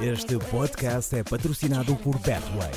Este 0.00 0.38
podcast 0.50 1.16
é 1.16 1.24
patrocinado 1.24 1.96
por 1.96 2.18
Betway. 2.18 2.70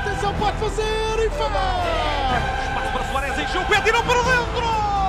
Atenção, 0.00 0.34
pode 0.38 0.56
fazer 0.56 1.26
e 1.26 1.30
faz! 1.30 2.66
Espaço 2.66 2.92
para 2.92 3.04
Soares, 3.12 3.38
encheu 3.38 3.60
o 3.60 3.66
pé, 3.66 3.80
tirou 3.82 4.02
para 4.04 4.22
dentro! 4.22 5.05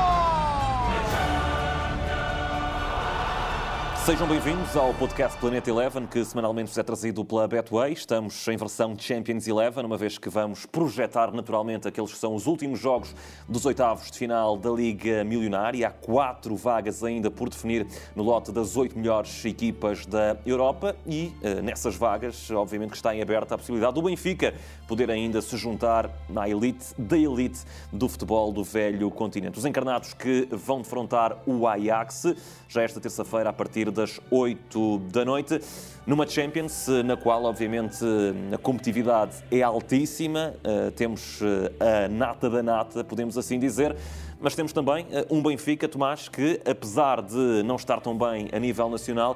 Sejam 4.08 4.26
bem-vindos 4.26 4.74
ao 4.78 4.94
podcast 4.94 5.38
Planeta 5.38 5.70
Eleven, 5.70 6.08
que 6.08 6.24
semanalmente 6.24 6.70
vos 6.70 6.78
é 6.78 6.82
trazido 6.82 7.26
pela 7.26 7.46
Betway. 7.46 7.92
Estamos 7.92 8.48
em 8.48 8.56
versão 8.56 8.98
Champions 8.98 9.46
Eleven, 9.46 9.84
uma 9.84 9.98
vez 9.98 10.18
que 10.18 10.30
vamos 10.30 10.66
projetar 10.66 11.30
naturalmente 11.34 11.90
aqueles 11.90 12.14
que 12.14 12.18
são 12.18 12.34
os 12.34 12.48
últimos 12.48 12.80
jogos 12.80 13.14
dos 13.50 13.66
oitavos 13.66 14.10
de 14.10 14.18
final 14.18 14.56
da 14.56 14.70
Liga 14.70 15.26
Milionária. 15.26 15.90
Há 15.90 15.92
quatro 15.92 16.56
vagas 16.56 17.04
ainda 17.04 17.30
por 17.30 17.50
definir 17.50 17.86
no 18.16 18.24
lote 18.24 18.50
das 18.50 18.78
oito 18.78 18.98
melhores 18.98 19.44
equipas 19.44 20.06
da 20.06 20.38
Europa 20.46 20.96
e 21.06 21.34
eh, 21.44 21.62
nessas 21.62 21.98
vagas, 21.98 22.50
obviamente 22.50 22.92
que 22.92 22.96
está 22.96 23.14
em 23.14 23.22
aberta 23.22 23.56
a 23.56 23.58
possibilidade 23.58 23.96
do 23.96 24.02
Benfica 24.02 24.54
poder 24.88 25.12
ainda 25.12 25.42
se 25.42 25.58
juntar 25.58 26.10
na 26.30 26.48
elite 26.48 26.94
da 26.98 27.18
elite 27.18 27.60
do 27.92 28.08
futebol 28.08 28.54
do 28.54 28.64
velho 28.64 29.12
continente. 29.12 29.60
Os 29.60 29.66
encarnados 29.66 30.14
que 30.14 30.48
vão 30.50 30.78
defrontar 30.78 31.38
o 31.46 31.68
Ajax 31.68 32.34
já 32.70 32.84
esta 32.84 33.02
terça-feira 33.02 33.50
a 33.50 33.54
partir 33.54 33.97
das 33.98 34.20
8 34.30 35.00
da 35.12 35.26
noite, 35.26 35.60
numa 36.06 36.28
Champions 36.28 36.88
na 37.04 37.18
qual, 37.18 37.44
obviamente, 37.44 38.06
a 38.54 38.58
competitividade 38.58 39.38
é 39.52 39.62
altíssima, 39.62 40.54
eh, 40.64 40.92
temos 40.92 41.40
eh, 41.42 42.06
a 42.06 42.08
nata 42.08 42.50
da 42.50 42.62
nata, 42.62 43.04
podemos 43.04 43.38
assim 43.38 43.60
dizer. 43.60 43.96
Mas 44.40 44.56
temos 44.56 44.72
também 44.72 45.08
eh, 45.12 45.26
um 45.32 45.42
Benfica, 45.42 45.88
Tomás, 45.88 46.30
que 46.30 46.62
apesar 46.64 47.24
de 47.24 47.64
não 47.64 47.76
estar 47.76 48.00
tão 48.00 48.16
bem 48.16 48.48
a 48.54 48.60
nível 48.60 48.88
nacional, 48.88 49.36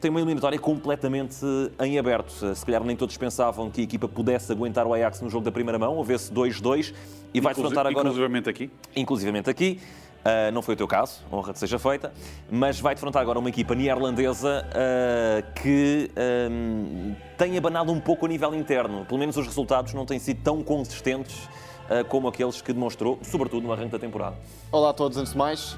tem 0.00 0.10
uma 0.10 0.20
eliminatória 0.20 0.58
completamente 0.58 1.38
em 1.80 1.98
aberto. 1.98 2.54
Se 2.54 2.66
calhar 2.66 2.82
nem 2.84 2.96
todos 2.96 3.16
pensavam 3.16 3.70
que 3.70 3.80
a 3.80 3.84
equipa 3.84 4.08
pudesse 4.08 4.50
aguentar 4.52 4.86
o 4.86 4.92
Ajax 4.92 5.20
no 5.20 5.30
jogo 5.30 5.44
da 5.44 5.52
primeira 5.52 5.78
mão, 5.78 5.96
houvesse 5.96 6.30
2-2 6.30 6.92
e 7.32 7.40
vai 7.40 7.54
defrontar 7.54 7.86
agora. 7.86 8.08
Inclusivamente 8.08 8.50
aqui. 8.50 8.70
Inclusivamente 8.94 9.48
aqui. 9.48 9.80
Uh, 10.24 10.50
não 10.52 10.62
foi 10.62 10.72
o 10.72 10.76
teu 10.76 10.88
caso, 10.88 11.20
honra 11.30 11.52
de 11.52 11.58
seja 11.58 11.78
feita, 11.78 12.10
mas 12.50 12.80
vai 12.80 12.94
defrontar 12.94 13.20
agora 13.20 13.38
uma 13.38 13.50
equipa 13.50 13.74
neerlandesa 13.74 14.64
uh, 14.70 15.52
que 15.60 16.10
um, 16.50 17.14
tem 17.36 17.58
abanado 17.58 17.92
um 17.92 18.00
pouco 18.00 18.24
a 18.24 18.28
nível 18.28 18.54
interno. 18.54 19.04
Pelo 19.04 19.20
menos 19.20 19.36
os 19.36 19.46
resultados 19.46 19.92
não 19.92 20.06
têm 20.06 20.18
sido 20.18 20.42
tão 20.42 20.62
consistentes 20.62 21.44
uh, 21.44 22.02
como 22.08 22.26
aqueles 22.26 22.62
que 22.62 22.72
demonstrou, 22.72 23.18
sobretudo 23.22 23.66
no 23.66 23.72
arranque 23.72 23.90
da 23.90 23.98
temporada. 23.98 24.36
Olá 24.72 24.90
a 24.90 24.92
todos, 24.94 25.18
antes 25.18 25.32
de 25.32 25.38
mais. 25.38 25.76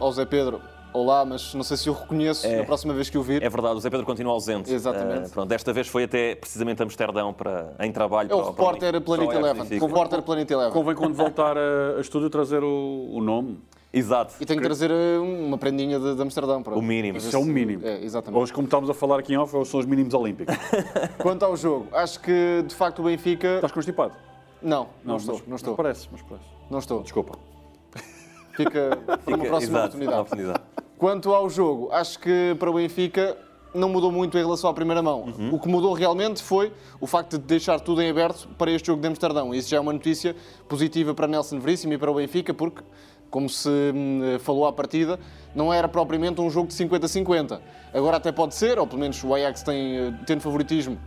ao 0.00 0.10
Zé 0.10 0.24
Pedro, 0.24 0.62
olá, 0.94 1.24
mas 1.24 1.52
não 1.52 1.62
sei 1.62 1.76
se 1.76 1.90
o 1.90 1.92
reconheço 1.92 2.46
É. 2.46 2.56
na 2.56 2.64
próxima 2.64 2.94
vez 2.94 3.10
que 3.10 3.18
o 3.18 3.22
vir. 3.22 3.42
É 3.42 3.48
verdade, 3.50 3.76
o 3.76 3.80
Zé 3.80 3.90
Pedro 3.90 4.06
continua 4.06 4.32
ausente. 4.32 4.72
Exatamente. 4.72 5.28
Uh, 5.28 5.30
pronto, 5.30 5.48
desta 5.48 5.70
vez 5.70 5.86
foi 5.86 6.04
até 6.04 6.34
precisamente 6.34 6.80
a 6.80 6.84
Amsterdão 6.86 7.34
para, 7.34 7.74
em 7.80 7.92
trabalho. 7.92 8.32
É 8.32 8.34
o 8.34 8.38
para, 8.38 8.50
repórter 8.50 8.92
para 8.92 9.00
Planeta 9.02 9.32
para 9.32 9.36
o 9.36 9.40
Eleven. 9.40 9.62
Benfica. 9.64 9.84
O 9.84 9.88
repórter 9.88 10.22
Planeta 10.22 10.54
Eleven. 10.54 10.72
Convém 10.72 10.94
quando 10.94 11.14
voltar 11.14 11.58
a, 11.58 11.98
a 11.98 12.00
estúdio 12.00 12.30
trazer 12.30 12.62
o, 12.64 13.10
o 13.12 13.20
nome. 13.20 13.60
Exato. 13.92 14.34
E 14.40 14.46
tenho 14.46 14.58
que 14.60 14.64
trazer 14.66 14.90
eh, 14.90 15.18
uma 15.18 15.58
prendinha 15.58 15.98
de, 16.00 16.14
de 16.14 16.22
Amsterdão. 16.22 16.62
pronto. 16.62 16.78
O 16.78 16.82
mínimo. 16.82 17.18
Para 17.18 17.26
Isso 17.28 17.36
é 17.36 17.38
o 17.38 17.44
mínimo. 17.44 17.86
É, 17.86 18.02
exatamente. 18.02 18.40
Hoje, 18.40 18.52
como 18.52 18.64
estávamos 18.66 18.88
a 18.88 18.94
falar 18.94 19.18
aqui 19.18 19.34
em 19.34 19.36
off, 19.36 19.52
são 19.66 19.80
os 19.80 19.86
mínimos 19.86 20.14
olímpicos. 20.14 20.54
Quanto 21.18 21.44
ao 21.44 21.54
jogo, 21.56 21.88
acho 21.92 22.18
que 22.20 22.64
de 22.66 22.74
facto 22.74 23.00
o 23.00 23.02
Benfica. 23.04 23.56
Estás 23.56 23.72
constipado? 23.72 24.14
Não, 24.62 24.88
não, 25.04 25.16
estou. 25.18 25.34
mas- 25.36 25.46
Não 25.46 25.56
estou. 25.56 25.72
Mas 25.72 25.76
parece, 25.76 26.08
mas 26.10 26.22
parece. 26.22 26.46
Não 26.70 26.78
estou. 26.78 27.02
Desculpa. 27.02 27.38
Fica 28.56 28.96
para 29.04 29.14
uma 29.14 29.18
Fica- 29.18 29.48
próxima 29.48 29.58
exato, 29.58 29.78
oportunidade. 29.78 30.16
uma 30.16 30.22
oportunidade. 30.22 30.60
Quanto 30.96 31.34
ao 31.34 31.50
jogo, 31.50 31.90
acho 31.92 32.18
que 32.18 32.56
para 32.58 32.70
o 32.70 32.74
Benfica 32.74 33.36
não 33.74 33.88
mudou 33.88 34.12
muito 34.12 34.36
em 34.38 34.42
relação 34.42 34.68
à 34.70 34.74
primeira 34.74 35.02
mão. 35.02 35.22
Uhum. 35.36 35.54
O 35.54 35.58
que 35.58 35.66
mudou 35.66 35.92
realmente 35.94 36.42
foi 36.42 36.72
o 37.00 37.06
facto 37.06 37.38
de 37.38 37.44
deixar 37.44 37.80
tudo 37.80 38.00
em 38.02 38.10
aberto 38.10 38.48
para 38.58 38.70
este 38.70 38.86
jogo 38.86 39.00
de 39.00 39.08
Amsterdão. 39.08 39.54
Isso 39.54 39.68
já 39.70 39.78
é 39.78 39.80
uma 39.80 39.92
notícia 39.94 40.36
positiva 40.68 41.14
para 41.14 41.26
Nelson 41.26 41.58
Veríssimo 41.58 41.92
e 41.94 41.98
para 41.98 42.10
o 42.10 42.14
Benfica, 42.14 42.52
porque, 42.54 42.82
como 43.32 43.48
se 43.48 43.68
hum, 43.68 44.38
falou 44.40 44.66
à 44.66 44.72
partida, 44.72 45.18
não 45.54 45.72
era 45.72 45.88
propriamente 45.88 46.40
um 46.40 46.50
jogo 46.50 46.68
de 46.68 46.74
50-50. 46.74 47.58
Agora 47.92 48.18
até 48.18 48.30
pode 48.30 48.54
ser, 48.54 48.78
ou 48.78 48.86
pelo 48.86 49.00
menos 49.00 49.24
o 49.24 49.34
Ajax 49.34 49.62
tem, 49.62 49.96
eh, 49.96 50.14
tendo 50.26 50.42
favoritismo, 50.42 50.98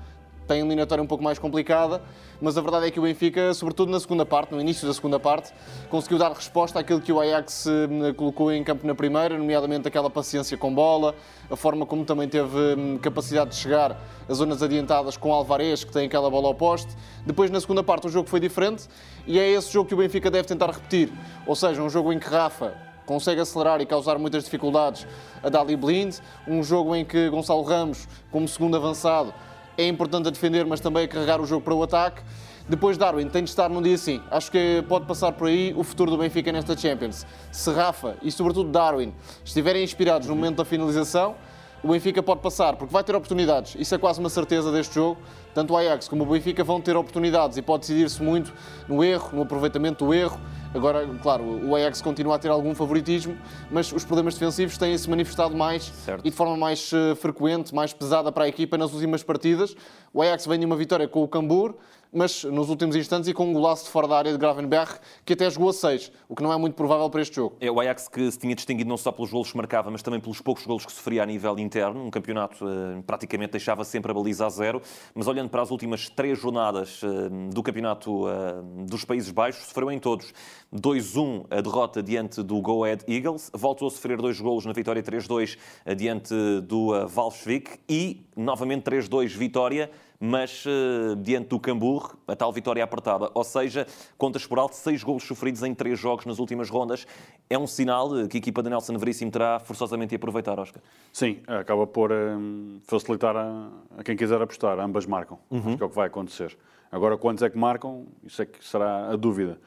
tem 0.48 0.58
a 0.58 0.60
eliminatória 0.60 1.04
um 1.04 1.08
pouco 1.08 1.24
mais 1.24 1.40
complicada, 1.40 2.02
mas 2.42 2.58
a 2.58 2.62
verdade 2.62 2.88
é 2.88 2.92
que 2.92 3.00
o 3.00 3.04
Benfica, 3.04 3.54
sobretudo 3.54 3.92
na 3.92 4.00
segunda 4.00 4.26
parte, 4.26 4.54
no 4.54 4.62
início 4.62 4.88
da 4.88 4.94
segunda 4.94 5.20
parte, 5.20 5.52
conseguiu 5.90 6.18
dar 6.18 6.32
resposta 6.32 6.80
àquilo 6.80 7.02
que 7.02 7.12
o 7.12 7.20
Ajax 7.20 7.68
eh, 7.68 8.14
colocou 8.14 8.52
em 8.52 8.64
campo 8.64 8.86
na 8.86 8.94
primeira, 8.94 9.38
nomeadamente 9.38 9.88
aquela 9.88 10.10
paciência 10.10 10.58
com 10.58 10.74
bola, 10.74 11.16
a 11.50 11.56
forma 11.56 11.86
como 11.86 12.06
também 12.06 12.28
teve 12.28 12.58
hum, 12.78 12.98
capacidade 13.02 13.52
de 13.52 13.56
chegar 13.56 14.00
às 14.28 14.38
zonas 14.38 14.62
adiantadas 14.62 15.18
com 15.18 15.34
Alvarez, 15.34 15.84
que 15.84 15.92
tem 15.92 16.06
aquela 16.06 16.30
bola 16.30 16.48
ao 16.48 16.56
poste. 16.56 16.96
Depois, 17.26 17.50
na 17.50 17.60
segunda 17.60 17.84
parte, 17.84 18.08
o 18.08 18.10
jogo 18.10 18.30
foi 18.30 18.40
diferente 18.40 18.88
e 19.26 19.40
é 19.40 19.50
esse 19.50 19.72
jogo 19.72 19.88
que 19.88 19.94
o 19.94 19.98
Benfica 19.98 20.30
deve 20.30 20.48
tentar 20.48 20.68
repetir, 20.68 21.12
ou 21.48 21.56
seja, 21.56 21.82
um 21.82 21.90
jogo 21.90 22.12
em 22.14 22.20
que 22.20 22.28
Rafa 22.28 22.86
consegue 23.06 23.40
acelerar 23.40 23.80
e 23.82 23.86
causar 23.86 24.18
muitas 24.18 24.44
dificuldades 24.44 25.08
a 25.44 25.50
Dali 25.50 25.76
Blind, 25.76 26.18
um 26.48 26.64
jogo 26.64 26.96
em 26.96 27.06
que 27.06 27.30
Gonçalo 27.30 27.62
Ramos, 27.62 28.08
como 28.32 28.48
segundo 28.48 28.76
avançado, 28.76 29.34
é 29.78 29.88
importante 29.88 30.28
a 30.28 30.32
defender, 30.32 30.66
mas 30.66 30.80
também 30.80 31.06
a 31.06 31.08
carregar 31.08 31.42
o 31.42 31.46
jogo 31.46 31.64
para 31.64 31.74
o 31.74 31.84
ataque. 31.84 32.22
Depois 32.68 32.98
Darwin 32.98 33.28
tem 33.30 33.44
de 33.44 33.50
estar 33.50 33.70
num 33.70 33.82
dia 33.82 33.94
assim. 33.94 34.22
Acho 34.32 34.52
que 34.52 34.84
pode 34.88 35.06
passar 35.06 35.32
por 35.34 35.48
aí 35.48 35.74
o 35.78 35.84
futuro 35.84 36.10
do 36.10 36.18
Benfica 36.18 36.52
nesta 36.52 36.76
Champions. 36.76 37.26
Se 37.52 37.72
Rafa 37.72 38.18
e 38.24 38.32
sobretudo 38.32 38.72
Darwin 38.72 39.14
estiverem 39.44 39.84
inspirados 39.84 40.28
no 40.28 40.36
momento 40.36 40.58
da 40.58 40.66
finalização, 40.66 41.36
o 41.84 41.90
Benfica 41.90 42.24
pode 42.24 42.42
passar, 42.42 42.76
porque 42.76 42.92
vai 42.92 43.04
ter 43.04 43.16
oportunidades. 43.16 43.76
Isso 43.78 43.94
é 43.94 43.98
quase 44.00 44.20
uma 44.20 44.30
certeza 44.30 44.72
deste 44.72 44.96
jogo. 44.96 45.22
Tanto 45.54 45.74
o 45.74 45.78
Ajax 45.78 46.08
como 46.08 46.24
o 46.24 46.26
Benfica 46.26 46.64
vão 46.64 46.82
ter 46.82 46.98
oportunidades 46.98 47.58
e 47.58 47.62
pode 47.62 47.82
decidir-se 47.82 48.24
muito 48.24 48.52
no 48.88 49.04
erro, 49.04 49.30
no 49.34 49.44
aproveitamento 49.44 50.04
do 50.04 50.12
erro. 50.12 50.40
Agora, 50.76 51.08
claro, 51.24 51.44
o 51.66 51.74
Ajax 51.74 52.02
continua 52.02 52.36
a 52.36 52.40
ter 52.40 52.50
algum 52.50 52.76
favoritismo, 52.76 53.38
mas 53.72 53.94
os 53.94 54.04
problemas 54.04 54.34
defensivos 54.34 54.78
têm-se 54.78 55.10
manifestado 55.10 55.56
mais 55.56 55.84
Certo. 55.84 56.20
e 56.28 56.30
de 56.30 56.36
forma 56.36 56.58
mais 56.58 56.92
eh, 56.94 57.16
frequente, 57.16 57.74
mais 57.74 57.94
pesada 57.94 58.30
para 58.30 58.44
a 58.44 58.48
equipa 58.50 58.78
nas 58.78 58.92
últimas 58.92 59.24
partidas. 59.24 59.74
O 60.14 60.22
Ajax 60.22 60.46
vem 60.46 60.60
de 60.60 60.66
uma 60.66 60.76
vitória 60.76 61.08
com 61.08 61.24
o 61.24 61.28
Cambur, 61.30 61.76
mas 62.16 62.44
nos 62.46 62.70
últimos 62.70 62.96
instantes 62.96 63.30
e 63.30 63.34
com 63.34 63.50
um 63.50 63.54
golaço 63.54 63.86
de 63.86 63.92
fora 63.92 64.08
da 64.08 64.18
área 64.18 64.32
de 64.32 64.38
Gravenberg, 64.38 64.94
que 65.26 65.34
até 65.34 65.50
jogou 65.50 65.70
a 65.70 65.74
6, 65.74 66.12
o 66.30 66.36
que 66.36 66.42
não 66.42 66.52
é 66.54 66.58
muito 66.58 66.76
provável 66.76 67.10
para 67.10 67.22
este 67.22 67.36
jogo. 67.36 67.58
É 67.60 67.70
o 67.70 67.80
Ajax 67.80 68.08
que 68.08 68.32
se 68.32 68.40
tinha 68.40 68.56
distinguido 68.56 68.90
não 68.90 68.98
só 68.98 69.12
pelos 69.12 69.32
golos 69.32 69.52
que 69.52 69.58
marcava, 69.58 69.92
mas 69.92 70.02
também 70.02 70.20
pelos 70.20 70.42
poucos 70.42 70.66
golos 70.66 70.86
que 70.86 70.92
sofria 70.92 71.24
a 71.24 71.26
nível 71.26 71.60
interno. 71.60 72.04
Um 72.04 72.10
campeonato 72.10 72.66
eh, 72.68 73.02
praticamente 73.06 73.52
deixava 73.52 73.84
sempre 73.84 74.12
a 74.12 74.14
baliza 74.14 74.46
a 74.46 74.50
zero. 74.50 74.82
Mas 75.14 75.28
olhando 75.28 75.50
para 75.50 75.62
as 75.62 75.72
últimas 75.72 76.10
três 76.10 76.40
jornadas 76.40 77.02
eh, 77.04 77.52
do 77.54 77.62
campeonato 77.62 78.30
eh, 78.30 78.62
dos 78.86 79.04
Países 79.04 79.32
Baixos, 79.32 79.68
sofreu 79.68 79.92
em 79.92 80.00
todos. 80.00 80.34
2-1 80.74 81.46
a 81.50 81.62
derrota 81.62 82.04
diante 82.04 82.44
do 82.44 82.60
Go 82.62 82.84
Ahead 82.84 83.04
Eagles, 83.08 83.50
voltou 83.54 83.88
a 83.88 83.92
sofrer 83.92 84.18
dois 84.18 84.40
golos 84.40 84.66
na 84.66 84.74
vitória 84.74 85.02
3-2 85.02 85.58
eh, 85.86 85.96
diante 85.96 86.34
do 86.62 86.94
uh, 86.94 87.08
Valsvik 87.08 87.80
e 87.88 88.26
novamente 88.36 88.84
3-2 88.84 89.30
vitória 89.30 89.90
mas 90.26 90.64
eh, 90.68 91.16
diante 91.22 91.50
do 91.50 91.60
Cambur, 91.60 92.16
a 92.28 92.36
tal 92.36 92.52
vitória 92.52 92.84
apertada. 92.84 93.30
Ou 93.34 93.44
seja, 93.44 93.86
contas 94.18 94.46
por 94.46 94.58
alto, 94.60 94.74
seis 94.76 95.04
golos 95.04 95.24
sofridos 95.24 95.62
em 95.64 95.74
três 95.74 96.00
jogos 96.00 96.26
nas 96.26 96.40
últimas 96.40 96.70
rondas. 96.70 97.06
É 97.50 97.58
um 97.58 97.68
sinal 97.68 98.18
eh, 98.20 98.28
que 98.28 98.38
a 98.38 98.40
equipa 98.40 98.64
de 98.64 98.70
Nelson 98.70 98.98
Veríssimo 98.98 99.30
terá 99.32 99.60
forçosamente 99.60 100.10
de 100.10 100.16
aproveitar, 100.16 100.60
Oscar. 100.60 100.82
Sim, 101.14 101.40
acaba 101.48 101.86
por 101.86 102.12
hum, 102.12 102.80
facilitar 102.84 103.36
a, 103.38 103.70
a 103.98 104.04
quem 104.04 104.16
quiser 104.16 104.42
apostar. 104.42 104.80
Ambas 104.80 105.06
marcam. 105.06 105.38
Acho 105.52 105.78
que 105.78 105.84
é 105.84 105.86
o 105.86 105.90
que 105.90 105.96
vai 105.96 106.08
acontecer. 106.08 106.58
Agora, 106.92 107.18
quantos 107.18 107.44
é 107.44 107.50
que 107.50 107.58
marcam? 107.58 108.06
Isso 108.24 108.42
é 108.42 108.46
que 108.46 108.64
será 108.66 109.10
a 109.12 109.16
dúvida. 109.16 109.60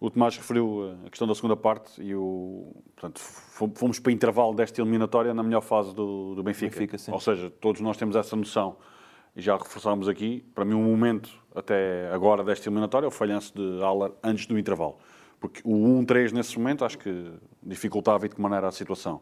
O 0.00 0.10
Tomás 0.10 0.36
referiu 0.36 0.90
eh, 1.02 1.06
a 1.06 1.10
questão 1.10 1.26
da 1.26 1.34
segunda 1.34 1.56
parte 1.56 2.02
e 2.02 2.14
o, 2.14 2.72
portanto, 2.94 3.20
fom- 3.20 3.70
fomos 3.74 3.98
para 3.98 4.12
intervalo 4.12 4.52
desta 4.52 4.80
eliminatória 4.82 5.32
na 5.32 5.42
melhor 5.42 5.62
fase 5.62 5.94
do, 5.94 6.34
do 6.34 6.42
Benfica. 6.42 6.78
Benfica. 6.78 7.12
Ou 7.12 7.20
seja, 7.20 7.48
todos 7.60 7.80
nós 7.80 7.96
temos 7.96 8.14
essa 8.16 8.34
noção 8.36 8.76
e 9.36 9.40
já 9.40 9.56
reforçámos 9.56 10.08
aqui. 10.08 10.44
Para 10.54 10.64
mim, 10.64 10.74
um 10.74 10.82
momento 10.82 11.30
até 11.54 12.10
agora 12.12 12.42
desta 12.44 12.68
eliminatória 12.68 13.08
o 13.08 13.10
falhanço 13.10 13.54
de 13.54 13.80
Haller 13.80 14.12
antes 14.22 14.46
do 14.46 14.58
intervalo. 14.58 14.96
Porque 15.40 15.60
o 15.64 15.72
1-3 16.02 16.32
nesse 16.32 16.58
momento 16.58 16.84
acho 16.84 16.98
que 16.98 17.32
dificultava 17.62 18.26
e 18.26 18.28
de 18.28 18.34
que 18.34 18.40
maneira 18.40 18.68
a 18.68 18.72
situação. 18.72 19.20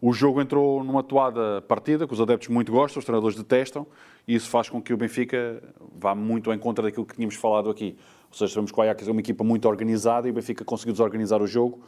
O 0.00 0.12
jogo 0.12 0.40
entrou 0.40 0.84
numa 0.84 1.02
toada 1.02 1.60
partida, 1.62 2.06
que 2.06 2.14
os 2.14 2.20
adeptos 2.20 2.48
muito 2.48 2.70
gostam, 2.70 3.00
os 3.00 3.04
treinadores 3.04 3.36
detestam, 3.36 3.84
e 4.28 4.34
isso 4.36 4.48
faz 4.48 4.68
com 4.68 4.80
que 4.80 4.94
o 4.94 4.96
Benfica 4.96 5.60
vá 5.98 6.14
muito 6.14 6.52
em 6.52 6.58
contra 6.58 6.84
daquilo 6.84 7.04
que 7.04 7.16
tínhamos 7.16 7.34
falado 7.34 7.68
aqui. 7.68 7.96
Ou 8.30 8.36
seja, 8.36 8.52
sabemos 8.52 8.70
que 8.70 8.78
o 8.78 8.82
Ajax 8.82 9.08
é 9.08 9.10
uma 9.10 9.20
equipa 9.20 9.42
muito 9.42 9.68
organizada 9.68 10.28
e 10.28 10.30
o 10.30 10.34
Benfica 10.34 10.64
conseguiu 10.64 10.92
desorganizar 10.92 11.42
o 11.42 11.48
jogo 11.48 11.80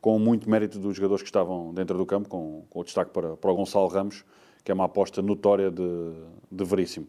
com 0.00 0.18
muito 0.18 0.50
mérito 0.50 0.80
dos 0.80 0.96
jogadores 0.96 1.22
que 1.22 1.28
estavam 1.28 1.72
dentro 1.72 1.96
do 1.96 2.04
campo, 2.04 2.28
com, 2.28 2.64
com 2.68 2.80
o 2.80 2.84
destaque 2.84 3.12
para, 3.12 3.36
para 3.36 3.52
o 3.52 3.54
Gonçalo 3.54 3.86
Ramos, 3.86 4.24
que 4.64 4.70
é 4.70 4.74
uma 4.74 4.84
aposta 4.84 5.20
notória 5.22 5.70
de, 5.70 6.12
de 6.50 6.64
Veríssimo. 6.64 7.06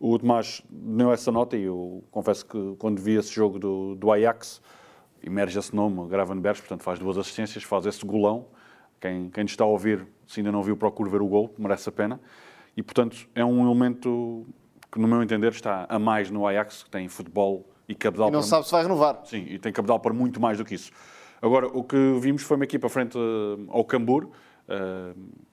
O 0.00 0.18
Tomás 0.18 0.62
deu 0.70 1.12
essa 1.12 1.32
nota 1.32 1.56
e 1.56 1.64
eu 1.64 2.04
confesso 2.10 2.46
que 2.46 2.74
quando 2.78 3.00
vi 3.00 3.14
esse 3.16 3.32
jogo 3.32 3.58
do, 3.58 3.94
do 3.96 4.12
Ajax, 4.12 4.60
emerge 5.22 5.58
esse 5.58 5.74
nome, 5.74 6.06
Gravenbergs, 6.08 6.60
portanto 6.60 6.82
faz 6.82 6.98
duas 6.98 7.18
assistências, 7.18 7.64
faz 7.64 7.84
esse 7.86 8.04
golão. 8.06 8.46
Quem, 9.00 9.28
quem 9.30 9.44
está 9.44 9.64
a 9.64 9.66
ouvir 9.66 10.06
Se 10.26 10.40
ainda 10.40 10.50
não 10.52 10.62
viu, 10.62 10.76
procure 10.76 11.08
ver 11.10 11.22
o 11.22 11.26
gol, 11.26 11.54
merece 11.58 11.88
a 11.88 11.92
pena. 11.92 12.20
E, 12.76 12.82
portanto, 12.82 13.28
é 13.34 13.44
um 13.44 13.64
elemento 13.64 14.46
que, 14.90 14.98
no 15.00 15.08
meu 15.08 15.22
entender, 15.22 15.50
está 15.52 15.86
a 15.88 15.98
mais 15.98 16.30
no 16.30 16.46
Ajax, 16.46 16.84
que 16.84 16.90
tem 16.90 17.08
futebol 17.08 17.64
e 17.88 17.94
cabedal 17.94 18.28
E 18.28 18.30
não 18.32 18.40
para- 18.40 18.48
sabe 18.48 18.66
se 18.66 18.72
vai 18.72 18.82
renovar. 18.82 19.20
Sim, 19.24 19.44
e 19.48 19.58
tem 19.58 19.72
cabedal 19.72 19.98
para 19.98 20.12
muito 20.12 20.40
mais 20.40 20.58
do 20.58 20.64
que 20.64 20.74
isso. 20.74 20.92
Agora, 21.42 21.66
o 21.68 21.82
que 21.82 21.96
vimos 22.20 22.42
foi 22.42 22.56
uma 22.56 22.64
equipa 22.64 22.88
frente 22.88 23.16
eh, 23.18 23.64
ao 23.68 23.84
Cambur, 23.84 24.28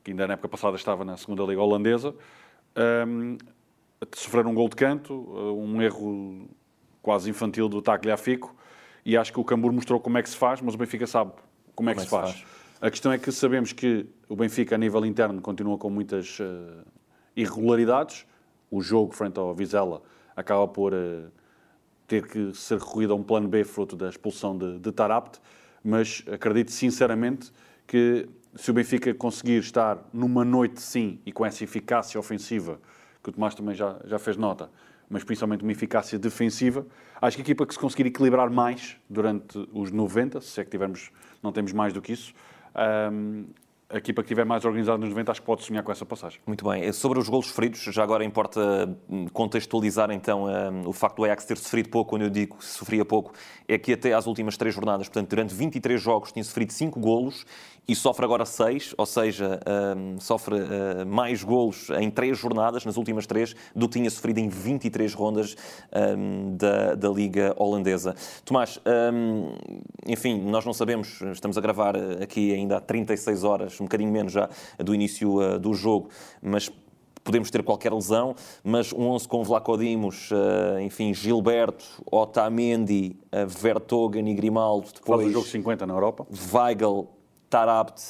que 0.03 0.11
ainda 0.11 0.27
na 0.27 0.33
época 0.33 0.49
passada 0.49 0.75
estava 0.75 1.05
na 1.05 1.15
segunda 1.17 1.43
liga 1.43 1.61
holandesa, 1.61 2.13
eh, 2.75 3.05
sofrer 4.13 4.45
um 4.45 4.53
gol 4.53 4.69
de 4.69 4.75
canto, 4.75 5.13
eh, 5.13 5.39
um 5.51 5.81
erro 5.81 6.49
quase 7.01 7.29
infantil 7.29 7.69
do 7.69 7.81
Tagliafico, 7.81 8.55
e 9.05 9.15
acho 9.15 9.31
que 9.31 9.39
o 9.39 9.43
Cambur 9.43 9.71
mostrou 9.71 9.99
como 9.99 10.17
é 10.17 10.23
que 10.23 10.29
se 10.29 10.35
faz, 10.35 10.61
mas 10.61 10.73
o 10.73 10.77
Benfica 10.77 11.05
sabe 11.05 11.31
como 11.75 11.89
é 11.89 11.95
que, 11.95 12.01
se, 12.01 12.07
faz. 12.07 12.43
A 12.81 12.89
questão 12.89 13.11
é 13.11 13.17
que 13.17 13.31
sabemos 13.31 13.71
que 13.71 14.05
o 14.27 14.35
Benfica, 14.35 14.75
a 14.75 14.77
nível 14.77 15.05
interno, 15.05 15.41
continua 15.41 15.77
com 15.77 15.89
muitas 15.89 16.39
eh, 16.41 16.83
irregularidades. 17.35 18.25
O 18.71 18.81
jogo 18.81 19.13
frente 19.13 19.39
ao 19.39 19.53
Vizela 19.53 20.01
acaba 20.35 20.67
por 20.67 20.93
eh, 20.93 21.25
ter 22.07 22.27
que 22.27 22.53
ser 22.55 22.79
recorrido 22.79 23.13
a 23.13 23.15
um 23.15 23.23
plano 23.23 23.47
B 23.47 23.63
fruto 23.63 23.95
da 23.95 24.09
expulsão 24.09 24.57
de, 24.57 24.79
de 24.79 24.91
Tarapt, 24.91 25.39
mas 25.83 26.23
acredito 26.31 26.71
sinceramente 26.71 27.51
que 27.85 28.27
se 28.55 28.71
o 28.71 28.73
Benfica 28.73 29.13
conseguir 29.13 29.59
estar 29.59 29.99
numa 30.13 30.45
noite 30.45 30.81
sim 30.81 31.19
e 31.25 31.31
com 31.31 31.45
essa 31.45 31.63
eficácia 31.63 32.19
ofensiva, 32.19 32.79
que 33.21 33.29
o 33.29 33.31
Tomás 33.31 33.53
também 33.53 33.75
já, 33.75 33.99
já 34.05 34.17
fez 34.17 34.37
nota, 34.37 34.69
mas 35.09 35.23
principalmente 35.23 35.61
uma 35.61 35.71
eficácia 35.71 36.17
defensiva, 36.17 36.85
acho 37.21 37.37
que 37.37 37.41
a 37.41 37.45
equipa 37.45 37.65
que 37.65 37.73
se 37.73 37.79
conseguir 37.79 38.07
equilibrar 38.07 38.49
mais 38.49 38.97
durante 39.09 39.67
os 39.73 39.91
90, 39.91 40.41
se 40.41 40.61
é 40.61 40.63
que 40.63 40.71
tivermos, 40.71 41.11
não 41.43 41.51
temos 41.51 41.73
mais 41.73 41.93
do 41.93 42.01
que 42.01 42.13
isso, 42.13 42.33
hum, 43.11 43.45
a 43.87 43.97
equipa 43.97 44.23
que 44.23 44.25
estiver 44.25 44.45
mais 44.45 44.65
organizada 44.65 44.97
nos 44.97 45.09
90 45.09 45.31
acho 45.31 45.41
que 45.41 45.45
pode 45.45 45.63
sonhar 45.63 45.83
com 45.83 45.91
essa 45.91 46.05
passagem. 46.05 46.39
Muito 46.45 46.67
bem. 46.67 46.91
Sobre 46.91 47.19
os 47.19 47.29
golos 47.29 47.47
sofridos, 47.47 47.79
já 47.81 48.03
agora 48.03 48.25
importa 48.25 48.89
hum, 49.07 49.27
contextualizar 49.31 50.09
então 50.11 50.45
hum, 50.45 50.87
o 50.87 50.93
facto 50.93 51.17
do 51.17 51.25
Ajax 51.25 51.45
ter 51.45 51.57
sofrido 51.57 51.89
pouco, 51.89 52.09
quando 52.09 52.23
eu 52.23 52.29
digo 52.29 52.57
que 52.57 52.65
sofria 52.65 53.05
pouco, 53.05 53.33
é 53.67 53.77
que 53.77 53.93
até 53.93 54.13
às 54.13 54.25
últimas 54.25 54.57
três 54.57 54.73
jornadas, 54.73 55.07
portanto, 55.07 55.29
durante 55.29 55.53
23 55.53 56.01
jogos, 56.01 56.31
tinha 56.31 56.43
sofrido 56.43 56.71
5 56.71 56.99
golos 56.99 57.45
e 57.87 57.95
sofre 57.95 58.25
agora 58.25 58.45
6, 58.45 58.95
ou 58.97 59.05
seja, 59.05 59.59
hum, 59.95 60.15
sofre 60.19 60.55
hum, 60.55 61.05
mais 61.07 61.43
golos 61.43 61.89
em 61.91 62.09
3 62.09 62.37
jornadas, 62.37 62.85
nas 62.85 62.97
últimas 62.97 63.25
3, 63.25 63.55
do 63.75 63.87
que 63.87 63.99
tinha 63.99 64.09
sofrido 64.09 64.39
em 64.39 64.49
23 64.49 65.13
rondas 65.13 65.55
hum, 66.17 66.55
da, 66.57 66.95
da 66.95 67.09
Liga 67.09 67.53
Holandesa. 67.57 68.15
Tomás, 68.43 68.79
hum, 69.13 69.55
enfim, 70.07 70.41
nós 70.41 70.65
não 70.65 70.73
sabemos, 70.73 71.21
estamos 71.21 71.57
a 71.57 71.61
gravar 71.61 71.95
aqui 72.21 72.53
ainda 72.53 72.77
há 72.77 72.81
36 72.81 73.43
horas, 73.43 73.79
um 73.79 73.85
bocadinho 73.85 74.11
menos 74.11 74.33
já, 74.33 74.49
do 74.79 74.93
início 74.93 75.39
uh, 75.39 75.59
do 75.59 75.73
jogo, 75.73 76.09
mas 76.41 76.71
podemos 77.23 77.49
ter 77.49 77.63
qualquer 77.63 77.91
lesão, 77.91 78.35
mas 78.63 78.93
um 78.93 79.07
11 79.07 79.27
com 79.27 79.43
Vlaco 79.43 79.75
Dimos, 79.77 80.29
uh, 80.31 80.79
enfim, 80.79 81.13
Gilberto, 81.13 81.85
Otamendi, 82.09 83.17
uh, 83.33 83.47
Vertogen 83.47 84.29
e 84.29 84.33
Grimaldo, 84.35 84.87
Faz 84.87 84.99
depois 84.99 85.27
o 85.27 85.31
jogo 85.31 85.47
50 85.47 85.87
na 85.87 85.93
Europa. 85.93 86.27
Weigl, 86.53 87.07
Tarabt, 87.49 88.01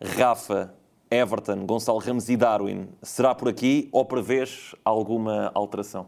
Rafa, 0.00 0.74
Everton, 1.10 1.66
Gonçalo 1.66 1.98
Ramos 1.98 2.28
e 2.28 2.36
Darwin. 2.36 2.88
Será 3.02 3.34
por 3.34 3.48
aqui 3.48 3.88
ou 3.92 4.04
prevês 4.04 4.74
alguma 4.84 5.50
alteração? 5.54 6.06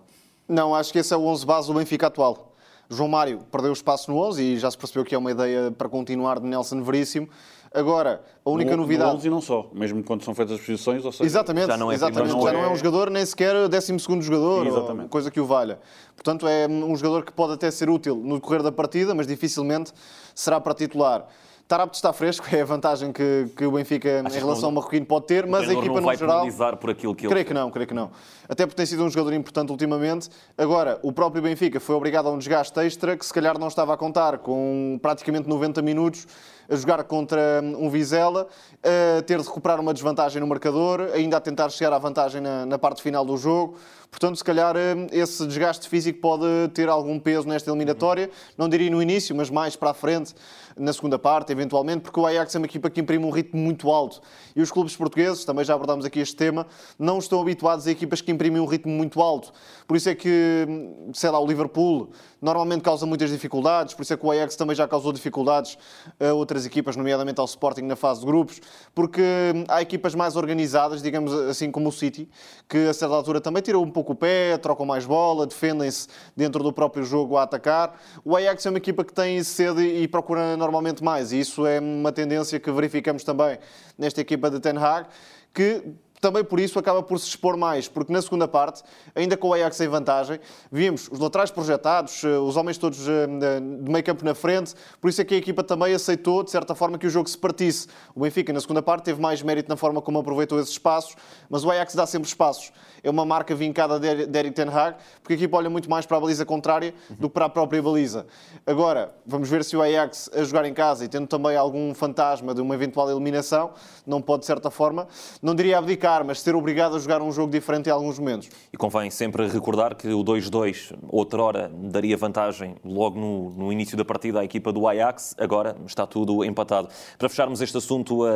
Não, 0.49 0.75
acho 0.75 0.93
que 0.93 0.99
esse 0.99 1.13
é 1.13 1.17
o 1.17 1.25
11 1.25 1.47
base 1.47 1.69
do 1.69 1.75
Benfica 1.75 2.07
atual. 2.07 2.53
João 2.89 3.09
Mário 3.09 3.39
perdeu 3.51 3.73
espaço 3.73 4.11
no 4.11 4.19
11 4.19 4.43
e 4.43 4.59
já 4.59 4.71
se 4.71 4.77
percebeu 4.77 5.05
que 5.05 5.15
é 5.15 5.19
uma 5.19 5.31
ideia 5.31 5.71
para 5.71 5.89
continuar 5.89 6.39
de 6.39 6.47
Nelson 6.47 6.83
Veríssimo. 6.83 7.29
Agora, 7.73 8.23
a 8.45 8.51
única 8.51 8.71
No- 8.71 8.77
no 8.77 8.83
novidade... 8.85 9.17
11 9.17 9.27
e 9.27 9.31
não 9.31 9.41
só, 9.41 9.69
mesmo 9.73 10.05
quando 10.05 10.23
são 10.23 10.33
feitas 10.33 10.61
as 10.61 10.61
posições, 10.65 11.05
ou 11.05 11.11
seja, 11.11 11.25
Exatamente, 11.25 11.67
Já 11.67 11.77
não 11.77 11.91
é 11.91 11.95
exatamente. 11.95 12.29
já 12.29 12.35
não 12.37 12.41
não 12.43 12.49
é 12.61 12.67
é- 12.67 12.69
um 12.69 12.77
jogador 12.77 13.11
nem 13.11 13.27
sequer 13.27 13.69
12 13.69 14.21
jogador, 14.21 14.67
Exatamente. 14.67 15.03
ou 15.05 15.09
coisa 15.09 15.29
que 15.31 15.41
o 15.41 15.47
valha. 15.47 15.81
Portanto, 16.15 16.47
é 16.47 16.69
um 16.69 16.95
jogador 16.95 17.25
que 17.25 17.33
pode 17.33 17.55
até 17.55 17.69
ser 17.73 17.91
útil 17.91 18.15
no 18.17 18.37
decorrer 18.37 18.63
da 18.63 18.71
partida, 18.71 19.13
mas 19.15 19.27
dificilmente 19.27 19.93
será 20.35 20.61
para 20.61 20.73
titular. 20.73 21.27
Tarabt 21.67 21.97
está 21.97 22.13
fresco, 22.13 22.47
é 22.55 22.61
a 22.61 22.65
vantagem 22.65 23.11
que, 23.13 23.47
que 23.57 23.65
o 23.65 23.73
Benfica 23.73 24.21
Achas 24.21 24.37
em 24.37 24.39
relação 24.39 24.63
não- 24.63 24.69
ao 24.69 24.73
Marroquino 24.73 25.07
pode 25.07 25.27
ter, 25.27 25.47
mas 25.47 25.69
a 25.69 25.73
equipa 25.73 25.87
não 25.87 25.95
no 25.97 26.03
vai 26.03 26.17
geral... 26.17 26.41
penalizar 26.41 26.77
por 26.77 26.91
aquilo 26.91 27.15
que 27.15 27.25
ele 27.27 27.31
Creio 27.31 27.47
que 27.47 27.55
não, 27.55 27.71
creio 27.71 27.87
que 27.89 27.95
não. 27.95 28.11
Até 28.49 28.67
porque 28.67 28.77
tem 28.77 28.87
sido 28.87 29.03
um 29.03 29.09
jogador 29.11 29.33
importante 29.35 29.71
ultimamente. 29.71 30.29
Agora, 30.59 30.99
o 31.03 31.13
próprio 31.13 31.43
Benfica 31.43 31.81
foi 31.81 31.95
obrigado 31.95 32.29
a 32.29 32.33
um 32.33 32.39
desgaste 32.39 32.79
extra 32.81 33.17
que 33.17 33.25
se 33.25 33.33
calhar 33.33 33.59
não 33.59 33.69
estava 33.69 33.95
a 33.95 33.97
contar, 33.97 34.39
com 34.39 34.99
praticamente 35.01 35.49
90 35.49 35.81
minutos 35.81 36.27
a 36.69 36.77
jogar 36.77 37.03
contra 37.05 37.61
um 37.63 37.89
Vizela, 37.89 38.47
a 38.83 39.23
ter 39.23 39.39
de 39.41 39.47
recuperar 39.47 39.81
uma 39.81 39.93
desvantagem 39.93 40.41
no 40.41 40.47
marcador, 40.47 41.11
ainda 41.15 41.37
a 41.37 41.41
tentar 41.41 41.69
chegar 41.71 41.93
à 41.93 41.99
vantagem 41.99 42.41
na, 42.41 42.67
na 42.67 42.79
parte 42.79 43.03
final 43.03 43.25
do 43.25 43.37
jogo. 43.37 43.77
Portanto, 44.15 44.37
se 44.37 44.45
calhar 44.45 44.77
eh, 44.77 45.09
esse 45.11 45.45
desgaste 45.45 45.89
físico 45.89 46.21
pode 46.21 46.45
ter 46.73 46.89
algum 46.89 47.19
peso 47.19 47.49
nesta 47.49 47.69
eliminatória. 47.69 48.31
Não 48.57 48.69
diria 48.69 48.89
no 48.89 49.03
início, 49.03 49.35
mas 49.35 49.51
mais 49.51 49.75
para 49.75 49.91
a 49.91 49.95
frente, 49.95 50.37
na 50.77 50.93
segunda 50.93 51.19
parte, 51.19 51.51
eventualmente, 51.51 52.03
porque 52.03 52.21
o 52.21 52.25
Ajax 52.25 52.55
é 52.55 52.59
uma 52.59 52.67
equipa 52.67 52.89
que 52.89 53.01
imprime 53.01 53.25
um 53.25 53.31
ritmo 53.31 53.61
muito 53.61 53.91
alto. 53.91 54.21
E 54.55 54.63
os 54.63 54.71
clubes 54.71 54.97
portugueses, 54.97 55.45
também 55.45 55.65
já 55.65 55.75
abordámos 55.75 56.05
aqui 56.05 56.21
este 56.21 56.37
tema, 56.37 56.65
não 56.97 57.19
estão 57.19 57.41
habituados 57.41 57.89
a 57.89 57.91
equipas 57.91 58.21
que 58.21 58.31
imprimem 58.31 58.63
um 58.63 58.67
ritmo 58.67 58.93
muito 58.93 59.21
alto. 59.21 59.53
Por 59.85 59.97
isso 59.97 60.09
é 60.09 60.15
que, 60.15 60.65
sei 61.13 61.31
lá, 61.31 61.41
o 61.41 61.47
Liverpool 61.47 62.11
normalmente 62.41 62.83
causa 62.83 63.05
muitas 63.07 63.31
dificuldades, 63.31 63.95
por 63.95 64.03
isso 64.03 64.15
é 64.15 64.17
que 64.17 64.25
o 64.25 64.31
Ajax 64.31 64.55
também 64.55 64.77
já 64.77 64.87
causou 64.87 65.13
dificuldades 65.13 65.77
a 66.21 66.33
outras 66.35 66.54
equipas, 66.65 66.97
nomeadamente 66.97 67.41
ao 67.41 67.47
Sporting 67.47 67.83
na 67.83 67.97
fase 67.97 68.21
de 68.21 68.27
grupos, 68.27 68.61
porque 68.95 69.23
há 69.69 69.83
equipas 69.83 70.15
mais 70.15 70.37
organizadas, 70.37 71.03
digamos 71.03 71.33
assim 71.33 71.71
como 71.71 71.89
o 71.89 71.93
City, 71.93 72.29
que 72.69 72.87
a 72.87 72.95
certa 72.95 73.15
altura 73.15 73.41
também 73.41 73.63
tiram 73.63 73.83
um 73.83 73.91
pouco 73.91 74.13
o 74.13 74.15
pé, 74.15 74.57
trocam 74.59 74.87
mais 74.87 75.05
bola, 75.05 75.47
defendem-se 75.47 76.09
dentro 76.37 76.63
do 76.63 76.73
próprio 76.73 77.03
jogo 77.03 77.37
a 77.37 77.43
atacar. 77.43 77.99
O 78.25 78.37
Ajax 78.37 78.65
é 78.65 78.71
uma 78.71 78.79
equipa 78.79 79.03
que 79.05 79.13
tem 79.13 79.43
sede 79.43 79.83
e 79.83 80.07
procura 80.07 80.57
normalmente 80.57 81.03
mais, 81.03 81.33
e 81.33 81.41
isso 81.41 81.67
é 81.67 81.81
uma 81.81 82.13
tendência 82.13 82.61
que 82.61 82.71
verificamos 82.71 83.25
também 83.25 83.59
nesta 83.99 84.21
equipa 84.21 84.51
de 84.51 84.61
Ten 84.61 84.77
Hag, 84.77 85.09
que 85.53 85.83
também 86.21 86.43
por 86.43 86.59
isso 86.59 86.79
acaba 86.79 87.03
por 87.03 87.19
se 87.19 87.29
expor 87.29 87.57
mais, 87.57 87.87
porque 87.89 88.13
na 88.13 88.23
segunda 88.23 88.49
parte, 88.49 88.83
ainda 89.15 89.37
com 89.37 89.49
o 89.49 89.55
Ajax 89.55 89.81
em 89.81 89.89
vantagem, 89.89 90.41
vimos 90.71 91.09
os 91.11 91.19
laterais 91.19 91.51
projetados, 91.51 92.25
eh, 92.25 92.39
os 92.39 92.57
homens 92.57 92.79
todos 92.79 93.07
eh, 93.07 93.27
de 93.27 93.91
meio 93.91 94.03
campo 94.03 94.25
na 94.25 94.35
frente, 94.35 94.75
por 95.01 95.11
isso 95.11 95.21
é 95.21 95.25
que 95.25 95.35
a 95.35 95.37
equipa 95.37 95.63
também 95.63 95.93
aceitou, 95.93 96.43
de 96.43 96.51
certa 96.51 96.75
forma, 96.75 96.99
que 96.99 97.07
o 97.07 97.11
jogo 97.11 97.29
se 97.29 97.37
partisse. 97.37 97.89
O 98.15 98.21
Benfica, 98.21 98.53
na 98.53 98.61
segunda 98.61 98.81
parte, 98.81 99.05
teve 99.05 99.21
mais 99.21 99.43
mérito 99.43 99.69
na 99.69 99.77
forma 99.77 100.01
como 100.01 100.19
aproveitou 100.19 100.59
esses 100.59 100.73
espaços, 100.73 101.15
mas 101.51 101.65
o 101.65 101.71
Ajax 101.71 101.95
dá 101.95 102.07
sempre 102.07 102.29
espaços. 102.29 102.73
É 103.03 103.11
uma 103.11 103.27
marca 103.27 103.55
vincada 103.55 104.01
de 104.01 104.39
Eric 104.39 104.53
Ten 104.53 104.69
Hag, 104.69 104.97
porque 105.21 105.35
a 105.35 105.37
equipa 105.37 105.59
olha 105.59 105.69
muito 105.69 105.91
mais 105.91 106.07
para 106.07 106.17
a 106.17 106.21
baliza 106.21 106.47
contrária 106.47 106.95
do 107.11 107.29
que 107.29 107.35
para 107.35 107.45
a 107.45 107.49
própria 107.51 107.83
baliza. 107.83 108.27
Agora, 108.67 109.15
vamos 109.27 109.51
ver 109.51 109.63
se 109.63 109.77
o 109.77 109.83
Ajax, 109.83 110.31
a 110.33 110.43
jogar 110.43 110.65
em 110.65 110.73
casa 110.73 111.05
e 111.05 111.09
tendo 111.09 111.27
também 111.27 111.55
algum 111.55 111.93
fantasma 111.93 112.55
de 112.55 112.63
uma 112.63 112.75
eventual 112.75 113.11
eliminação, 113.11 113.73
não 114.07 114.23
pode, 114.23 114.41
de 114.41 114.47
certa 114.47 114.71
forma, 114.71 115.07
não 115.43 115.55
diria 115.55 115.77
abdicar, 115.77 116.04
mas 116.25 116.41
ser 116.41 116.55
obrigado 116.55 116.97
a 116.97 116.99
jogar 116.99 117.23
um 117.23 117.33
jogo 117.33 117.51
diferente 117.51 117.89
em 117.89 117.91
alguns 117.91 118.19
momentos. 118.19 118.51
E 118.73 118.77
convém 118.77 119.11
sempre 119.11 119.47
recordar 119.47 119.95
que 119.95 120.09
o 120.09 120.23
2-2, 120.23 120.95
outrora, 121.09 121.71
daria 121.73 122.17
vantagem 122.17 122.77
logo 122.85 123.19
no, 123.19 123.51
no 123.51 123.73
início 123.73 123.97
da 123.97 124.05
partida 124.05 124.41
à 124.41 124.45
equipa 124.45 124.73
do 124.73 124.87
Ajax, 124.87 125.35
agora 125.39 125.77
está 125.87 126.07
tudo 126.07 126.45
empatado. 126.45 126.89
Para 127.19 127.29
fecharmos 127.29 127.61
este 127.61 127.77
assunto, 127.77 128.25
uh, 128.25 128.29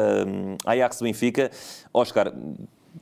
Ajax-Benfica, 0.65 1.51
Oscar, 1.93 2.33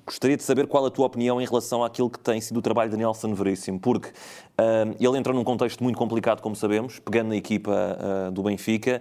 gostaria 0.04 0.36
de 0.36 0.42
saber 0.42 0.66
qual 0.66 0.84
a 0.84 0.90
tua 0.90 1.06
opinião 1.06 1.40
em 1.40 1.46
relação 1.46 1.84
àquilo 1.84 2.10
que 2.10 2.18
tem 2.18 2.40
sido 2.40 2.58
o 2.58 2.62
trabalho 2.62 2.90
de 2.90 2.96
Nelson 2.96 3.34
Veríssimo, 3.34 3.78
porque 3.78 4.08
uh, 4.08 4.96
ele 4.98 5.16
entra 5.16 5.32
num 5.32 5.44
contexto 5.44 5.82
muito 5.82 5.96
complicado, 5.96 6.40
como 6.40 6.56
sabemos, 6.56 6.98
pegando 6.98 7.28
na 7.28 7.36
equipa 7.36 7.70
uh, 7.70 8.30
do 8.32 8.42
Benfica, 8.42 9.00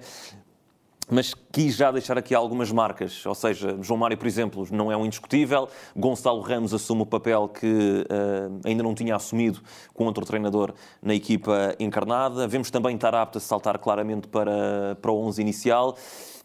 mas 1.10 1.34
quis 1.52 1.76
já 1.76 1.92
deixar 1.92 2.18
aqui 2.18 2.34
algumas 2.34 2.72
marcas. 2.72 3.26
Ou 3.26 3.36
seja, 3.36 3.78
João 3.82 4.00
Mário, 4.00 4.18
por 4.18 4.28
exemplo, 4.28 4.68
não 4.72 4.92
é 4.92 4.98
um 4.98 5.06
indiscutível. 5.06 5.68
Gonçalo 5.96 6.42
Ramos 6.42 6.74
assume 6.74 7.04
o 7.04 7.06
papel 7.06 7.48
que 7.48 8.06
uh, 8.10 8.60
ainda 8.66 8.84
não 8.84 8.96
tinha 8.96 9.16
assumido 9.16 9.62
com 9.94 10.06
outro 10.06 10.26
treinador 10.26 10.74
na 11.02 11.14
equipa 11.14 11.76
encarnada. 11.80 12.48
Vemos 12.48 12.72
também 12.72 12.98
Tarapta 12.98 13.40
saltar 13.40 13.78
claramente 13.78 14.28
para, 14.28 14.98
para 15.02 15.12
o 15.12 15.26
11 15.26 15.42
inicial. 15.42 15.96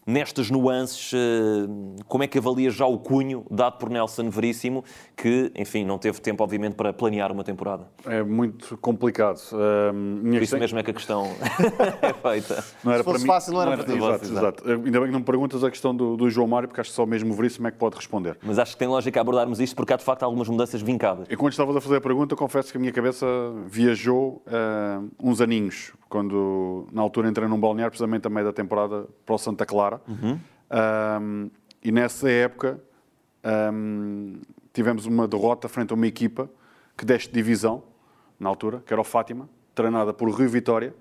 Nestas 0.05 0.49
nuances, 0.49 1.13
uh, 1.13 1.95
como 2.07 2.23
é 2.23 2.27
que 2.27 2.37
avalia 2.37 2.71
já 2.71 2.87
o 2.87 2.97
cunho 2.97 3.45
dado 3.51 3.77
por 3.77 3.89
Nelson 3.89 4.29
Veríssimo, 4.31 4.83
que, 5.15 5.51
enfim, 5.55 5.85
não 5.85 5.99
teve 5.99 6.19
tempo, 6.19 6.43
obviamente, 6.43 6.73
para 6.73 6.91
planear 6.91 7.31
uma 7.31 7.43
temporada? 7.43 7.87
É 8.05 8.23
muito 8.23 8.77
complicado. 8.77 9.39
Uh, 9.51 9.93
minha 9.93 10.39
Por 10.39 10.43
isso 10.43 10.57
mesmo 10.57 10.79
é 10.79 10.83
que 10.83 10.89
a 10.89 10.93
questão 10.93 11.25
é 12.01 12.13
feita. 12.13 12.63
Não 12.83 12.91
era 12.91 13.03
Se 13.03 13.03
fosse 13.03 13.17
para 13.17 13.19
mim- 13.19 13.27
fácil, 13.27 13.53
não 13.53 13.61
era 13.61 13.77
para 13.77 13.85
ti. 13.85 13.91
Exato, 13.97 14.25
exato. 14.25 14.63
Ainda 14.71 14.99
bem 14.99 15.07
que 15.07 15.11
não 15.11 15.19
me 15.19 15.25
perguntas 15.25 15.63
a 15.63 15.69
questão 15.69 15.95
do, 15.95 16.17
do 16.17 16.29
João 16.29 16.47
Mário, 16.47 16.67
porque 16.67 16.81
acho 16.81 16.89
que 16.89 16.95
só 16.95 17.05
mesmo 17.05 17.33
o 17.33 17.35
Veríssimo 17.35 17.67
é 17.67 17.71
que 17.71 17.77
pode 17.77 17.95
responder. 17.95 18.37
Mas 18.41 18.57
acho 18.57 18.71
que 18.73 18.79
tem 18.79 18.87
lógica 18.87 19.21
abordarmos 19.21 19.59
isto 19.59 19.75
porque 19.75 19.93
há, 19.93 19.97
de 19.97 20.03
facto, 20.03 20.23
algumas 20.23 20.47
mudanças 20.49 20.81
vincadas. 20.81 21.27
E 21.29 21.35
quando 21.35 21.51
estavas 21.51 21.75
a 21.75 21.81
fazer 21.81 21.97
a 21.97 22.01
pergunta, 22.01 22.35
confesso 22.35 22.71
que 22.71 22.77
a 22.77 22.81
minha 22.81 22.91
cabeça 22.91 23.25
viajou 23.67 24.41
uh, 24.47 25.07
uns 25.21 25.41
aninhos, 25.41 25.93
quando 26.09 26.87
na 26.91 27.01
altura 27.01 27.29
entrei 27.29 27.47
num 27.47 27.59
balneário, 27.59 27.91
precisamente 27.91 28.25
a 28.25 28.29
meio 28.29 28.45
da 28.47 28.53
temporada, 28.53 29.05
para 29.25 29.35
o 29.35 29.37
Santa 29.37 29.65
Clara. 29.65 29.90
Um, 30.09 31.49
e 31.83 31.91
nessa 31.91 32.29
época 32.29 32.79
hum, 33.73 34.39
tivemos 34.71 35.05
uma 35.05 35.27
derrota 35.27 35.67
frente 35.67 35.91
a 35.91 35.95
uma 35.95 36.07
equipa 36.07 36.49
que 36.97 37.05
deste 37.05 37.33
divisão, 37.33 37.83
na 38.39 38.47
altura, 38.49 38.81
que 38.85 38.93
era 38.93 39.01
o 39.01 39.03
Fátima, 39.03 39.49
treinada 39.73 40.13
por 40.13 40.29
Rio 40.29 40.49
Vitória, 40.49 40.93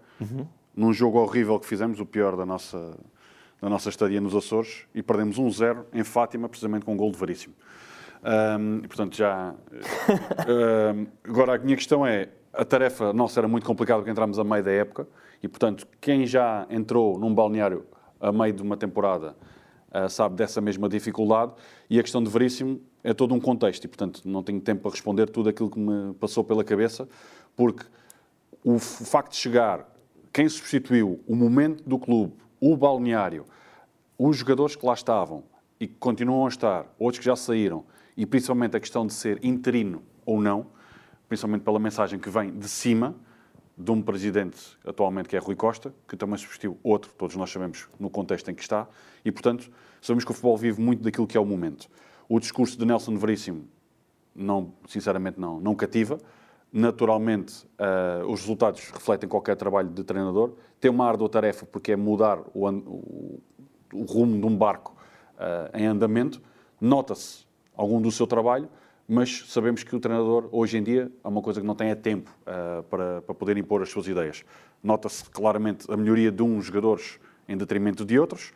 num 0.75 0.93
jogo 0.93 1.19
horrível 1.19 1.59
que 1.59 1.67
fizemos, 1.67 2.01
o 2.01 2.07
pior 2.07 2.37
da 2.37 2.47
nossa, 2.47 2.97
da 3.61 3.69
nossa 3.69 3.89
estadia 3.89 4.21
nos 4.21 4.35
Açores, 4.35 4.87
e 4.95 5.03
perdemos 5.03 5.39
1-0 5.39 5.85
em 5.93 6.05
Fátima, 6.05 6.49
precisamente 6.49 6.85
com 6.85 6.95
um 6.95 6.97
gol 6.97 7.11
de 7.11 7.19
Veríssimo. 7.19 7.55
Hum, 8.23 8.81
e, 8.85 8.89
portanto, 8.89 9.17
já. 9.17 9.55
hum, 10.95 11.07
agora, 11.25 11.57
a 11.57 11.59
minha 11.59 11.77
questão 11.77 12.07
é: 12.07 12.29
a 12.53 12.65
tarefa 12.65 13.13
nossa 13.13 13.41
era 13.41 13.49
muito 13.49 13.67
complicada 13.67 14.01
porque 14.01 14.11
entramos 14.11 14.39
a 14.39 14.45
meio 14.45 14.63
da 14.63 14.71
época, 14.71 15.09
e, 15.43 15.49
portanto, 15.49 15.87
quem 16.01 16.27
já 16.27 16.67
entrou 16.71 17.19
num 17.19 17.35
balneário 17.35 17.87
a 18.21 18.31
meio 18.31 18.53
de 18.53 18.63
uma 18.63 18.77
temporada 18.77 19.35
ah, 19.93 20.09
sabe 20.09 20.37
dessa 20.37 20.61
mesma 20.61 20.89
dificuldade, 20.89 21.53
e 21.89 21.99
a 21.99 22.03
questão 22.03 22.23
de 22.23 22.31
Veríssimo 22.31 22.81
é 23.03 23.13
todo 23.13 23.35
um 23.35 23.41
contexto, 23.41 23.85
e, 23.85 23.89
portanto, 23.89 24.23
não 24.25 24.43
tenho 24.43 24.61
tempo 24.61 24.83
para 24.83 24.93
responder 24.93 25.29
tudo 25.29 25.49
aquilo 25.49 25.69
que 25.69 25.81
me 25.81 26.15
passou 26.15 26.45
pela 26.45 26.63
cabeça, 26.63 27.09
porque 27.57 27.85
o 28.63 28.79
facto 28.79 29.33
de 29.33 29.39
chegar, 29.39 29.89
quem 30.33 30.49
substituiu, 30.49 31.21
o 31.27 31.35
momento 31.35 31.83
do 31.83 31.99
clube, 31.99 32.35
o 32.61 32.77
balneário, 32.77 33.47
os 34.17 34.37
jogadores 34.37 34.77
que 34.77 34.87
lá 34.87 34.95
estavam 34.95 35.43
e 35.81 35.89
que 35.89 35.95
continuam 35.95 36.45
a 36.45 36.49
estar, 36.49 36.87
outros 36.97 37.19
que 37.19 37.25
já 37.25 37.35
saíram, 37.35 37.85
e 38.17 38.25
principalmente 38.25 38.77
a 38.77 38.81
questão 38.81 39.05
de 39.05 39.13
ser 39.13 39.45
interino 39.45 40.03
ou 40.25 40.41
não, 40.41 40.67
principalmente 41.29 41.63
pela 41.63 41.81
mensagem 41.81 42.19
que 42.19 42.31
vem 42.31 42.57
de 42.57 42.69
cima, 42.69 43.17
de 43.83 43.91
um 43.91 44.03
presidente 44.03 44.59
atualmente 44.85 45.29
que 45.29 45.37
é 45.37 45.39
Rui 45.39 45.57
Costa, 45.57 45.95
que 46.07 46.17
também 46.17 46.37
substituiu 46.37 46.79
outro, 46.83 47.11
todos 47.17 47.35
nós 47.37 47.51
sabemos 47.51 47.89
no 47.99 48.11
contexto 48.11 48.51
em 48.51 48.55
que 48.55 48.61
está, 48.63 48.87
e 49.25 49.33
portanto 49.33 49.71
sabemos 50.03 50.25
que 50.25 50.31
o 50.31 50.35
futebol 50.35 50.57
vive 50.57 50.81
muito 50.81 51.03
daquilo 51.03 51.27
que 51.27 51.37
é 51.37 51.41
o 51.41 51.47
momento. 51.47 51.89
O 52.29 52.39
discurso 52.39 52.79
de 52.79 52.85
Nelson 52.85 53.17
Veríssimo, 53.17 53.65
não, 54.35 54.73
sinceramente, 54.87 55.41
não, 55.41 55.59
não 55.61 55.75
cativa. 55.75 56.19
Naturalmente, 56.73 57.67
eh, 57.79 58.23
os 58.29 58.41
resultados 58.43 58.89
refletem 58.91 59.29
qualquer 59.29 59.57
trabalho 59.57 59.89
de 59.89 60.05
treinador. 60.05 60.53
Tem 60.79 60.89
uma 60.91 61.05
árdua 61.07 61.29
tarefa 61.29 61.67
porque 61.67 61.93
é 61.93 61.97
mudar 61.97 62.39
o, 62.55 62.69
o- 62.69 63.41
o 63.93 64.03
rumo 64.05 64.41
de 64.41 64.47
um 64.47 64.57
barco 64.57 64.95
eh, 65.39 65.71
em 65.83 65.87
andamento. 65.87 66.41
Nota-se 66.81 67.45
algum 67.77 68.01
do 68.01 68.13
seu 68.13 68.27
trabalho, 68.27 68.69
mas 69.13 69.47
sabemos 69.49 69.83
que 69.83 69.97
o 69.97 69.99
treinador, 69.99 70.49
hoje 70.53 70.79
em 70.79 70.85
dia, 70.85 71.11
é 71.25 71.27
uma 71.27 71.43
coisa 71.43 71.61
que 71.61 71.67
não 71.67 71.75
tem 71.75 71.91
é 71.91 71.97
tempo 71.97 72.31
eh, 72.47 72.85
para, 72.89 73.21
para 73.23 73.35
poder 73.35 73.57
impor 73.57 73.83
as 73.83 73.91
suas 73.91 74.07
ideias. 74.07 74.45
Nota-se 74.81 75.25
claramente 75.25 75.91
a 75.91 75.97
melhoria 75.97 76.31
de 76.31 76.41
uns 76.45 76.67
jogadores 76.67 77.19
em 77.49 77.57
detrimento 77.57 78.05
de 78.05 78.17
outros. 78.17 78.53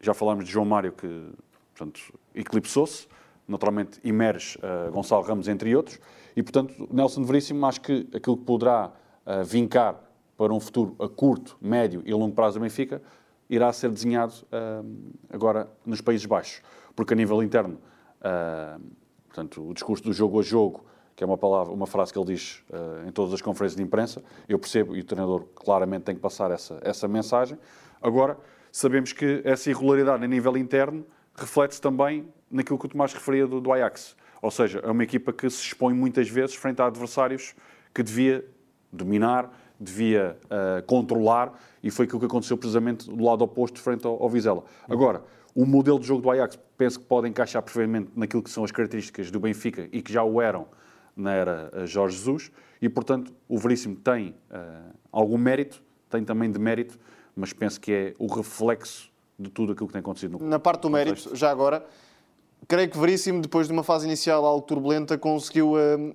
Já 0.00 0.14
falámos 0.14 0.44
de 0.44 0.52
João 0.52 0.64
Mário, 0.64 0.92
que 0.92 1.28
portanto, 1.74 2.00
eclipsou-se. 2.32 3.08
Naturalmente, 3.48 3.98
emerge 4.04 4.56
eh, 4.62 4.90
Gonçalo 4.92 5.24
Ramos, 5.24 5.48
entre 5.48 5.74
outros. 5.74 5.98
E, 6.36 6.42
portanto, 6.44 6.88
Nelson 6.92 7.24
Veríssimo, 7.24 7.66
acho 7.66 7.80
que 7.80 8.08
aquilo 8.14 8.36
que 8.36 8.44
poderá 8.44 8.92
eh, 9.26 9.42
vincar 9.42 10.00
para 10.36 10.54
um 10.54 10.60
futuro 10.60 10.94
a 11.00 11.08
curto, 11.08 11.56
médio 11.60 12.00
e 12.06 12.14
longo 12.14 12.32
prazo 12.32 12.60
do 12.60 12.62
Benfica 12.62 13.02
irá 13.50 13.72
ser 13.72 13.90
desenhado 13.90 14.34
eh, 14.52 14.82
agora 15.30 15.68
nos 15.84 16.00
Países 16.00 16.26
Baixos. 16.26 16.62
Porque, 16.94 17.12
a 17.12 17.16
nível 17.16 17.42
interno, 17.42 17.76
portanto, 19.34 19.68
o 19.68 19.74
discurso 19.74 20.04
do 20.04 20.12
jogo 20.12 20.38
a 20.38 20.42
jogo, 20.42 20.84
que 21.16 21.24
é 21.24 21.26
uma 21.26 21.36
palavra, 21.36 21.72
uma 21.72 21.86
frase 21.86 22.12
que 22.12 22.18
ele 22.18 22.34
diz 22.34 22.62
eh, 22.72 23.08
em 23.08 23.10
todas 23.10 23.34
as 23.34 23.42
conferências 23.42 23.76
de 23.76 23.82
imprensa, 23.82 24.22
eu 24.48 24.58
percebo 24.58 24.94
e 24.94 25.00
o 25.00 25.04
treinador 25.04 25.44
claramente 25.56 26.04
tem 26.04 26.14
que 26.14 26.20
passar 26.20 26.52
essa, 26.52 26.78
essa 26.82 27.08
mensagem. 27.08 27.58
Agora, 28.00 28.38
sabemos 28.70 29.12
que 29.12 29.42
essa 29.44 29.68
irregularidade 29.68 30.24
a 30.24 30.28
nível 30.28 30.56
interno 30.56 31.04
reflete-se 31.34 31.80
também 31.80 32.28
naquilo 32.48 32.78
que 32.78 32.86
o 32.86 32.88
Tomás 32.88 33.12
referia 33.12 33.46
do, 33.46 33.60
do 33.60 33.72
Ajax. 33.72 34.16
Ou 34.40 34.50
seja, 34.50 34.78
é 34.84 34.90
uma 34.90 35.02
equipa 35.02 35.32
que 35.32 35.50
se 35.50 35.62
expõe 35.62 35.94
muitas 35.94 36.28
vezes 36.28 36.54
frente 36.54 36.80
a 36.80 36.86
adversários 36.86 37.56
que 37.92 38.02
devia 38.02 38.44
dominar, 38.92 39.50
devia 39.80 40.38
eh, 40.48 40.82
controlar, 40.86 41.52
e 41.82 41.90
foi 41.90 42.04
aquilo 42.04 42.20
que 42.20 42.26
aconteceu 42.26 42.56
precisamente 42.56 43.10
do 43.10 43.24
lado 43.24 43.42
oposto 43.42 43.80
frente 43.80 44.06
ao, 44.06 44.22
ao 44.22 44.28
Vizela. 44.28 44.62
Agora, 44.88 45.24
o 45.54 45.64
modelo 45.64 45.98
de 45.98 46.06
jogo 46.06 46.22
do 46.22 46.30
Ajax 46.30 46.58
penso 46.76 46.98
que 46.98 47.06
pode 47.06 47.28
encaixar 47.28 47.62
perfeitamente 47.62 48.10
naquilo 48.16 48.42
que 48.42 48.50
são 48.50 48.64
as 48.64 48.72
características 48.72 49.30
do 49.30 49.38
Benfica 49.38 49.88
e 49.92 50.02
que 50.02 50.12
já 50.12 50.22
o 50.22 50.40
eram 50.40 50.66
na 51.16 51.32
era 51.32 51.70
eh, 51.72 51.86
Jorge 51.86 52.16
Jesus, 52.16 52.50
e 52.82 52.88
portanto 52.88 53.32
o 53.48 53.56
Veríssimo 53.56 53.94
tem 53.94 54.34
eh, 54.50 54.80
algum 55.12 55.38
mérito, 55.38 55.82
tem 56.10 56.24
também 56.24 56.50
de 56.50 56.58
mérito, 56.58 56.98
mas 57.36 57.52
penso 57.52 57.80
que 57.80 57.92
é 57.92 58.14
o 58.18 58.26
reflexo 58.26 59.10
de 59.38 59.48
tudo 59.48 59.72
aquilo 59.72 59.86
que 59.86 59.92
tem 59.92 60.00
acontecido 60.00 60.32
no 60.32 60.38
clube. 60.38 60.50
Na 60.50 60.58
parte 60.58 60.82
do 60.82 60.90
mérito, 60.90 61.34
já 61.36 61.50
agora, 61.50 61.86
creio 62.66 62.88
que 62.90 62.98
Veríssimo, 62.98 63.40
depois 63.40 63.66
de 63.68 63.72
uma 63.72 63.84
fase 63.84 64.06
inicial 64.06 64.44
algo 64.44 64.66
turbulenta, 64.66 65.16
conseguiu 65.16 65.74
hum, 65.74 66.14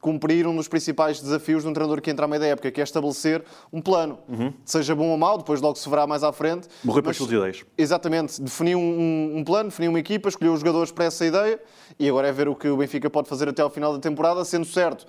cumprir 0.00 0.46
um 0.46 0.54
dos 0.54 0.68
principais 0.68 1.20
desafios 1.20 1.62
de 1.62 1.68
um 1.68 1.72
treinador 1.72 2.00
que 2.00 2.10
entra 2.10 2.26
à 2.26 2.28
meia 2.28 2.40
da 2.40 2.46
época, 2.46 2.70
que 2.70 2.80
é 2.80 2.84
estabelecer 2.84 3.42
um 3.72 3.80
plano. 3.80 4.18
Seja 4.64 4.94
bom 4.94 5.08
ou 5.08 5.16
mau, 5.16 5.38
depois 5.38 5.60
logo 5.60 5.76
se 5.76 5.88
verá 5.88 6.06
mais 6.06 6.22
à 6.22 6.32
frente. 6.32 6.68
Morrer 6.84 7.02
pelas 7.02 7.18
Mas- 7.18 7.28
suas 7.28 7.30
ideias. 7.40 7.64
Exatamente, 7.76 8.40
definiu 8.40 8.78
um, 8.78 9.38
um 9.38 9.44
plano, 9.44 9.70
definiu 9.70 9.90
uma 9.90 9.98
equipa, 9.98 10.28
escolheu 10.28 10.52
os 10.52 10.60
jogadores 10.60 10.92
para 10.92 11.06
essa 11.06 11.24
ideia 11.24 11.58
e 11.98 12.08
agora 12.08 12.28
é 12.28 12.32
ver 12.32 12.48
o 12.48 12.54
que 12.54 12.68
o 12.68 12.76
Benfica 12.76 13.08
pode 13.10 13.28
fazer 13.28 13.48
até 13.48 13.62
ao 13.62 13.70
final 13.70 13.92
da 13.92 13.98
temporada, 13.98 14.44
sendo 14.44 14.66
certo 14.66 15.06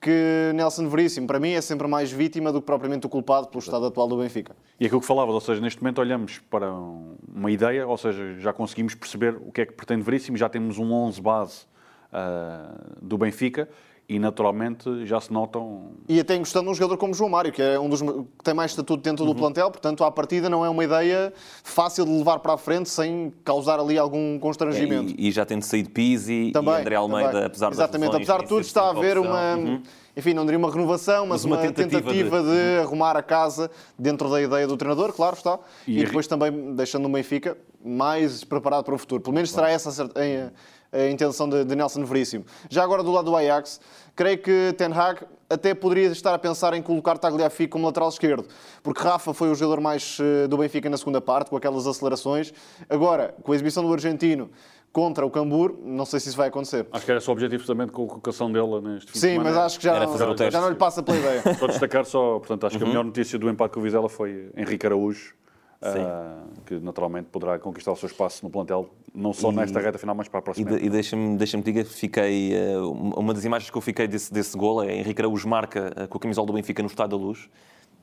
que 0.00 0.50
Nelson 0.56 0.88
Veríssimo, 0.88 1.28
para 1.28 1.38
mim, 1.38 1.50
é 1.52 1.60
sempre 1.60 1.86
mais 1.86 2.10
vítima 2.10 2.50
do 2.50 2.60
que 2.60 2.66
propriamente 2.66 3.06
o 3.06 3.08
culpado 3.08 3.46
pelo 3.46 3.60
estado 3.62 3.86
atual 3.86 4.08
do 4.08 4.16
Benfica. 4.16 4.56
E 4.80 4.84
aquilo 4.86 5.00
que 5.00 5.06
falavas, 5.06 5.32
ou 5.32 5.40
seja, 5.40 5.60
neste 5.60 5.80
momento 5.80 6.00
olhamos 6.00 6.40
para 6.50 6.72
um- 6.74 7.14
uma 7.32 7.52
ideia, 7.52 7.86
ou 7.86 7.96
seja, 7.96 8.34
já 8.40 8.52
conseguimos 8.52 8.96
perceber 8.96 9.36
o 9.46 9.52
que 9.52 9.60
é 9.60 9.66
que 9.66 9.72
pretende 9.74 10.02
Veríssimo, 10.02 10.36
já 10.36 10.48
temos 10.48 10.76
um 10.78 10.90
11 10.92 11.20
base 11.20 11.70
ah, 12.12 12.74
do 13.00 13.16
Benfica 13.16 13.68
e 14.08 14.18
naturalmente 14.18 15.06
já 15.06 15.20
se 15.20 15.32
notam 15.32 15.92
E 16.08 16.20
até 16.20 16.36
gostando 16.36 16.66
de 16.66 16.70
um 16.72 16.74
jogador 16.74 16.96
como 16.98 17.14
João 17.14 17.30
Mário, 17.30 17.52
que 17.52 17.62
é 17.62 17.78
um 17.78 17.88
dos 17.88 18.02
que 18.02 18.08
tem 18.44 18.52
mais 18.52 18.72
estatuto 18.72 19.02
dentro 19.02 19.24
do 19.24 19.34
plantel, 19.34 19.70
portanto, 19.70 20.04
à 20.04 20.10
partida 20.10 20.50
não 20.50 20.64
é 20.64 20.68
uma 20.68 20.84
ideia 20.84 21.32
fácil 21.62 22.04
de 22.04 22.10
levar 22.10 22.38
para 22.40 22.54
a 22.54 22.58
frente 22.58 22.90
sem 22.90 23.32
causar 23.44 23.78
ali 23.80 23.96
algum 23.96 24.38
constrangimento. 24.38 25.14
E, 25.16 25.28
e 25.28 25.30
já 25.32 25.44
tendo 25.46 25.62
saído 25.62 25.90
Pizzi 25.90 26.50
Também, 26.52 26.74
e 26.74 26.80
André 26.80 26.96
Almeida, 26.96 27.30
também. 27.30 27.46
apesar 27.46 27.70
Exatamente, 27.70 28.16
apesar 28.16 28.42
de 28.42 28.48
tudo, 28.48 28.60
está 28.60 28.82
a 28.82 28.90
haver 28.90 29.18
uma. 29.18 29.54
Uhum. 29.56 29.82
Enfim, 30.14 30.34
não 30.34 30.44
diria 30.44 30.58
uma 30.58 30.70
renovação, 30.70 31.20
mas, 31.24 31.42
Mas 31.42 31.44
uma 31.46 31.56
uma, 31.56 31.62
tentativa 31.62 32.02
tentativa, 32.02 32.42
de- 32.42 32.48
de... 32.50 32.80
arrumar 32.82 33.16
a 33.16 33.22
casa 33.22 33.70
dentro 33.98 34.28
da 34.28 34.42
ideia 34.42 34.66
do 34.66 34.76
treinador, 34.76 35.10
claro 35.14 35.34
está. 35.36 35.58
E 35.86 36.00
E, 36.00 36.04
depois 36.04 36.26
também 36.26 36.74
deixando 36.74 37.06
o 37.06 37.08
Benfica 37.08 37.56
mais 37.82 38.44
preparado 38.44 38.84
para 38.84 38.94
o 38.94 38.98
futuro. 38.98 39.22
Pelo 39.22 39.34
menos 39.34 39.50
será 39.50 39.70
essa 39.70 39.88
a 39.88 40.50
a, 40.92 41.08
intenção 41.08 41.48
de, 41.48 41.64
de 41.64 41.74
Nelson 41.74 42.04
Veríssimo. 42.04 42.44
Já 42.68 42.82
agora 42.84 43.02
do 43.02 43.10
lado 43.10 43.24
do 43.30 43.36
Ajax, 43.36 43.80
creio 44.14 44.38
que 44.38 44.74
Ten 44.76 44.92
Hag 44.92 45.24
até 45.48 45.74
poderia 45.74 46.08
estar 46.08 46.34
a 46.34 46.38
pensar 46.38 46.74
em 46.74 46.82
colocar 46.82 47.18
Tagliafico 47.18 47.72
como 47.72 47.86
lateral 47.86 48.08
esquerdo, 48.08 48.46
porque 48.82 49.02
Rafa 49.02 49.34
foi 49.34 49.50
o 49.50 49.54
jogador 49.54 49.80
mais 49.80 50.18
eh, 50.20 50.46
do 50.48 50.56
Benfica 50.58 50.88
na 50.88 50.96
segunda 50.96 51.20
parte, 51.20 51.50
com 51.50 51.56
aquelas 51.56 51.86
acelerações. 51.86 52.52
Agora, 52.88 53.34
com 53.42 53.52
a 53.52 53.54
exibição 53.54 53.82
do 53.84 53.92
argentino 53.92 54.50
contra 54.92 55.24
o 55.26 55.30
Cambur, 55.30 55.74
não 55.82 56.04
sei 56.04 56.20
se 56.20 56.28
isso 56.28 56.36
vai 56.38 56.48
acontecer. 56.48 56.86
Acho 56.92 57.04
que 57.04 57.10
era 57.10 57.20
só 57.20 57.30
o 57.30 57.34
objetivo 57.34 57.58
precisamente 57.60 57.92
com 57.92 58.04
a 58.04 58.08
colocação 58.08 58.50
dele 58.52 58.80
neste 58.82 59.06
fim 59.06 59.12
de 59.12 59.18
Sim, 59.18 59.28
semana. 59.32 59.50
mas 59.50 59.58
acho 59.58 59.78
que 59.78 59.84
já 59.84 59.94
Era 59.96 60.04
não, 60.06 60.12
fazer 60.12 60.24
o 60.28 60.34
teste. 60.34 60.52
já 60.52 60.60
não 60.60 60.68
lhe 60.70 60.74
passa 60.76 61.02
pela 61.02 61.18
ideia. 61.18 61.42
Só 61.58 61.66
destacar 61.66 62.04
só, 62.04 62.38
portanto, 62.38 62.62
Uhum. 62.62 62.66
acho 62.68 62.78
que 62.78 62.84
a 62.84 62.86
melhor 62.86 63.04
notícia 63.04 63.38
do 63.38 63.48
empate 63.48 63.72
com 63.74 63.80
o 63.80 63.82
Vizela 63.82 64.08
foi 64.08 64.50
Henrique 64.56 64.86
Araújo, 64.86 65.34
ah, 65.82 66.42
que 66.66 66.74
naturalmente 66.80 67.26
poderá 67.26 67.58
conquistar 67.58 67.92
o 67.92 67.96
seu 67.96 68.06
espaço 68.06 68.44
no 68.44 68.50
plantel, 68.50 68.88
não 69.14 69.32
só 69.32 69.50
nesta 69.52 69.80
reta 69.80 69.98
final, 69.98 70.14
mas 70.14 70.28
para 70.28 70.38
a 70.38 70.40
E, 70.40 70.44
próxima. 70.44 70.70
de- 70.70 70.86
e 70.86 70.90
deixa-me 70.90 71.36
deixa 71.36 71.58
que 71.58 71.64
diga, 71.64 71.84
fiquei, 71.84 72.54
eh, 72.54 72.78
uma 72.78 73.34
das 73.34 73.44
imagens 73.44 73.70
que 73.70 73.76
eu 73.76 73.82
fiquei 73.82 74.06
desse, 74.06 74.32
desse 74.32 74.56
gol 74.56 74.82
é 74.82 74.94
Henrique 74.94 75.20
Araújo 75.20 75.48
marca 75.48 75.92
eh, 75.96 76.06
com 76.06 76.18
a 76.18 76.20
camisola 76.20 76.46
do 76.46 76.52
Benfica 76.52 76.82
no 76.82 76.88
Estado 76.88 77.16
da 77.16 77.22
Luz. 77.22 77.48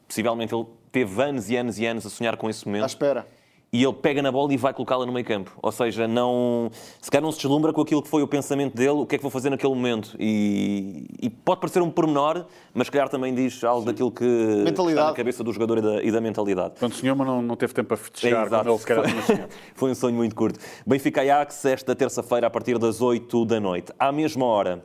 Possivelmente 0.07 0.53
ele 0.55 0.65
teve 0.91 1.21
anos 1.21 1.50
e 1.50 1.55
anos 1.55 1.77
e 1.79 1.86
anos 1.86 2.05
a 2.05 2.09
sonhar 2.09 2.36
com 2.36 2.50
esse 2.50 2.63
À 2.63 2.67
momento. 2.71 2.88
espera. 2.88 3.27
E 3.71 3.83
ele 3.83 3.93
pega 3.93 4.21
na 4.21 4.31
bola 4.31 4.51
e 4.53 4.57
vai 4.57 4.73
colocá-la 4.73 5.05
no 5.05 5.11
meio 5.11 5.25
campo. 5.25 5.51
Ou 5.61 5.71
seja, 5.71 6.07
não, 6.07 6.71
se 7.01 7.09
calhar 7.09 7.23
não 7.23 7.31
se 7.31 7.38
deslumbra 7.38 7.71
com 7.71 7.81
aquilo 7.81 8.01
que 8.01 8.09
foi 8.09 8.23
o 8.23 8.27
pensamento 8.27 8.75
dele, 8.75 8.89
o 8.89 9.05
que 9.05 9.15
é 9.15 9.17
que 9.17 9.21
vou 9.21 9.31
fazer 9.31 9.49
naquele 9.49 9.73
momento. 9.73 10.15
E, 10.19 11.05
e 11.21 11.29
pode 11.29 11.59
parecer 11.61 11.81
um 11.81 11.89
pormenor, 11.89 12.45
mas 12.73 12.88
se 12.88 12.91
calhar 12.91 13.09
também 13.09 13.33
diz 13.33 13.63
algo 13.63 13.85
daquilo 13.85 14.11
que 14.11 14.23
está 14.25 14.63
Mentalidade. 14.63 15.07
na 15.09 15.13
cabeça 15.13 15.43
do 15.43 15.53
jogador 15.53 15.77
e 15.77 15.81
da, 15.81 16.03
e 16.03 16.11
da 16.11 16.21
mentalidade. 16.21 16.71
Portanto, 16.71 16.93
o 16.93 16.95
senhor 16.95 17.15
mas 17.15 17.27
não, 17.27 17.41
não 17.41 17.55
teve 17.55 17.73
tempo 17.73 17.93
a 17.93 17.97
festejar 17.97 18.49
como 18.49 18.69
ele 18.69 18.77
se 18.79 18.85
calhar 18.85 19.25
sonhado. 19.25 19.49
Foi 19.75 19.91
um 19.91 19.95
sonho 19.95 20.15
muito 20.15 20.35
curto. 20.35 20.59
Benfica 20.85 21.21
Ajax, 21.21 21.65
esta 21.65 21.95
terça-feira, 21.95 22.47
a 22.47 22.49
partir 22.49 22.77
das 22.79 23.01
8 23.01 23.45
da 23.45 23.59
noite. 23.59 23.91
À 23.99 24.11
mesma 24.11 24.45
hora, 24.45 24.83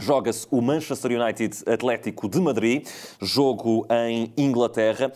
joga-se 0.00 0.46
o 0.50 0.60
Manchester 0.60 1.12
United 1.20 1.62
Atlético 1.66 2.28
de 2.28 2.40
Madrid, 2.40 2.86
jogo 3.20 3.86
em 3.90 4.32
Inglaterra. 4.36 5.12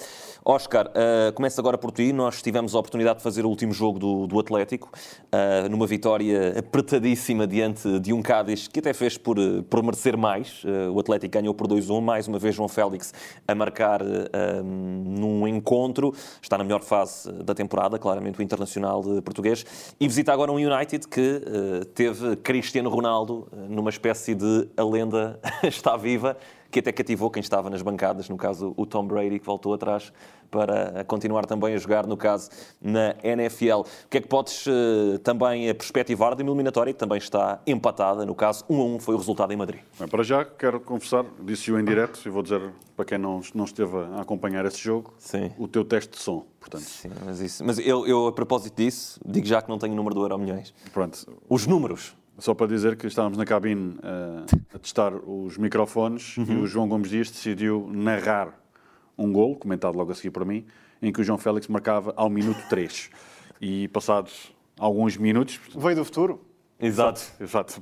Oscar, 0.47 0.89
uh, 0.89 1.33
começa 1.33 1.59
agora 1.59 1.79
por 1.79 1.91
ti. 1.91 2.13
Nós 2.13 2.43
tivemos 2.43 2.75
a 2.75 2.79
oportunidade 2.79 3.17
de 3.17 3.23
fazer 3.23 3.47
o 3.47 3.49
último 3.49 3.73
jogo 3.73 3.99
do, 3.99 4.27
do 4.27 4.39
Atlético, 4.39 4.91
uh, 4.93 5.69
numa 5.71 5.87
vitória 5.87 6.59
apertadíssima 6.59 7.47
diante 7.47 7.99
de 7.99 8.13
um 8.13 8.21
Cádiz 8.21 8.69
que 8.69 8.79
até 8.79 8.93
fez 8.93 9.17
por, 9.17 9.39
por 9.71 9.83
merecer 9.83 10.19
mais. 10.19 10.63
Uh, 10.63 10.93
o 10.93 11.01
Atlético 11.01 11.33
ganhou 11.33 11.55
por 11.55 11.67
2-1, 11.67 11.99
mais 12.03 12.29
uma 12.29 12.39
vez 12.39 12.55
João 12.55 12.69
Félix 12.69 13.15
a 13.49 13.55
marcar 13.55 14.03
num 14.63 15.49
encontro. 15.49 16.13
Está 16.43 16.59
na 16.59 16.65
melhor 16.65 16.83
fase 16.83 17.33
da 17.33 17.55
temporada, 17.55 17.99
claramente 17.99 18.39
o 18.39 18.43
internacional 18.43 19.03
português. 19.25 19.65
E 19.99 20.07
visita 20.07 20.33
agora 20.33 20.53
um 20.53 20.57
United 20.57 21.09
que 21.09 21.41
teve 21.95 22.37
Cristiano 22.37 22.91
Ronaldo 22.91 23.49
numa 23.69 23.91
espécie 23.91 24.35
de 24.35 24.69
a 24.77 24.85
lenda 24.85 25.41
está 25.63 25.97
viva 25.97 26.37
que 26.75 26.81
até 26.81 26.91
cativou 26.91 27.31
quem 27.31 27.41
estava 27.41 27.71
nas 27.71 27.83
bancadas, 27.83 28.29
no 28.29 28.37
caso 28.37 28.75
o 28.77 28.85
Tom 28.85 29.07
Brady, 29.07 29.39
que 29.39 29.47
voltou 29.47 29.73
atrás 29.73 30.13
para 30.51 31.05
continuar 31.05 31.47
também 31.47 31.73
a 31.73 31.79
jogar, 31.79 32.05
no 32.05 32.17
caso, 32.17 32.51
na 32.83 33.15
NFL. 33.23 33.83
O 33.83 34.09
que 34.11 34.19
é 34.19 34.21
que 34.21 34.27
podes 34.27 34.67
uh, 34.67 35.19
também 35.21 35.73
perspectivar 35.73 36.35
de 36.35 36.43
uma 36.43 36.51
eliminatória 36.51 36.93
que 36.93 36.99
também 36.99 37.19
está 37.19 37.61
empatada, 37.65 38.27
no 38.27 38.35
caso, 38.35 38.65
1 38.69 38.81
a 38.81 38.85
1 38.85 38.99
foi 38.99 39.15
o 39.15 39.19
resultado 39.19 39.53
em 39.53 39.57
Madrid? 39.57 39.81
Bem, 39.99 40.09
para 40.09 40.25
já, 40.25 40.45
quero 40.45 40.81
confessar, 40.81 41.25
disse-o 41.41 41.79
em 41.79 41.85
direto, 41.85 42.21
e 42.27 42.29
vou 42.29 42.43
dizer 42.43 42.61
para 42.97 43.05
quem 43.05 43.19
não, 43.19 43.41
não 43.55 43.65
esteve 43.65 43.97
a 43.97 44.23
acompanhar 44.23 44.65
esse 44.67 44.79
jogo, 44.79 45.15
Sim. 45.17 45.53
o 45.57 45.69
teu 45.69 45.85
teste 45.85 46.17
de 46.17 46.19
som, 46.19 46.45
portanto. 46.59 46.83
Sim, 46.83 47.11
mas, 47.25 47.41
isso, 47.41 47.65
mas 47.65 47.79
eu, 47.79 48.05
eu, 48.05 48.27
a 48.27 48.33
propósito 48.33 48.77
disso, 48.77 49.21
digo 49.25 49.47
já 49.47 49.63
que 49.63 49.69
não 49.69 49.79
tenho 49.79 49.93
o 49.93 49.97
número 49.97 50.15
do 50.15 50.23
Euro 50.23 50.39
Milhões. 50.39 50.75
Pronto. 50.93 51.25
Os 51.49 51.69
números. 51.69 52.17
Só 52.39 52.53
para 52.53 52.67
dizer 52.67 52.97
que 52.97 53.07
estávamos 53.07 53.39
na 53.39 53.45
cabine 53.45 53.95
uh, 53.95 54.75
a 54.75 54.79
testar 54.79 55.15
os 55.15 55.57
microfones 55.57 56.37
uhum. 56.37 56.45
e 56.45 56.57
o 56.57 56.67
João 56.67 56.89
Gomes 56.89 57.09
Dias 57.09 57.31
decidiu 57.31 57.89
narrar 57.93 58.59
um 59.17 59.33
gol, 59.33 59.57
comentado 59.57 59.97
logo 59.97 60.11
a 60.11 60.15
seguir 60.15 60.31
por 60.31 60.45
mim, 60.45 60.67
em 61.01 61.13
que 61.13 61.21
o 61.21 61.25
João 61.25 61.39
Félix 61.39 61.69
marcava 61.69 62.13
ao 62.17 62.29
minuto 62.29 62.61
3. 62.69 63.11
E 63.61 63.89
passados 63.89 64.53
alguns 64.79 65.17
minutos... 65.17 65.61
Veio 65.77 65.97
do 65.97 66.05
futuro? 66.05 66.45
Exato, 66.81 67.23
exato. 67.41 67.81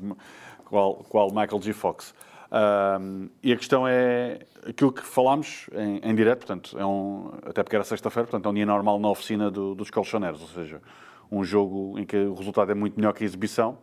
Qual, 0.66 0.96
qual 1.08 1.28
Michael 1.28 1.60
G. 1.62 1.72
Fox. 1.72 2.14
Uh, 2.50 3.30
e 3.42 3.52
a 3.52 3.56
questão 3.56 3.88
é 3.88 4.40
aquilo 4.68 4.92
que 4.92 5.02
falámos 5.02 5.70
em, 5.72 6.10
em 6.10 6.14
direto, 6.14 6.46
portanto, 6.46 6.78
é 6.78 6.84
um, 6.84 7.32
até 7.46 7.62
porque 7.62 7.74
era 7.74 7.84
sexta-feira, 7.84 8.26
portanto, 8.26 8.46
é 8.46 8.50
um 8.50 8.54
dia 8.54 8.66
normal 8.66 9.00
na 9.00 9.08
oficina 9.08 9.50
do, 9.50 9.74
dos 9.74 9.90
colchoneiros, 9.90 10.42
ou 10.42 10.48
seja, 10.48 10.82
um 11.30 11.42
jogo 11.42 11.98
em 11.98 12.04
que 12.04 12.16
o 12.16 12.34
resultado 12.34 12.70
é 12.70 12.74
muito 12.74 12.94
melhor 12.96 13.14
que 13.14 13.24
a 13.24 13.26
exibição, 13.26 13.78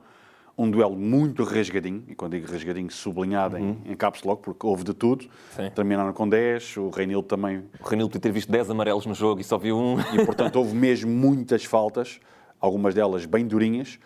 um 0.60 0.70
duelo 0.70 0.98
muito 0.98 1.46
rasgadinho, 1.46 2.04
e 2.10 2.14
quando 2.14 2.34
digo 2.34 2.52
rasgadinho, 2.52 2.92
sublinhado 2.92 3.56
uhum. 3.56 3.78
em, 3.86 3.94
em 3.94 3.96
caps 3.96 4.24
lock, 4.24 4.44
porque 4.44 4.68
houve 4.68 4.84
de 4.84 4.94
tudo. 4.94 5.24
Sim. 5.56 5.72
Terminaram 5.74 6.12
com 6.12 6.28
10, 6.28 6.76
o 6.76 6.90
Reinildo 6.90 7.26
também. 7.26 7.64
O 7.80 7.88
Reinildo 7.88 8.12
podia 8.12 8.24
ter 8.24 8.32
visto 8.34 8.52
10 8.52 8.70
amarelos 8.70 9.06
no 9.06 9.16
jogo 9.16 9.40
e 9.40 9.44
só 9.46 9.58
viu 9.58 9.78
um. 9.78 9.98
E 10.14 10.26
portanto 10.26 10.58
houve 10.58 10.76
mesmo 10.76 11.10
muitas 11.10 11.64
faltas, 11.64 12.20
algumas 12.60 12.94
delas 12.94 13.26
bem 13.26 13.48
durinhas. 13.48 13.98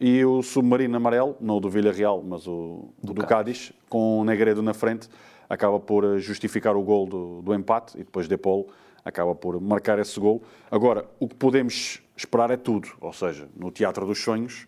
E 0.00 0.24
o 0.24 0.42
submarino 0.42 0.96
amarelo, 0.96 1.36
não 1.40 1.58
o 1.58 1.60
do 1.60 1.70
Villarreal, 1.70 2.24
mas 2.26 2.44
o 2.44 2.88
do, 3.00 3.14
do 3.14 3.24
Cádiz, 3.24 3.72
com 3.88 4.18
o 4.18 4.24
Negredo 4.24 4.62
na 4.62 4.74
frente, 4.74 5.08
acaba 5.48 5.78
por 5.78 6.02
eh, 6.02 6.18
justificar 6.18 6.74
o 6.74 6.82
gol 6.82 7.06
do, 7.06 7.42
do 7.42 7.54
empate 7.54 7.96
e 7.96 7.98
depois 7.98 8.26
Depol 8.26 8.68
acaba 9.04 9.32
por 9.32 9.60
marcar 9.60 10.00
esse 10.00 10.18
gol. 10.18 10.42
Agora, 10.70 11.04
o 11.20 11.28
que 11.28 11.36
podemos 11.36 12.02
esperar 12.16 12.50
é 12.50 12.56
tudo, 12.56 12.88
ou 13.00 13.12
seja, 13.12 13.48
no 13.54 13.70
Teatro 13.70 14.04
dos 14.06 14.18
Sonhos, 14.20 14.66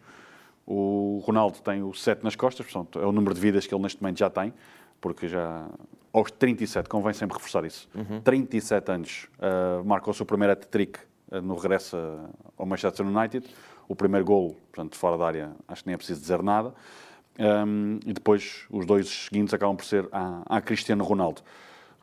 o 0.67 1.23
Ronaldo 1.25 1.61
tem 1.61 1.83
o 1.83 1.93
7 1.93 2.23
nas 2.23 2.37
costas, 2.37 2.67
portanto, 2.67 3.01
é 3.01 3.07
o 3.07 3.13
número 3.13 3.35
de 3.35 3.41
vidas 3.41 3.67
que 3.67 3.75
ele 3.75 3.83
neste 3.83 4.01
momento 4.01 4.19
já 4.19 4.31
tem, 4.31 4.53
porque 5.01 5.29
já 5.29 5.69
aos 6.13 6.31
37, 6.31 6.89
convém 6.89 7.13
sempre 7.13 7.37
reforçar 7.37 7.65
isso, 7.65 7.89
uhum. 7.95 8.21
37 8.21 8.93
anos, 8.93 9.29
uh, 9.39 9.85
marcou 9.85 10.13
o 10.13 10.15
seu 10.15 10.27
primeiro 10.27 10.53
hat-trick 10.53 10.99
uh, 11.31 11.41
no 11.41 11.55
regresso 11.57 11.97
ao 12.57 12.67
Manchester 12.67 13.07
United, 13.07 13.47
o 13.89 13.97
primeiro 13.97 14.25
gol, 14.25 14.57
portanto, 14.71 14.97
fora 14.97 15.19
da 15.19 15.27
área, 15.27 15.53
acho 15.67 15.83
que 15.83 15.89
nem 15.89 15.95
é 15.95 15.97
preciso 15.97 16.21
dizer 16.21 16.43
nada, 16.43 16.75
um, 17.39 17.99
e 18.07 18.13
depois 18.13 18.67
os 18.71 18.87
dois 18.87 19.09
seguintes 19.09 19.55
acabam 19.55 19.77
por 19.77 19.85
ser 19.85 20.09
a, 20.13 20.43
a 20.47 20.61
Cristiano 20.61 21.03
Ronaldo. 21.03 21.43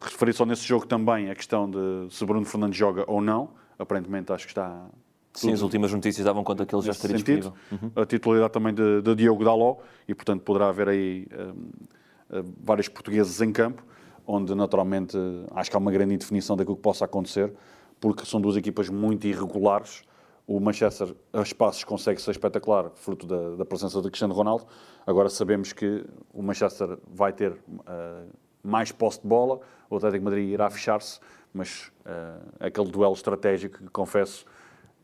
Referi 0.01 0.33
só 0.33 0.45
nesse 0.45 0.65
jogo 0.65 0.87
também 0.87 1.29
a 1.29 1.35
questão 1.35 1.69
de 1.69 2.13
se 2.13 2.25
Bruno 2.25 2.45
Fernandes 2.45 2.77
joga 2.77 3.03
ou 3.07 3.21
não, 3.21 3.49
aparentemente 3.77 4.31
acho 4.31 4.45
que 4.45 4.51
está 4.51 4.87
Sim, 5.33 5.53
as 5.53 5.62
últimas 5.62 5.93
notícias 5.93 6.25
davam 6.25 6.43
conta 6.43 6.65
que 6.65 6.75
ele 6.75 6.81
já 6.81 6.91
estaria 6.91 7.17
sentido. 7.17 7.51
disponível. 7.51 7.91
Uhum. 7.95 8.03
A 8.03 8.05
titularidade 8.05 8.51
também 8.51 8.74
de, 8.74 9.01
de, 9.01 9.15
Diogo 9.15 9.43
Daló 9.43 9.77
e, 10.07 10.15
portanto, 10.15 10.41
poderá 10.41 10.69
haver 10.69 10.89
aí 10.89 11.27
um, 11.31 12.38
um, 12.38 12.53
vários 12.62 12.87
portugueses 12.87 13.39
em 13.42 13.51
campo, 13.51 13.83
onde 14.25 14.53
naturalmente 14.55 15.18
acho 15.51 15.70
que 15.70 15.75
há 15.75 15.79
uma 15.79 15.92
grande 15.92 16.15
indefinição 16.15 16.57
daquilo 16.57 16.75
que 16.75 16.81
possa 16.81 17.05
acontecer, 17.05 17.53
porque 18.00 18.25
são 18.25 18.42
duas 18.42 18.57
equipas 18.57 18.89
muito 18.89 19.27
irregulares. 19.27 20.03
O 20.48 20.59
Manchester, 20.59 21.15
a 21.31 21.42
espaços, 21.42 21.83
consegue 21.83 22.20
ser 22.20 22.31
espetacular, 22.31 22.89
fruto 22.96 23.27
da, 23.27 23.55
da 23.55 23.65
presença 23.65 24.01
de 24.01 24.09
Cristiano 24.09 24.33
Ronaldo. 24.33 24.65
Agora 25.05 25.29
sabemos 25.29 25.74
que 25.74 26.03
o 26.33 26.42
Manchester 26.42 26.98
vai 27.07 27.31
ter 27.31 27.51
uh, 27.51 28.27
mais 28.63 28.92
posse 28.92 29.22
de 29.22 29.27
bola, 29.27 29.59
o 29.89 29.96
Atlético 29.96 30.25
Madrid 30.25 30.50
irá 30.50 30.70
fechar-se, 30.70 31.20
mas 31.53 31.92
uh, 32.05 32.48
aquele 32.59 32.89
duelo 32.89 33.13
estratégico 33.13 33.77
que, 33.77 33.89
confesso, 33.89 34.44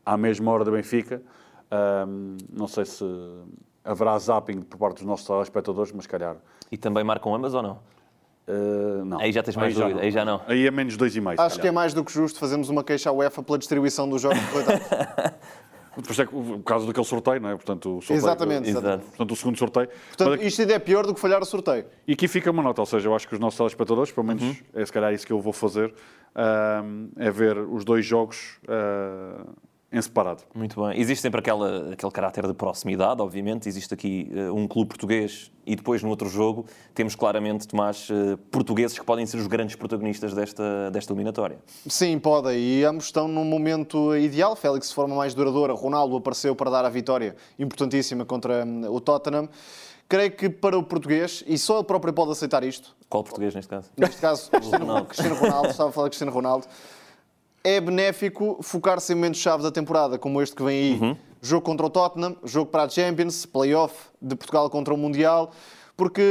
à 0.06 0.16
mesma 0.16 0.52
hora 0.52 0.64
do 0.64 0.70
Benfica. 0.70 1.20
Um, 2.08 2.36
não 2.50 2.68
sei 2.68 2.84
se 2.84 3.04
haverá 3.84 4.16
zapping 4.18 4.62
por 4.62 4.78
parte 4.78 4.98
dos 4.98 5.06
nossos 5.06 5.26
telespectadores, 5.26 5.92
mas 5.92 6.06
calhar. 6.06 6.36
E 6.70 6.78
também 6.78 7.02
marcam 7.02 7.34
ambas 7.34 7.52
ou 7.54 7.62
não? 7.62 7.78
Uh, 8.46 9.04
não. 9.04 9.20
Aí 9.20 9.32
já 9.32 9.42
tens 9.42 9.56
mais 9.56 9.76
aí 9.76 9.82
dúvida, 9.82 10.00
aí 10.00 10.10
já 10.12 10.24
não. 10.24 10.40
Aí 10.46 10.66
é 10.66 10.70
menos 10.70 10.96
2,5. 10.96 11.30
Acho 11.32 11.36
calhar. 11.36 11.60
que 11.60 11.66
é 11.66 11.72
mais 11.72 11.92
do 11.92 12.04
que 12.04 12.12
justo 12.12 12.38
fazermos 12.38 12.68
uma 12.68 12.84
queixa 12.84 13.10
à 13.10 13.12
UEFA 13.12 13.42
pela 13.42 13.58
distribuição 13.58 14.08
dos 14.08 14.22
jogos 14.22 14.38
Por 16.02 16.10
isso 16.10 16.22
é 16.22 16.26
que, 16.26 16.32
por 16.32 16.62
causa 16.62 16.86
daquele 16.86 17.06
sorteio, 17.06 17.40
não 17.40 17.48
é? 17.48 17.54
Portanto, 17.54 17.96
o 17.96 18.02
sorteio, 18.02 18.18
exatamente, 18.18 18.68
exatamente. 18.68 19.06
Portanto, 19.06 19.32
o 19.32 19.36
segundo 19.36 19.58
sorteio. 19.58 19.88
Portanto, 20.08 20.30
Mas, 20.30 20.42
isto 20.42 20.60
ainda 20.60 20.74
é 20.74 20.78
pior 20.78 21.06
do 21.06 21.14
que 21.14 21.20
falhar 21.20 21.40
o 21.40 21.46
sorteio. 21.46 21.86
E 22.06 22.12
aqui 22.12 22.28
fica 22.28 22.50
uma 22.50 22.62
nota, 22.62 22.82
ou 22.82 22.86
seja, 22.86 23.08
eu 23.08 23.14
acho 23.14 23.26
que 23.26 23.32
os 23.32 23.40
nossos 23.40 23.56
telespectadores, 23.56 24.12
pelo 24.12 24.26
menos 24.26 24.42
uhum. 24.42 24.56
é 24.74 24.84
se 24.84 24.92
calhar 24.92 25.14
isso 25.14 25.26
que 25.26 25.32
eu 25.32 25.40
vou 25.40 25.54
fazer, 25.54 25.88
uh, 25.88 27.08
é 27.16 27.30
ver 27.30 27.56
os 27.56 27.82
dois 27.82 28.04
jogos 28.04 28.58
uh, 28.64 29.48
em 29.96 30.02
separado. 30.02 30.42
Muito 30.54 30.80
bem. 30.80 31.00
Existe 31.00 31.22
sempre 31.22 31.40
aquela, 31.40 31.92
aquele 31.92 32.12
caráter 32.12 32.46
de 32.46 32.54
proximidade, 32.54 33.20
obviamente. 33.22 33.68
Existe 33.68 33.94
aqui 33.94 34.30
uh, 34.32 34.54
um 34.54 34.68
clube 34.68 34.88
português 34.88 35.50
e 35.66 35.74
depois 35.74 36.02
no 36.02 36.08
outro 36.08 36.28
jogo 36.28 36.66
temos 36.94 37.14
claramente, 37.14 37.66
Tomás, 37.66 38.08
uh, 38.10 38.36
portugueses 38.50 38.98
que 38.98 39.04
podem 39.04 39.24
ser 39.26 39.38
os 39.38 39.46
grandes 39.46 39.74
protagonistas 39.76 40.34
desta, 40.34 40.90
desta 40.90 41.12
eliminatória. 41.12 41.58
Sim, 41.88 42.18
podem. 42.18 42.58
E 42.58 42.84
ambos 42.84 43.06
estão 43.06 43.26
num 43.26 43.44
momento 43.44 44.14
ideal. 44.16 44.54
Félix 44.54 44.88
de 44.88 44.94
forma 44.94 45.14
mais 45.14 45.34
duradoura. 45.34 45.72
Ronaldo 45.72 46.16
apareceu 46.16 46.54
para 46.54 46.70
dar 46.70 46.84
a 46.84 46.90
vitória 46.90 47.34
importantíssima 47.58 48.24
contra 48.24 48.64
um, 48.64 48.92
o 48.92 49.00
Tottenham. 49.00 49.48
Creio 50.08 50.30
que 50.30 50.48
para 50.48 50.78
o 50.78 50.84
português, 50.84 51.42
e 51.48 51.58
só 51.58 51.78
ele 51.78 51.84
próprio 51.84 52.12
pode 52.12 52.30
aceitar 52.30 52.62
isto. 52.62 52.94
Qual 53.08 53.24
português 53.24 53.52
neste 53.56 53.68
caso? 53.68 53.90
Neste 53.96 54.20
caso, 54.20 54.48
Cristiano 54.52 54.84
Ronaldo. 54.84 55.08
Cristiano 55.08 55.34
Ronaldo, 55.34 55.68
estava 55.68 55.88
a 55.88 55.92
falar 55.92 56.06
de 56.06 56.10
Cristiano 56.10 56.32
Ronaldo 56.32 56.66
é 57.66 57.80
benéfico 57.80 58.58
focar-se 58.62 59.12
em 59.12 59.16
momentos-chave 59.16 59.60
da 59.60 59.72
temporada, 59.72 60.16
como 60.16 60.40
este 60.40 60.54
que 60.54 60.62
vem 60.62 60.78
aí. 60.78 61.00
Uhum. 61.00 61.16
Jogo 61.42 61.62
contra 61.62 61.84
o 61.84 61.90
Tottenham, 61.90 62.36
jogo 62.44 62.70
para 62.70 62.84
a 62.84 62.88
Champions, 62.88 63.44
play-off 63.44 63.94
de 64.22 64.36
Portugal 64.36 64.70
contra 64.70 64.94
o 64.94 64.96
Mundial, 64.96 65.50
porque 65.96 66.22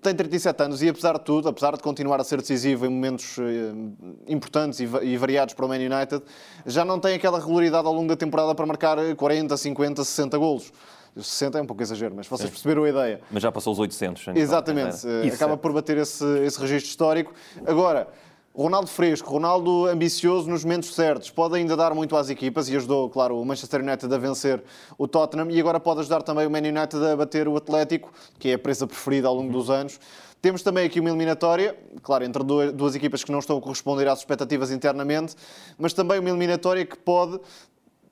tem 0.00 0.14
37 0.14 0.62
anos 0.62 0.80
e, 0.80 0.88
apesar 0.88 1.14
de 1.14 1.24
tudo, 1.24 1.48
apesar 1.48 1.76
de 1.76 1.82
continuar 1.82 2.20
a 2.20 2.24
ser 2.24 2.40
decisivo 2.40 2.86
em 2.86 2.88
momentos 2.88 3.38
eh, 3.38 4.32
importantes 4.32 4.78
e 4.78 5.16
variados 5.16 5.54
para 5.54 5.66
o 5.66 5.68
Man 5.68 5.76
United, 5.76 6.22
já 6.64 6.84
não 6.84 7.00
tem 7.00 7.14
aquela 7.14 7.40
regularidade 7.40 7.86
ao 7.86 7.92
longo 7.92 8.08
da 8.08 8.16
temporada 8.16 8.54
para 8.54 8.64
marcar 8.64 8.98
40, 9.16 9.56
50, 9.56 10.04
60 10.04 10.38
golos. 10.38 10.72
60 11.16 11.58
é 11.58 11.62
um 11.62 11.66
pouco 11.66 11.82
exagero, 11.82 12.14
mas 12.14 12.28
vocês 12.28 12.48
perceberam 12.48 12.84
a 12.84 12.88
ideia. 12.88 13.20
Mas 13.30 13.42
já 13.42 13.50
passou 13.50 13.72
os 13.72 13.78
800. 13.80 14.28
Exatamente. 14.36 15.06
Eh, 15.06 15.28
acaba 15.28 15.56
por 15.56 15.72
bater 15.72 15.96
esse, 15.96 16.24
esse 16.40 16.60
registro 16.60 16.88
histórico. 16.88 17.34
Agora, 17.66 18.08
Ronaldo 18.58 18.88
fresco, 18.88 19.30
Ronaldo 19.30 19.86
ambicioso 19.86 20.50
nos 20.50 20.64
momentos 20.64 20.92
certos, 20.92 21.30
pode 21.30 21.54
ainda 21.54 21.76
dar 21.76 21.94
muito 21.94 22.16
às 22.16 22.28
equipas 22.28 22.68
e 22.68 22.74
ajudou, 22.74 23.08
claro, 23.08 23.40
o 23.40 23.46
Manchester 23.46 23.80
United 23.80 24.12
a 24.12 24.18
vencer 24.18 24.60
o 24.98 25.06
Tottenham 25.06 25.48
e 25.48 25.60
agora 25.60 25.78
pode 25.78 26.00
ajudar 26.00 26.22
também 26.22 26.44
o 26.44 26.50
Man 26.50 26.58
United 26.58 26.96
a 27.06 27.14
bater 27.14 27.46
o 27.46 27.56
Atlético, 27.56 28.12
que 28.36 28.50
é 28.50 28.54
a 28.54 28.58
presa 28.58 28.84
preferida 28.84 29.28
ao 29.28 29.34
longo 29.36 29.52
dos 29.52 29.70
anos. 29.70 30.00
Temos 30.42 30.60
também 30.60 30.84
aqui 30.84 30.98
uma 30.98 31.08
eliminatória, 31.08 31.78
claro, 32.02 32.24
entre 32.24 32.42
duas 32.42 32.96
equipas 32.96 33.22
que 33.22 33.30
não 33.30 33.38
estão 33.38 33.58
a 33.58 33.60
corresponder 33.60 34.08
às 34.08 34.18
expectativas 34.18 34.72
internamente, 34.72 35.36
mas 35.78 35.92
também 35.92 36.18
uma 36.18 36.28
eliminatória 36.28 36.84
que 36.84 36.98
pode 36.98 37.38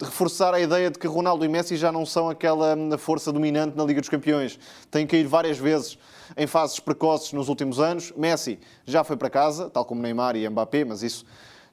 reforçar 0.00 0.54
a 0.54 0.60
ideia 0.60 0.92
de 0.92 0.98
que 0.98 1.08
Ronaldo 1.08 1.44
e 1.44 1.48
Messi 1.48 1.76
já 1.76 1.90
não 1.90 2.06
são 2.06 2.30
aquela 2.30 2.76
hum, 2.76 2.96
força 2.98 3.32
dominante 3.32 3.76
na 3.76 3.84
Liga 3.84 4.00
dos 4.00 4.08
Campeões. 4.08 4.60
Têm 4.92 5.08
que 5.08 5.16
ir 5.16 5.26
várias 5.26 5.58
vezes 5.58 5.98
em 6.36 6.46
fases 6.46 6.80
precoces 6.80 7.32
nos 7.32 7.48
últimos 7.48 7.78
anos. 7.80 8.12
Messi 8.16 8.58
já 8.86 9.04
foi 9.04 9.16
para 9.16 9.28
casa, 9.28 9.68
tal 9.68 9.84
como 9.84 10.00
Neymar 10.00 10.36
e 10.36 10.48
Mbappé, 10.48 10.84
mas 10.84 11.02
isso 11.02 11.24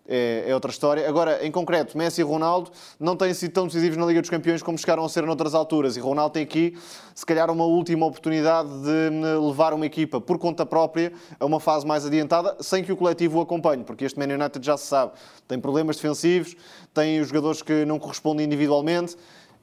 é, 0.08 0.46
é 0.48 0.54
outra 0.54 0.72
história. 0.72 1.08
Agora, 1.08 1.46
em 1.46 1.52
concreto, 1.52 1.98
Messi 1.98 2.22
e 2.22 2.24
Ronaldo 2.24 2.72
não 3.00 3.16
têm 3.16 3.34
sido 3.34 3.52
tão 3.52 3.68
decisivos 3.68 3.98
na 3.98 4.06
Liga 4.06 4.22
dos 4.22 4.30
Campeões 4.30 4.62
como 4.62 4.78
chegaram 4.78 5.04
a 5.06 5.10
ser 5.10 5.26
noutras 5.26 5.56
alturas. 5.56 5.96
E 5.96 6.00
Ronaldo 6.00 6.34
tem 6.34 6.44
aqui, 6.44 6.78
se 7.16 7.26
calhar, 7.26 7.50
uma 7.50 7.66
última 7.66 8.06
oportunidade 8.06 8.70
de 8.70 9.10
hum, 9.12 9.48
levar 9.48 9.74
uma 9.74 9.86
equipa 9.86 10.20
por 10.20 10.38
conta 10.38 10.66
própria 10.66 11.14
a 11.40 11.46
uma 11.46 11.60
fase 11.60 11.86
mais 11.86 12.06
adiantada, 12.06 12.58
sem 12.60 12.84
que 12.84 12.92
o 12.92 12.98
coletivo 12.98 13.40
o 13.40 13.42
acompanhe, 13.42 13.84
porque 13.84 14.06
este 14.06 14.20
Man 14.20 14.34
United 14.34 14.66
já 14.66 14.78
se 14.78 14.88
sabe, 14.88 15.14
tem 15.48 15.60
problemas 15.60 15.96
defensivos, 15.96 16.56
tem 16.94 17.20
os 17.20 17.30
jogadores 17.30 17.62
que 17.62 17.86
não 17.86 17.98
correspondem 17.98 18.46
individualmente 18.46 19.16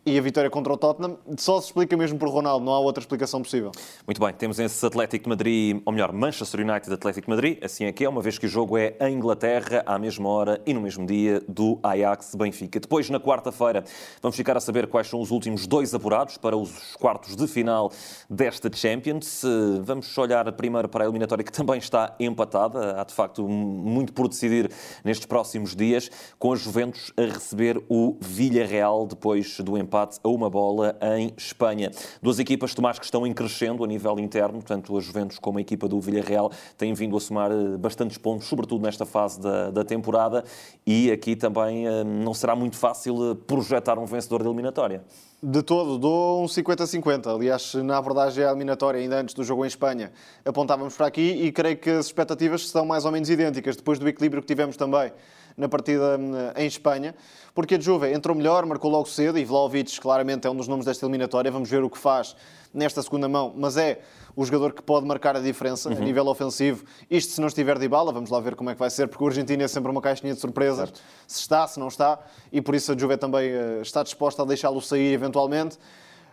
e 0.05 0.19
a 0.19 0.23
vitória 0.23 0.49
contra 0.49 0.73
o 0.73 0.79
Tottenham 0.79 1.19
só 1.37 1.61
se 1.61 1.67
explica 1.67 1.95
mesmo 1.95 2.19
por 2.19 2.29
Ronaldo, 2.29 2.65
não 2.65 2.73
há 2.73 2.81
outra 2.81 3.03
explicação 3.03 3.43
possível. 3.43 3.71
Muito 4.07 4.19
bem, 4.19 4.33
temos 4.33 4.59
esse 4.59 4.85
Atlético 4.85 5.25
de 5.25 5.29
Madrid, 5.29 5.83
ou 5.85 5.93
melhor, 5.93 6.11
Manchester 6.13 6.61
United 6.61 6.93
Atlético 6.93 7.27
de 7.27 7.31
Madrid, 7.31 7.59
assim 7.63 7.85
é 7.85 7.93
que 7.93 8.05
é, 8.05 8.09
uma 8.09 8.23
vez 8.23 8.39
que 8.39 8.47
o 8.47 8.49
jogo 8.49 8.79
é 8.79 8.97
em 9.01 9.15
Inglaterra, 9.15 9.83
à 9.85 9.99
mesma 9.99 10.29
hora 10.31 10.61
e 10.65 10.73
no 10.73 10.81
mesmo 10.81 11.07
dia 11.07 11.43
do 11.47 11.79
Ajax 11.83 12.35
Benfica. 12.35 12.81
Depois, 12.81 13.11
na 13.11 13.21
quarta-feira, 13.21 13.85
vamos 14.23 14.37
ficar 14.37 14.57
a 14.57 14.61
saber 14.61 14.87
quais 14.87 15.07
são 15.07 15.21
os 15.21 15.31
últimos 15.31 15.67
dois 15.67 15.95
apurados 15.95 16.39
para 16.39 16.57
os 16.57 16.97
quartos 16.97 17.37
de 17.37 17.47
final 17.47 17.93
desta 18.29 18.71
Champions. 18.75 19.43
Vamos 19.83 20.17
olhar 20.17 20.51
primeiro 20.53 20.89
para 20.89 21.05
a 21.05 21.07
eliminatória 21.07 21.45
que 21.45 21.53
também 21.53 21.79
está 21.79 22.15
empatada, 22.19 22.99
há 22.99 23.05
de 23.05 23.13
facto 23.13 23.47
muito 23.47 24.15
por 24.15 24.29
decidir 24.29 24.71
nestes 25.05 25.27
próximos 25.27 25.77
dias, 25.77 26.11
com 26.39 26.55
a 26.55 26.57
Juventus 26.57 27.13
a 27.19 27.23
receber 27.23 27.83
o 27.89 28.17
Villarreal 28.21 29.07
depois 29.07 29.61
do 29.61 29.77
empate 29.77 29.90
empate 29.91 30.21
a 30.23 30.29
uma 30.29 30.49
bola 30.49 30.97
em 31.17 31.35
Espanha. 31.37 31.91
Duas 32.23 32.39
equipas, 32.39 32.73
Tomás, 32.73 32.97
que 32.97 33.05
estão 33.05 33.27
em 33.27 33.33
crescendo 33.33 33.83
a 33.83 33.87
nível 33.89 34.21
interno, 34.21 34.63
tanto 34.63 34.97
a 34.97 35.01
Juventus 35.01 35.41
como 35.41 35.59
a 35.59 35.61
equipa 35.61 35.89
do 35.89 36.01
Villarreal 36.01 36.53
têm 36.79 36.95
vindo 36.95 37.17
a 37.17 37.21
somar 37.21 37.51
eh, 37.51 37.77
bastantes 37.77 38.17
pontos, 38.17 38.47
sobretudo 38.47 38.83
nesta 38.83 39.05
fase 39.05 39.41
da, 39.41 39.71
da 39.73 39.85
temporada, 39.85 40.45
e 40.87 41.11
aqui 41.11 41.35
também 41.35 41.89
eh, 41.89 42.05
não 42.05 42.33
será 42.33 42.55
muito 42.55 42.77
fácil 42.77 43.33
eh, 43.33 43.35
projetar 43.35 43.99
um 43.99 44.07
vencedor 44.07 44.45
da 44.45 44.49
eliminatória. 44.49 45.03
De 45.43 45.63
todo, 45.63 45.99
dou 45.99 46.45
um 46.45 46.47
50-50. 46.47 47.35
Aliás, 47.35 47.75
na 47.75 47.97
abordagem 47.97 48.45
à 48.45 48.51
eliminatória, 48.51 49.01
ainda 49.01 49.19
antes 49.19 49.35
do 49.35 49.43
jogo 49.43 49.65
em 49.65 49.69
Espanha, 49.69 50.13
apontávamos 50.45 50.95
para 50.95 51.07
aqui 51.07 51.23
e 51.23 51.51
creio 51.51 51.79
que 51.79 51.91
as 51.91 52.07
expectativas 52.07 52.69
são 52.69 52.85
mais 52.85 53.05
ou 53.07 53.11
menos 53.11 53.29
idênticas, 53.29 53.75
depois 53.75 53.99
do 53.99 54.07
equilíbrio 54.07 54.43
que 54.43 54.49
tivemos 54.49 54.77
também 54.77 55.11
na 55.57 55.69
partida 55.69 56.17
hum, 56.19 56.33
em 56.57 56.67
Espanha, 56.67 57.15
porque 57.55 57.75
a 57.75 57.81
Juve 57.81 58.13
entrou 58.13 58.37
melhor, 58.37 58.65
marcou 58.67 58.91
logo 58.91 59.09
cedo 59.09 59.39
e 59.39 59.45
Vlaovic 59.45 60.01
claramente 60.01 60.47
é 60.47 60.51
um 60.51 60.57
dos 60.57 60.69
nomes 60.69 60.87
desta 60.87 61.05
eliminatória. 61.05 61.51
Vamos 61.51 61.69
ver 61.69 61.83
o 61.83 61.91
que 61.91 61.99
faz 61.99 62.35
nesta 62.73 63.03
segunda 63.03 63.29
mão, 63.29 63.53
mas 63.57 63.77
é 63.77 64.01
o 64.37 64.45
jogador 64.45 64.73
que 64.73 64.83
pode 64.83 65.07
marcar 65.07 65.37
a 65.37 65.41
diferença 65.41 65.89
uhum. 65.89 65.97
a 65.97 66.01
nível 66.01 66.27
ofensivo. 66.29 66.85
Isto 67.11 67.33
se 67.33 67.41
não 67.41 67.49
estiver 67.49 67.79
de 67.79 67.89
bala, 67.89 68.13
vamos 68.13 68.31
lá 68.31 68.41
ver 68.41 68.55
como 68.55 68.71
é 68.71 68.75
que 68.75 68.79
vai 68.79 68.91
ser, 68.91 69.09
porque 69.09 69.23
o 69.23 69.27
Argentina 69.27 69.65
é 69.65 69.69
sempre 69.69 69.91
uma 69.91 70.01
caixinha 70.01 70.33
de 70.33 70.41
surpresas, 70.41 70.89
certo. 70.89 71.01
se 71.27 71.41
está, 71.41 71.67
se 71.67 71.81
não 71.81 71.89
está, 71.89 72.19
e 72.53 72.61
por 72.61 72.75
isso 72.75 72.93
a 72.93 72.97
Juve 72.97 73.17
também 73.17 73.51
uh, 73.53 73.83
está 73.83 74.03
disposta 74.03 74.43
a 74.43 74.45
deixá-lo 74.45 74.81
sair 74.81 75.13
eventualmente. 75.13 75.79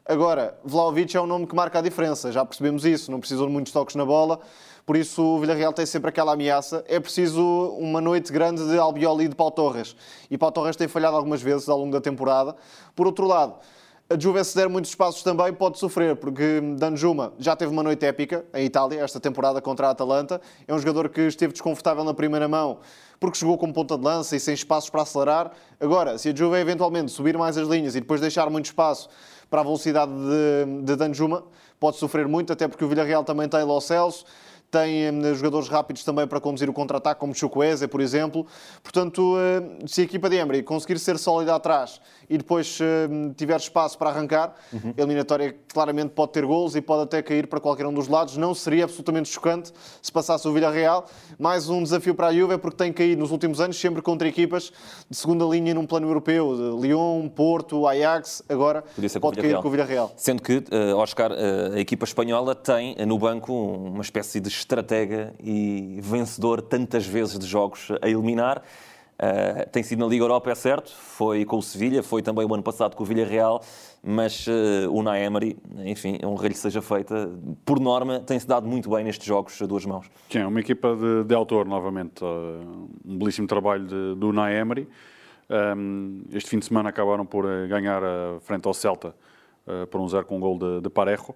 Agora, 0.06 0.58
Vlaovic 0.64 1.18
é 1.18 1.22
um 1.22 1.26
nome 1.26 1.46
que 1.48 1.56
marca 1.56 1.80
a 1.80 1.82
diferença, 1.82 2.32
já 2.32 2.46
percebemos 2.46 2.86
isso, 2.86 3.12
não 3.12 3.20
precisou 3.20 3.46
de 3.46 3.52
muitos 3.52 3.74
toques 3.74 3.96
na 3.96 4.06
bola, 4.06 4.40
por 4.88 4.96
isso 4.96 5.22
o 5.22 5.38
Villarreal 5.38 5.74
tem 5.74 5.86
sempre 5.86 6.08
aquela 6.08 6.32
ameaça. 6.32 6.82
É 6.88 6.98
preciso 6.98 7.44
uma 7.78 8.00
noite 8.00 8.32
grande 8.32 8.66
de 8.66 8.80
Albiol 8.80 9.22
e 9.22 9.28
de 9.28 9.36
Pau 9.36 9.52
Torres. 9.52 9.98
E 10.32 10.38
Pau 10.38 10.50
Torres 10.50 10.78
tem 10.78 10.88
falhado 10.88 11.18
algumas 11.18 11.42
vezes 11.42 11.68
ao 11.68 11.78
longo 11.78 11.92
da 11.92 12.00
temporada. 12.00 12.56
Por 12.96 13.06
outro 13.06 13.28
lado, 13.28 13.56
a 14.10 14.18
Juve, 14.18 14.42
se 14.46 14.56
der 14.56 14.70
muitos 14.70 14.90
espaços 14.90 15.22
também, 15.24 15.52
pode 15.52 15.78
sofrer, 15.78 16.16
porque 16.16 16.62
Danjuma 16.78 17.34
já 17.38 17.54
teve 17.54 17.70
uma 17.70 17.84
noite 17.84 18.06
épica 18.06 18.46
em 18.54 18.64
Itália, 18.64 19.04
esta 19.04 19.20
temporada 19.20 19.60
contra 19.60 19.88
a 19.88 19.90
Atalanta. 19.90 20.40
É 20.66 20.74
um 20.74 20.80
jogador 20.80 21.10
que 21.10 21.20
esteve 21.20 21.52
desconfortável 21.52 22.06
na 22.06 22.14
primeira 22.14 22.48
mão, 22.48 22.80
porque 23.20 23.38
jogou 23.38 23.58
com 23.58 23.74
ponta 23.74 23.98
de 23.98 24.06
lança 24.06 24.38
e 24.38 24.40
sem 24.40 24.54
espaços 24.54 24.90
para 24.90 25.02
acelerar. 25.02 25.52
Agora, 25.82 26.18
se 26.18 26.30
a 26.30 26.34
Juve 26.34 26.56
eventualmente 26.60 27.12
subir 27.12 27.38
mais 27.38 27.58
as 27.58 27.68
linhas 27.68 27.94
e 27.94 28.00
depois 28.00 28.22
deixar 28.22 28.50
muito 28.50 28.68
espaço 28.68 29.10
para 29.50 29.60
a 29.60 29.64
velocidade 29.66 30.14
de, 30.14 30.84
de 30.84 30.96
Danjuma, 30.96 31.44
pode 31.78 31.98
sofrer 31.98 32.26
muito, 32.26 32.54
até 32.54 32.70
porque 32.70 32.86
o 32.86 32.88
Villarreal 32.88 33.26
também 33.26 33.50
tem 33.50 33.62
Lo 33.64 33.82
Celso 33.82 34.24
tem 34.70 35.06
eh, 35.06 35.34
jogadores 35.34 35.70
rápidos 35.70 36.04
também 36.04 36.28
para 36.28 36.40
conduzir 36.40 36.70
o 36.70 36.74
contra-ataque, 36.74 37.20
como 37.20 37.34
Chukwueze, 37.34 37.88
por 37.88 38.02
exemplo. 38.02 38.46
Portanto, 38.84 39.36
eh, 39.38 39.88
se 39.88 40.02
a 40.02 40.04
equipa 40.04 40.30
de 40.30 40.36
Emery 40.36 40.64
conseguir 40.64 41.00
ser 41.00 41.18
sólida 41.18 41.56
atrás 41.56 42.02
e 42.30 42.38
depois 42.38 42.78
eh, 42.82 43.08
tiver 43.38 43.58
espaço 43.58 43.98
para 43.98 44.10
arrancar, 44.10 44.54
uhum. 44.74 44.94
a 44.98 45.02
eliminatória 45.02 45.56
claramente 45.72 46.10
pode 46.10 46.34
ter 46.34 46.46
gols 46.46 46.76
e 46.76 46.82
pode 46.82 47.04
até 47.04 47.22
cair 47.22 47.48
para 47.48 47.60
qualquer 47.60 47.86
um 47.86 47.94
dos 47.94 48.08
lados. 48.08 48.36
Não 48.36 48.54
seria 48.54 48.84
absolutamente 48.84 49.30
chocante 49.30 49.72
se 50.02 50.12
passasse 50.12 50.46
o 50.48 50.54
Villarreal. 50.54 51.06
Mais 51.40 51.70
um 51.70 51.82
desafio 51.82 52.14
para 52.14 52.28
a 52.28 52.34
Juve, 52.34 52.56
é 52.56 52.58
porque 52.58 52.78
tem 52.78 52.92
caído 52.92 53.22
nos 53.22 53.32
últimos 53.32 53.62
anos 53.62 53.80
sempre 53.80 54.02
contra 54.02 54.28
equipas 54.28 54.72
de 55.10 55.16
segunda 55.16 55.46
linha 55.46 55.74
num 55.74 55.86
plano 55.86 56.08
europeu. 56.08 56.78
Lyon, 56.80 57.30
Porto, 57.30 57.88
Ajax, 57.88 58.44
agora 58.50 58.84
pode 59.22 59.42
cair 59.42 59.62
com 59.62 59.68
o 59.68 59.72
Villarreal. 59.72 60.12
Sendo 60.18 60.42
que, 60.42 60.64
Oscar, 60.96 61.32
a 61.32 61.80
equipa 61.80 62.04
espanhola 62.04 62.54
tem 62.54 62.96
no 63.06 63.18
banco 63.18 63.54
uma 63.54 64.02
espécie 64.02 64.40
de 64.40 64.57
estratega 64.60 65.34
e 65.44 66.00
vencedor 66.02 66.62
tantas 66.62 67.06
vezes 67.06 67.38
de 67.38 67.46
jogos 67.46 67.90
a 68.02 68.10
eliminar. 68.10 68.64
Uh, 69.18 69.68
tem 69.72 69.82
sido 69.82 69.98
na 69.98 70.06
Liga 70.06 70.24
Europa, 70.24 70.52
é 70.52 70.54
certo, 70.54 70.92
foi 70.94 71.44
com 71.44 71.58
o 71.58 71.62
Sevilha, 71.62 72.04
foi 72.04 72.22
também 72.22 72.46
o 72.46 72.54
ano 72.54 72.62
passado 72.62 72.96
com 72.96 73.02
o 73.02 73.06
Villarreal, 73.06 73.64
mas 74.04 74.46
uh, 74.46 74.92
o 74.92 75.02
Naemery, 75.02 75.58
enfim, 75.86 76.20
um 76.24 76.36
rei 76.36 76.54
seja 76.54 76.84
feita, 76.84 77.28
por 77.66 77.80
norma, 77.80 78.20
tem-se 78.20 78.48
dado 78.48 78.68
muito 78.68 78.92
bem 78.92 79.04
nestes 79.04 79.26
jogos 79.26 79.60
a 79.60 79.66
duas 79.66 79.86
mãos. 79.86 80.06
Sim, 80.30 80.40
é 80.40 80.46
uma 80.46 80.60
equipa 80.60 80.96
de, 80.96 81.24
de 81.24 81.34
autor, 81.34 81.66
novamente, 81.66 82.24
uh, 82.24 82.88
um 83.04 83.18
belíssimo 83.18 83.48
trabalho 83.48 83.88
de, 83.88 84.16
do 84.20 84.32
Naemery. 84.32 84.88
Um, 85.50 86.24
este 86.32 86.52
fim 86.52 86.60
de 86.60 86.66
semana 86.66 86.90
acabaram 86.90 87.26
por 87.26 87.46
ganhar 87.68 88.04
a 88.04 88.40
frente 88.42 88.68
ao 88.68 88.74
Celta 88.74 89.16
por 89.90 90.00
um 90.00 90.08
zero 90.08 90.26
com 90.26 90.38
um 90.38 90.40
gol 90.40 90.58
de, 90.60 90.82
de 90.82 90.90
Parejo. 90.90 91.34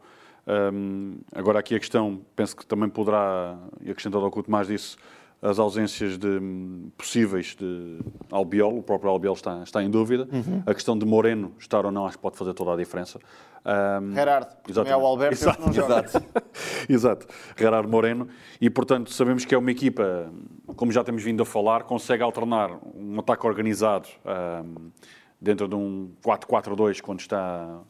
Um, 0.51 1.19
agora, 1.33 1.59
aqui 1.59 1.75
a 1.75 1.79
questão, 1.79 2.21
penso 2.35 2.55
que 2.57 2.65
também 2.65 2.89
poderá, 2.89 3.57
e 3.79 3.89
acrescentado 3.89 4.25
ao 4.25 4.31
que 4.31 4.39
o 4.39 4.43
Tomás 4.43 4.67
disse, 4.67 4.97
as 5.41 5.57
ausências 5.57 6.17
de, 6.17 6.27
um, 6.27 6.91
possíveis 6.97 7.55
de 7.55 7.99
Albiol, 8.29 8.77
o 8.77 8.83
próprio 8.83 9.09
Albiol 9.09 9.33
está, 9.33 9.63
está 9.63 9.81
em 9.81 9.89
dúvida. 9.89 10.27
Uhum. 10.31 10.61
A 10.65 10.73
questão 10.73 10.97
de 10.97 11.05
Moreno 11.05 11.53
estar 11.57 11.85
ou 11.85 11.91
não, 11.91 12.05
acho 12.05 12.17
que 12.17 12.21
pode 12.21 12.37
fazer 12.37 12.53
toda 12.53 12.73
a 12.73 12.75
diferença. 12.75 13.17
Um, 13.65 14.13
Gerard, 14.13 14.47
é 14.85 14.95
o 14.95 15.05
Alberto, 15.05 15.35
exato, 15.35 15.61
não 15.61 15.73
joga. 15.73 16.03
Exato. 16.03 16.25
exato, 16.89 17.27
Gerard 17.57 17.87
Moreno. 17.87 18.27
E, 18.59 18.69
portanto, 18.69 19.11
sabemos 19.11 19.45
que 19.45 19.55
é 19.55 19.57
uma 19.57 19.71
equipa, 19.71 20.31
como 20.75 20.91
já 20.91 21.03
temos 21.03 21.23
vindo 21.23 21.41
a 21.41 21.45
falar, 21.45 21.83
consegue 21.83 22.21
alternar 22.21 22.77
um 22.93 23.19
ataque 23.19 23.47
organizado 23.47 24.09
um, 24.25 24.91
dentro 25.39 25.67
de 25.67 25.75
um 25.75 26.11
4-4-2, 26.23 27.01
quando 27.01 27.19
está 27.19 27.81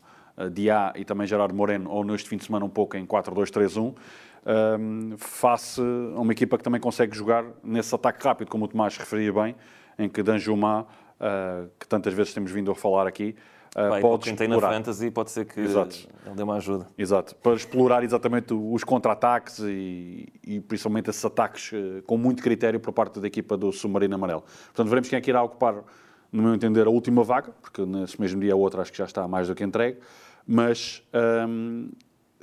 Diá 0.50 0.94
e 0.96 1.06
também 1.06 1.28
Gerardo 1.28 1.54
Moreno, 1.54 1.90
ou 1.90 2.04
neste 2.04 2.30
fim 2.30 2.38
de 2.38 2.46
semana 2.46 2.66
um 2.66 2.70
pouco 2.70 2.98
em 2.98 3.06
4-2-3-1, 3.06 3.96
um, 4.44 5.18
face 5.18 5.82
a 5.82 6.20
uma 6.20 6.32
equipa 6.32 6.58
que 6.58 6.64
também 6.64 6.82
consegue 6.82 7.16
jogar 7.16 7.46
nesse 7.64 7.94
ataque 7.94 8.24
rápido, 8.24 8.50
como 8.50 8.66
o 8.66 8.68
Tomás 8.68 8.98
referia 8.98 9.32
bem, 9.32 9.56
em 10.00 10.10
que 10.10 10.24
Danjuma, 10.24 10.88
uh, 11.20 11.70
que 11.80 11.88
tantas 11.88 12.14
vezes 12.14 12.34
temos 12.34 12.52
vindo 12.52 12.72
a 12.72 12.76
falar 12.76 13.08
aqui, 13.08 13.36
Uh, 13.74 13.90
Bem, 13.90 14.02
pode 14.02 14.24
quem 14.24 14.34
explorar. 14.34 14.60
tem 14.60 14.70
na 14.70 14.76
fantasy 14.76 15.10
pode 15.10 15.32
ser 15.32 15.46
que 15.46 15.62
Exato. 15.62 16.06
ele 16.26 16.36
dê 16.36 16.44
uma 16.44 16.58
ajuda. 16.58 16.88
Exato, 16.98 17.34
para 17.36 17.54
explorar 17.54 18.04
exatamente 18.04 18.54
os 18.54 18.84
contra-ataques 18.84 19.60
e, 19.60 20.28
e, 20.46 20.60
principalmente 20.60 21.10
esses 21.10 21.24
ataques 21.24 21.72
com 22.06 22.18
muito 22.18 22.44
critério 22.44 22.82
por 22.82 22.92
parte 22.92 23.22
da 23.22 23.28
equipa 23.28 23.56
do 23.56 23.72
Submarino 23.72 24.14
Amarelo. 24.14 24.42
Portanto, 24.42 24.90
veremos 24.90 25.08
quem 25.08 25.16
é 25.16 25.22
que 25.22 25.30
irá 25.30 25.42
ocupar, 25.42 25.86
no 26.34 26.44
meu 26.44 26.54
entender, 26.54 26.86
a 26.86 26.90
última 26.90 27.24
vaga, 27.24 27.54
porque 27.62 27.86
nesse 27.86 28.20
mesmo 28.20 28.42
dia 28.42 28.52
a 28.52 28.58
outra 28.58 28.82
acho 28.82 28.92
que 28.92 28.98
já 28.98 29.06
está 29.06 29.26
mais 29.26 29.48
do 29.48 29.56
que 29.56 29.64
entregue 29.64 30.00
mas 30.46 31.04
um, 31.48 31.90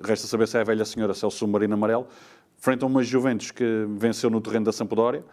resta 0.03 0.27
saber 0.27 0.47
se 0.49 0.57
é 0.57 0.61
a 0.61 0.65
velha 0.65 0.85
senhora, 0.85 1.15
se 1.15 1.25
é 1.25 1.29
o 1.29 1.31
submarino 1.31 1.75
amarelo, 1.75 2.07
frente 2.57 2.85
a 2.85 2.87
uma 2.87 3.03
Juventus 3.03 3.51
que 3.51 3.87
venceu 3.97 4.31
no 4.31 4.41
terreno 4.41 4.67
da 4.67 4.73
Sampdoria, 4.73 5.25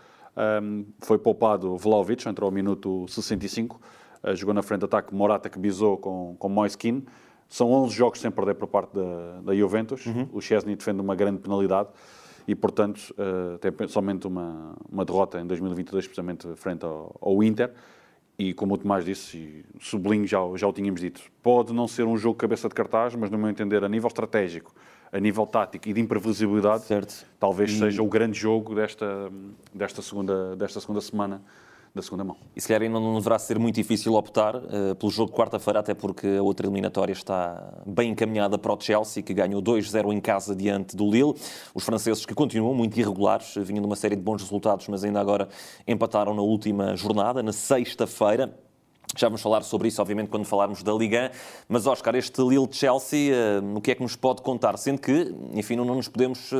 um, 0.61 0.85
foi 0.99 1.17
poupado 1.17 1.77
Vlaovic, 1.77 2.27
entrou 2.27 2.47
ao 2.47 2.51
minuto 2.51 3.05
65, 3.07 3.79
uh, 4.23 4.35
jogou 4.35 4.53
na 4.53 4.61
frente 4.61 4.79
de 4.79 4.85
ataque 4.85 5.13
Morata 5.13 5.49
que 5.49 5.57
bisou 5.57 5.97
com, 5.97 6.35
com 6.37 6.49
Moiskin, 6.49 7.05
são 7.47 7.71
11 7.71 7.95
jogos 7.95 8.19
sem 8.19 8.31
perder 8.31 8.55
por 8.55 8.67
parte 8.67 8.93
da, 8.93 9.41
da 9.41 9.55
Juventus, 9.55 10.05
uhum. 10.05 10.27
o 10.33 10.41
Chesney 10.41 10.75
defende 10.75 10.99
uma 10.99 11.15
grande 11.15 11.39
penalidade, 11.39 11.89
e, 12.47 12.53
portanto, 12.53 13.13
uh, 13.17 13.57
tem 13.57 13.87
somente 13.87 14.27
uma, 14.27 14.75
uma 14.91 15.03
derrota 15.03 15.39
em 15.39 15.47
2022, 15.47 16.05
precisamente 16.05 16.47
frente 16.55 16.85
ao, 16.85 17.15
ao 17.19 17.43
Inter 17.43 17.71
e 18.37 18.53
como 18.53 18.73
o 18.73 18.77
Tomás 18.77 19.05
disse, 19.05 19.37
e 19.37 19.65
sublinho, 19.79 20.27
já, 20.27 20.39
já 20.55 20.67
o 20.67 20.73
tínhamos 20.73 21.01
dito, 21.01 21.21
pode 21.41 21.73
não 21.73 21.87
ser 21.87 22.03
um 22.03 22.17
jogo 22.17 22.35
cabeça 22.35 22.67
de 22.67 22.75
cartaz, 22.75 23.15
mas 23.15 23.29
no 23.29 23.37
meu 23.37 23.49
entender, 23.49 23.83
a 23.83 23.89
nível 23.89 24.07
estratégico, 24.07 24.73
a 25.11 25.19
nível 25.19 25.45
tático 25.47 25.87
e 25.87 25.93
de 25.93 26.01
imprevisibilidade, 26.01 26.83
certo. 26.83 27.25
talvez 27.39 27.71
e... 27.71 27.79
seja 27.79 28.03
o 28.03 28.07
grande 28.07 28.37
jogo 28.37 28.75
desta, 28.75 29.31
desta, 29.73 30.01
segunda, 30.01 30.55
desta 30.55 30.79
segunda 30.79 31.01
semana 31.01 31.41
da 31.95 32.01
segunda 32.01 32.25
mão. 32.25 32.35
E 32.53 32.59
se 32.59 32.67
calhar 32.67 32.81
ainda 32.83 32.99
não 32.99 33.15
deverá 33.15 33.39
ser 33.39 33.57
muito 33.57 33.75
difícil 33.75 34.15
optar 34.15 34.57
uh, 34.57 34.93
pelo 34.99 35.09
jogo 35.09 35.31
de 35.31 35.37
quarta-feira, 35.37 35.79
até 35.79 35.93
porque 35.93 36.27
a 36.27 36.43
outra 36.43 36.65
eliminatória 36.65 37.13
está 37.13 37.73
bem 37.85 38.11
encaminhada 38.11 38.57
para 38.57 38.73
o 38.73 38.79
Chelsea, 38.79 39.23
que 39.23 39.33
ganhou 39.33 39.61
2-0 39.61 40.13
em 40.13 40.19
casa 40.19 40.53
diante 40.53 40.93
do 40.93 41.09
Lille. 41.09 41.33
Os 41.73 41.85
franceses 41.85 42.25
que 42.25 42.35
continuam 42.35 42.73
muito 42.73 42.99
irregulares, 42.99 43.55
vinham 43.55 43.81
de 43.81 43.87
uma 43.87 43.95
série 43.95 44.17
de 44.17 44.21
bons 44.21 44.41
resultados, 44.41 44.89
mas 44.89 45.05
ainda 45.05 45.21
agora 45.21 45.47
empataram 45.87 46.33
na 46.33 46.41
última 46.41 46.97
jornada, 46.97 47.41
na 47.41 47.53
sexta-feira. 47.53 48.53
Já 49.15 49.29
vamos 49.29 49.41
falar 49.41 49.63
sobre 49.63 49.87
isso, 49.87 50.01
obviamente, 50.01 50.27
quando 50.27 50.43
falarmos 50.43 50.83
da 50.83 50.91
Liga. 50.91 51.31
Mas, 51.69 51.87
Oscar, 51.87 52.15
este 52.15 52.41
Lille-Chelsea, 52.41 53.33
uh, 53.33 53.77
o 53.77 53.79
que 53.79 53.91
é 53.91 53.95
que 53.95 54.03
nos 54.03 54.17
pode 54.17 54.41
contar? 54.41 54.77
Sendo 54.77 54.99
que, 54.99 55.33
enfim, 55.53 55.77
não, 55.77 55.85
não 55.85 55.95
nos 55.95 56.09
podemos 56.09 56.51
uh, 56.51 56.55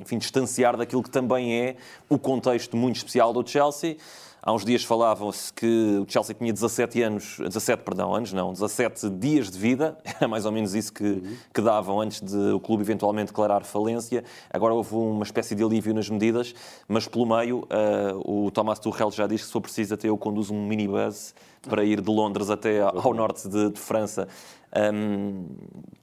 enfim, 0.00 0.18
distanciar 0.18 0.76
daquilo 0.76 1.02
que 1.02 1.10
também 1.10 1.54
é 1.54 1.76
o 2.08 2.18
contexto 2.18 2.76
muito 2.76 2.96
especial 2.96 3.32
do 3.32 3.46
Chelsea. 3.46 3.96
Há 4.42 4.54
uns 4.54 4.64
dias 4.64 4.82
falavam-se 4.82 5.52
que 5.52 5.98
o 6.00 6.10
Chelsea 6.10 6.34
tinha 6.34 6.50
17 6.50 7.02
anos, 7.02 7.36
17, 7.38 7.82
perdão, 7.82 8.14
anos 8.14 8.32
não, 8.32 8.54
17 8.54 9.10
dias 9.10 9.50
de 9.50 9.58
vida, 9.58 9.98
era 10.02 10.26
mais 10.28 10.46
ou 10.46 10.52
menos 10.52 10.74
isso 10.74 10.90
que, 10.94 11.04
uhum. 11.04 11.36
que 11.52 11.60
davam 11.60 12.00
antes 12.00 12.22
de 12.22 12.52
o 12.52 12.58
clube 12.58 12.82
eventualmente 12.82 13.26
declarar 13.26 13.62
falência. 13.64 14.24
Agora 14.48 14.72
houve 14.72 14.94
uma 14.94 15.24
espécie 15.24 15.54
de 15.54 15.62
alívio 15.62 15.92
nas 15.92 16.08
medidas, 16.08 16.54
mas 16.88 17.06
pelo 17.06 17.26
meio 17.26 17.58
uh, 17.64 18.46
o 18.46 18.50
Thomas 18.50 18.78
Tuchel 18.78 19.10
já 19.10 19.26
diz 19.26 19.42
que 19.42 19.46
se 19.46 19.52
for 19.52 19.60
preciso 19.60 19.92
até 19.92 20.08
eu 20.08 20.16
conduzo 20.16 20.54
um 20.54 20.66
minibus 20.66 21.34
para 21.68 21.84
ir 21.84 22.00
de 22.00 22.10
Londres 22.10 22.48
até 22.48 22.80
ao 22.80 23.12
norte 23.12 23.46
de, 23.46 23.68
de 23.68 23.78
França. 23.78 24.26
O 24.72 24.94
um, 24.94 25.46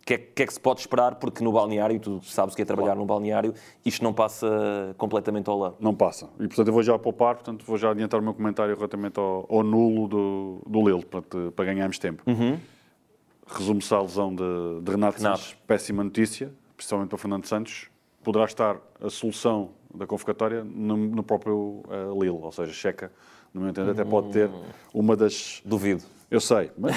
que, 0.05 0.13
é, 0.13 0.17
que, 0.17 0.43
é, 0.43 0.45
que 0.45 0.53
se 0.53 0.59
pode 0.59 0.81
esperar? 0.81 1.15
Porque 1.15 1.43
no 1.43 1.51
balneário, 1.51 1.99
tu 1.99 2.21
sabes 2.23 2.53
que 2.53 2.61
é 2.61 2.65
trabalhar 2.65 2.87
claro. 2.87 2.99
num 2.99 3.05
balneário, 3.05 3.53
isto 3.85 4.03
não 4.03 4.13
passa 4.13 4.93
completamente 4.97 5.49
ao 5.49 5.57
lado. 5.57 5.75
Não 5.79 5.95
passa. 5.95 6.29
E 6.39 6.47
portanto 6.47 6.67
eu 6.67 6.73
vou 6.73 6.83
já 6.83 6.99
poupar, 6.99 7.35
portanto 7.35 7.65
vou 7.65 7.77
já 7.77 7.91
adiantar 7.91 8.19
o 8.19 8.23
meu 8.23 8.33
comentário 8.33 8.75
relativamente 8.75 9.19
ao, 9.19 9.45
ao 9.49 9.63
nulo 9.63 10.07
do, 10.07 10.61
do 10.67 10.87
Lille, 10.87 11.05
para, 11.05 11.21
para 11.51 11.65
ganharmos 11.65 11.97
tempo. 11.97 12.23
Uhum. 12.27 12.59
Resume-se 13.47 13.93
a 13.93 14.01
lesão 14.01 14.35
de, 14.35 14.43
de 14.81 14.91
Renato, 14.91 15.17
Renato. 15.17 15.39
Santos. 15.39 15.57
Péssima 15.65 16.03
notícia, 16.03 16.51
principalmente 16.75 17.09
para 17.09 17.17
Fernando 17.17 17.45
Santos. 17.45 17.89
Poderá 18.21 18.43
estar 18.43 18.77
a 19.01 19.09
solução 19.09 19.69
da 19.93 20.05
convocatória 20.05 20.65
no, 20.65 20.97
no 20.97 21.23
próprio 21.23 21.83
uh, 21.87 22.21
Lille, 22.21 22.37
ou 22.41 22.51
seja, 22.51 22.73
Checa, 22.73 23.11
no 23.53 23.61
meu 23.61 23.69
entender, 23.69 23.91
até 23.91 24.03
pode 24.03 24.31
ter 24.31 24.49
hum. 24.49 24.63
uma 24.93 25.15
das... 25.15 25.61
Duvido. 25.63 26.03
Eu 26.29 26.41
sei, 26.41 26.69
mas 26.77 26.93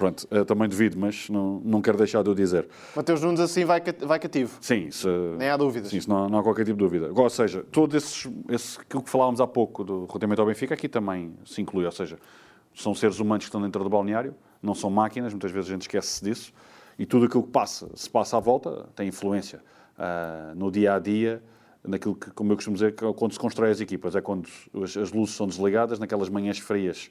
Pronto, 0.00 0.26
também 0.46 0.66
devido, 0.66 0.98
mas 0.98 1.28
não, 1.28 1.60
não 1.62 1.82
quero 1.82 1.98
deixar 1.98 2.22
de 2.22 2.30
o 2.30 2.34
dizer. 2.34 2.66
Mateus 2.96 3.20
Nunes 3.20 3.38
assim 3.38 3.66
vai, 3.66 3.82
vai 4.00 4.18
cativo. 4.18 4.56
Sim, 4.58 4.90
se, 4.90 5.06
nem 5.36 5.50
há 5.50 5.58
dúvidas. 5.58 5.90
Sim, 5.90 6.00
não, 6.08 6.26
não, 6.26 6.38
há 6.38 6.42
qualquer 6.42 6.64
tipo 6.64 6.78
de 6.78 6.84
dúvida. 6.84 7.12
Ou 7.14 7.28
seja, 7.28 7.62
todo 7.70 7.94
esse, 7.94 8.26
esse 8.48 8.78
que 8.78 8.98
falávamos 9.04 9.42
há 9.42 9.46
pouco 9.46 9.84
do 9.84 10.06
relativamente 10.06 10.40
ao 10.40 10.46
Benfica, 10.46 10.72
aqui 10.72 10.88
também 10.88 11.34
se 11.44 11.60
inclui. 11.60 11.84
Ou 11.84 11.92
seja, 11.92 12.18
são 12.74 12.94
seres 12.94 13.20
humanos 13.20 13.44
que 13.44 13.48
estão 13.48 13.60
dentro 13.60 13.84
do 13.84 13.90
balneário, 13.90 14.34
não 14.62 14.74
são 14.74 14.88
máquinas, 14.88 15.34
muitas 15.34 15.50
vezes 15.50 15.68
a 15.68 15.72
gente 15.74 15.82
esquece 15.82 16.24
disso, 16.24 16.50
e 16.98 17.04
tudo 17.04 17.26
aquilo 17.26 17.42
que 17.42 17.50
passa, 17.50 17.90
se 17.94 18.08
passa 18.08 18.38
à 18.38 18.40
volta, 18.40 18.88
tem 18.96 19.06
influência 19.06 19.60
uh, 19.98 20.54
no 20.54 20.70
dia 20.70 20.94
a 20.94 20.98
dia, 20.98 21.42
naquilo 21.84 22.14
que, 22.14 22.30
como 22.30 22.52
eu 22.52 22.56
costumo 22.56 22.74
dizer, 22.74 22.94
é 22.96 23.12
quando 23.12 23.32
se 23.32 23.38
constrói 23.38 23.70
as 23.70 23.82
equipas, 23.82 24.16
é 24.16 24.22
quando 24.22 24.48
as, 24.82 24.96
as 24.96 25.12
luzes 25.12 25.34
são 25.34 25.46
desligadas, 25.46 25.98
naquelas 25.98 26.30
manhãs 26.30 26.58
frias 26.58 27.10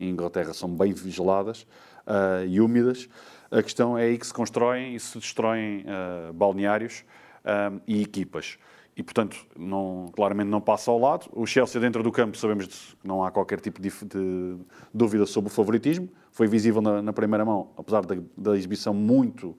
em 0.00 0.08
Inglaterra 0.08 0.54
são 0.54 0.68
bem 0.68 0.94
vigiladas 0.94 1.66
uh, 2.06 2.46
e 2.46 2.60
úmidas. 2.60 3.08
A 3.50 3.62
questão 3.62 3.96
é 3.98 4.04
aí 4.04 4.18
que 4.18 4.26
se 4.26 4.32
constroem 4.32 4.94
e 4.94 5.00
se 5.00 5.18
destroem 5.18 5.84
uh, 5.84 6.32
balneários 6.32 7.04
uh, 7.44 7.80
e 7.86 8.02
equipas. 8.02 8.58
E, 8.96 9.02
portanto, 9.02 9.36
não, 9.56 10.10
claramente 10.14 10.48
não 10.48 10.60
passa 10.60 10.90
ao 10.90 10.98
lado. 10.98 11.26
O 11.32 11.46
Chelsea, 11.46 11.80
dentro 11.80 12.02
do 12.02 12.12
campo, 12.12 12.36
sabemos 12.36 12.66
que 12.66 13.08
não 13.08 13.24
há 13.24 13.30
qualquer 13.30 13.60
tipo 13.60 13.80
de, 13.80 13.88
de, 13.88 14.56
dúvida 14.92 15.24
sobre 15.26 15.50
o 15.50 15.54
favoritismo. 15.54 16.08
Foi 16.30 16.46
visível 16.46 16.82
na, 16.82 17.00
na 17.00 17.12
primeira 17.12 17.44
mão, 17.44 17.70
apesar 17.76 18.04
da, 18.04 18.16
da 18.36 18.56
exibição 18.56 18.92
muito 18.92 19.56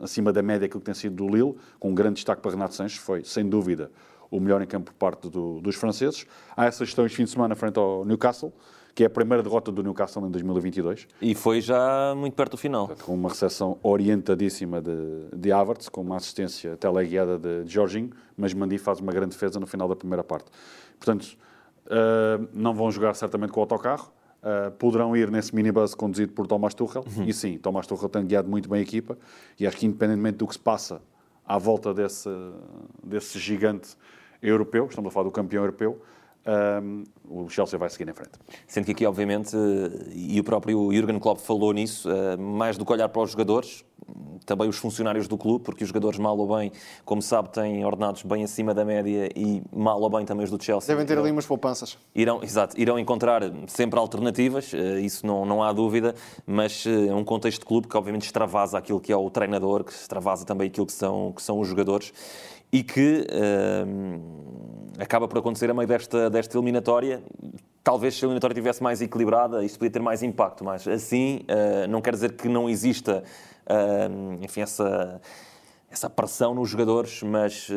acima 0.00 0.32
da 0.32 0.42
média 0.42 0.66
que 0.66 0.78
tem 0.80 0.94
sido 0.94 1.16
do 1.16 1.28
Lille, 1.28 1.54
com 1.78 1.90
um 1.90 1.94
grande 1.94 2.14
destaque 2.14 2.42
para 2.42 2.50
Renato 2.50 2.74
Sanches. 2.74 2.98
Foi, 2.98 3.22
sem 3.22 3.48
dúvida, 3.48 3.90
o 4.30 4.40
melhor 4.40 4.60
em 4.62 4.66
campo 4.66 4.90
por 4.90 4.98
parte 4.98 5.28
do, 5.28 5.60
dos 5.60 5.76
franceses. 5.76 6.26
Há 6.56 6.64
essa 6.64 6.84
gestão 6.84 7.06
este 7.06 7.16
fim 7.16 7.24
de 7.24 7.30
semana 7.30 7.54
frente 7.54 7.78
ao 7.78 8.04
Newcastle 8.04 8.52
que 8.94 9.02
é 9.02 9.06
a 9.06 9.10
primeira 9.10 9.42
derrota 9.42 9.72
do 9.72 9.82
Newcastle 9.82 10.26
em 10.26 10.30
2022. 10.30 11.08
E 11.20 11.34
foi 11.34 11.60
já 11.60 12.14
muito 12.14 12.34
perto 12.34 12.52
do 12.52 12.56
final. 12.58 12.90
Com 13.02 13.14
uma 13.14 13.28
recepção 13.28 13.78
orientadíssima 13.82 14.80
de, 14.82 15.28
de 15.34 15.50
Havertz, 15.50 15.88
com 15.88 16.02
uma 16.02 16.16
assistência 16.16 16.76
teleguiada 16.76 17.38
de, 17.38 17.64
de 17.64 17.72
Jorginho, 17.72 18.10
mas 18.36 18.52
Mandi 18.52 18.76
faz 18.78 19.00
uma 19.00 19.12
grande 19.12 19.30
defesa 19.30 19.58
no 19.58 19.66
final 19.66 19.88
da 19.88 19.96
primeira 19.96 20.22
parte. 20.22 20.50
Portanto, 20.98 21.36
uh, 21.86 22.48
não 22.52 22.74
vão 22.74 22.90
jogar 22.90 23.14
certamente 23.14 23.50
com 23.50 23.60
o 23.60 23.62
autocarro, 23.62 24.12
uh, 24.42 24.70
poderão 24.72 25.16
ir 25.16 25.30
nesse 25.30 25.54
minibus 25.54 25.94
conduzido 25.94 26.32
por 26.32 26.46
Thomas 26.46 26.74
Tuchel, 26.74 27.04
uhum. 27.16 27.24
e 27.24 27.32
sim, 27.32 27.58
Thomas 27.58 27.86
Tuchel 27.86 28.08
tem 28.08 28.26
guiado 28.26 28.48
muito 28.48 28.68
bem 28.68 28.80
a 28.80 28.82
equipa, 28.82 29.16
e 29.58 29.66
acho 29.66 29.76
que 29.76 29.86
independentemente 29.86 30.36
do 30.38 30.46
que 30.46 30.54
se 30.54 30.60
passa 30.60 31.00
à 31.46 31.58
volta 31.58 31.94
desse, 31.94 32.28
desse 33.02 33.38
gigante 33.38 33.96
europeu, 34.42 34.86
estamos 34.86 35.08
a 35.08 35.12
falar 35.12 35.24
do 35.24 35.32
campeão 35.32 35.62
europeu, 35.62 36.00
um, 36.46 37.04
o 37.28 37.48
Chelsea 37.48 37.78
vai 37.78 37.88
seguir 37.88 38.10
em 38.10 38.14
frente. 38.14 38.32
Sendo 38.66 38.84
que 38.84 38.92
aqui, 38.92 39.06
obviamente, 39.06 39.56
e 40.12 40.38
o 40.40 40.44
próprio 40.44 40.92
Jurgen 40.92 41.18
Klopp 41.18 41.40
falou 41.40 41.72
nisso, 41.72 42.08
ah, 42.08 42.36
mais 42.36 42.76
do 42.76 42.84
que 42.84 42.92
olhar 42.92 43.08
para 43.08 43.22
os 43.22 43.30
jogadores, 43.30 43.84
também 44.44 44.68
os 44.68 44.76
funcionários 44.76 45.28
do 45.28 45.38
clube, 45.38 45.64
porque 45.64 45.84
os 45.84 45.88
jogadores, 45.88 46.18
mal 46.18 46.36
ou 46.36 46.56
bem, 46.56 46.72
como 47.04 47.22
sabe, 47.22 47.50
têm 47.50 47.84
ordenados 47.84 48.22
bem 48.22 48.42
acima 48.42 48.74
da 48.74 48.84
média 48.84 49.28
e 49.36 49.62
mal 49.72 50.00
ou 50.00 50.10
bem 50.10 50.24
também 50.24 50.44
os 50.44 50.50
do 50.50 50.62
Chelsea. 50.62 50.88
Devem 50.88 51.06
ter 51.06 51.12
irão, 51.12 51.22
ali 51.22 51.32
umas 51.32 51.46
poupanças. 51.46 51.96
Irão, 52.14 52.42
exato, 52.42 52.78
irão 52.78 52.98
encontrar 52.98 53.42
sempre 53.68 53.98
alternativas, 53.98 54.72
ah, 54.74 55.00
isso 55.00 55.24
não, 55.26 55.46
não 55.46 55.62
há 55.62 55.72
dúvida, 55.72 56.14
mas 56.44 56.84
é 56.86 57.14
um 57.14 57.24
contexto 57.24 57.60
de 57.60 57.66
clube 57.66 57.86
que 57.86 57.96
obviamente 57.96 58.24
extravasa 58.24 58.78
aquilo 58.78 59.00
que 59.00 59.12
é 59.12 59.16
o 59.16 59.30
treinador, 59.30 59.84
que 59.84 59.92
extravasa 59.92 60.44
também 60.44 60.66
aquilo 60.66 60.86
que 60.86 60.92
são, 60.92 61.32
que 61.32 61.42
são 61.42 61.60
os 61.60 61.68
jogadores 61.68 62.12
e 62.72 62.82
que 62.82 63.26
uh, 63.30 64.92
acaba 64.98 65.28
por 65.28 65.38
acontecer 65.38 65.70
a 65.70 65.74
meio 65.74 65.86
desta, 65.86 66.30
desta 66.30 66.56
eliminatória. 66.56 67.22
Talvez 67.84 68.14
se 68.14 68.24
a 68.24 68.26
eliminatória 68.26 68.54
tivesse 68.54 68.82
mais 68.82 69.02
equilibrada, 69.02 69.64
isto 69.64 69.78
podia 69.78 69.90
ter 69.90 70.00
mais 70.00 70.22
impacto, 70.22 70.64
mas 70.64 70.88
assim 70.88 71.40
uh, 71.42 71.86
não 71.88 72.00
quer 72.00 72.14
dizer 72.14 72.32
que 72.32 72.48
não 72.48 72.70
exista 72.70 73.22
uh, 73.66 74.42
enfim, 74.42 74.62
essa, 74.62 75.20
essa 75.90 76.08
pressão 76.08 76.54
nos 76.54 76.70
jogadores, 76.70 77.22
mas 77.22 77.68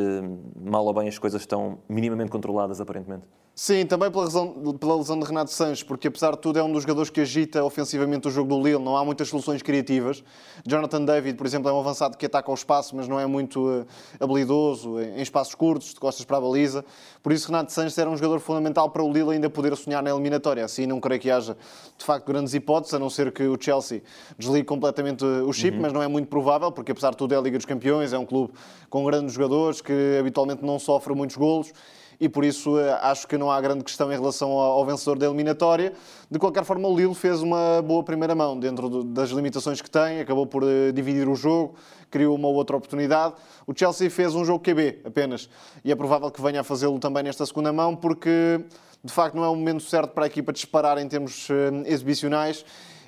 mal 0.56 0.86
ou 0.86 0.94
bem 0.94 1.10
as 1.10 1.20
coisas 1.20 1.42
estão 1.42 1.80
minimamente 1.90 2.32
controladas 2.32 2.80
aparentemente. 2.80 3.26
Sim, 3.58 3.86
também 3.86 4.12
pela, 4.12 4.26
razão, 4.26 4.76
pela 4.78 4.98
lesão 4.98 5.18
de 5.18 5.26
Renato 5.26 5.50
Sanches, 5.50 5.82
porque 5.82 6.10
apesar 6.10 6.32
de 6.32 6.40
tudo 6.40 6.60
é 6.60 6.64
um 6.64 6.70
dos 6.70 6.84
jogadores 6.84 7.10
que 7.10 7.22
agita 7.22 7.64
ofensivamente 7.64 8.28
o 8.28 8.32
jogo 8.32 8.50
do 8.50 8.62
Lille, 8.62 8.84
não 8.84 8.98
há 8.98 9.06
muitas 9.06 9.30
soluções 9.30 9.62
criativas. 9.62 10.22
Jonathan 10.68 11.06
David, 11.06 11.38
por 11.38 11.48
exemplo, 11.48 11.70
é 11.70 11.74
um 11.74 11.80
avançado 11.80 12.18
que 12.18 12.26
ataca 12.26 12.52
ao 12.52 12.54
espaço, 12.54 12.94
mas 12.98 13.08
não 13.08 13.18
é 13.18 13.26
muito 13.26 13.66
uh, 13.66 13.86
habilidoso 14.20 15.00
em 15.00 15.22
espaços 15.22 15.56
curtos, 15.56 15.94
de 15.94 16.02
costas 16.02 16.26
para 16.26 16.36
a 16.36 16.42
baliza. 16.42 16.84
Por 17.24 17.32
isso, 17.32 17.48
Renato 17.48 17.72
Sanches 17.72 17.98
era 17.98 18.10
um 18.10 18.18
jogador 18.18 18.42
fundamental 18.42 18.90
para 18.90 19.02
o 19.02 19.10
Lille 19.10 19.32
ainda 19.32 19.50
poder 19.50 19.74
sonhar 19.78 20.04
na 20.04 20.10
eliminatória. 20.10 20.66
Assim, 20.66 20.86
não 20.86 21.00
creio 21.00 21.22
que 21.22 21.32
haja, 21.32 21.56
de 21.98 22.04
facto, 22.04 22.28
grandes 22.28 22.54
hipóteses, 22.54 22.94
a 22.94 23.00
não 23.00 23.10
ser 23.10 23.32
que 23.32 23.44
o 23.44 23.58
Chelsea 23.58 24.04
desligue 24.38 24.66
completamente 24.66 25.24
o 25.24 25.54
chip, 25.54 25.78
uhum. 25.78 25.82
mas 25.82 25.94
não 25.94 26.04
é 26.04 26.10
muito 26.10 26.28
provável, 26.28 26.74
porque 26.74 26.92
apesar 26.92 27.12
de 27.12 27.18
tudo 27.18 27.34
é 27.34 27.38
a 27.38 27.42
Liga 27.42 27.58
dos 27.58 27.66
Campeões, 27.66 28.12
é 28.12 28.18
um 28.18 28.26
clube 28.26 28.52
com 28.90 29.06
grandes 29.06 29.34
jogadores 29.34 29.80
que 29.80 30.18
habitualmente 30.20 30.62
não 30.62 30.78
sofre 30.78 31.16
muitos 31.16 31.38
golos 31.38 31.72
e 32.20 32.30
por 32.30 32.44
isso 32.44 32.80
eh, 32.80 32.98
acho 33.02 33.28
que 33.28 33.38
não 33.38 33.52
há 33.52 33.60
grande 33.60 33.84
questão 33.84 34.12
em 34.12 34.16
relação 34.16 34.52
ao 34.52 34.86
vencedor 34.86 35.18
da 35.18 35.26
eliminatória. 35.26 35.94
De 36.30 36.40
qualquer 36.40 36.64
forma, 36.64 36.88
o 36.88 36.96
Lille 36.96 37.16
fez 37.16 37.42
uma 37.42 37.82
boa 37.82 38.04
primeira 38.04 38.34
mão 38.34 38.60
dentro 38.60 39.04
das 39.04 39.30
limitações 39.30 39.82
que 39.82 39.90
tem, 39.90 40.20
acabou 40.20 40.46
por 40.46 40.64
eh, 40.64 40.92
dividir 40.92 41.28
o 41.28 41.36
jogo, 41.36 41.76
criou 42.10 42.36
uma 42.36 42.48
outra 42.48 42.78
oportunidade. 42.78 43.34
O 43.68 43.74
Chelsea 43.76 44.10
fez 44.10 44.34
um 44.36 44.46
jogo 44.46 44.64
QB 44.64 45.02
apenas 45.06 45.50
e 45.84 45.92
é 45.92 45.96
provável 45.96 46.32
que 46.32 46.42
venha 46.42 46.62
a 46.62 46.64
fazê-lo 46.64 47.00
também 47.00 47.24
nesta 47.24 47.46
segunda 47.46 47.72
mão, 47.74 47.96
porque 47.96 48.62
de 49.04 49.14
facto 49.14 49.36
não 49.36 49.44
é 49.44 49.50
o 49.50 49.56
momento 49.56 49.84
certo 49.84 50.12
para 50.12 50.26
a 50.26 50.28
equipa 50.28 50.52
disparar 50.52 50.98
em 50.98 51.08
termos 51.08 51.48
eh, 51.50 51.92
exibicionais 51.92 52.66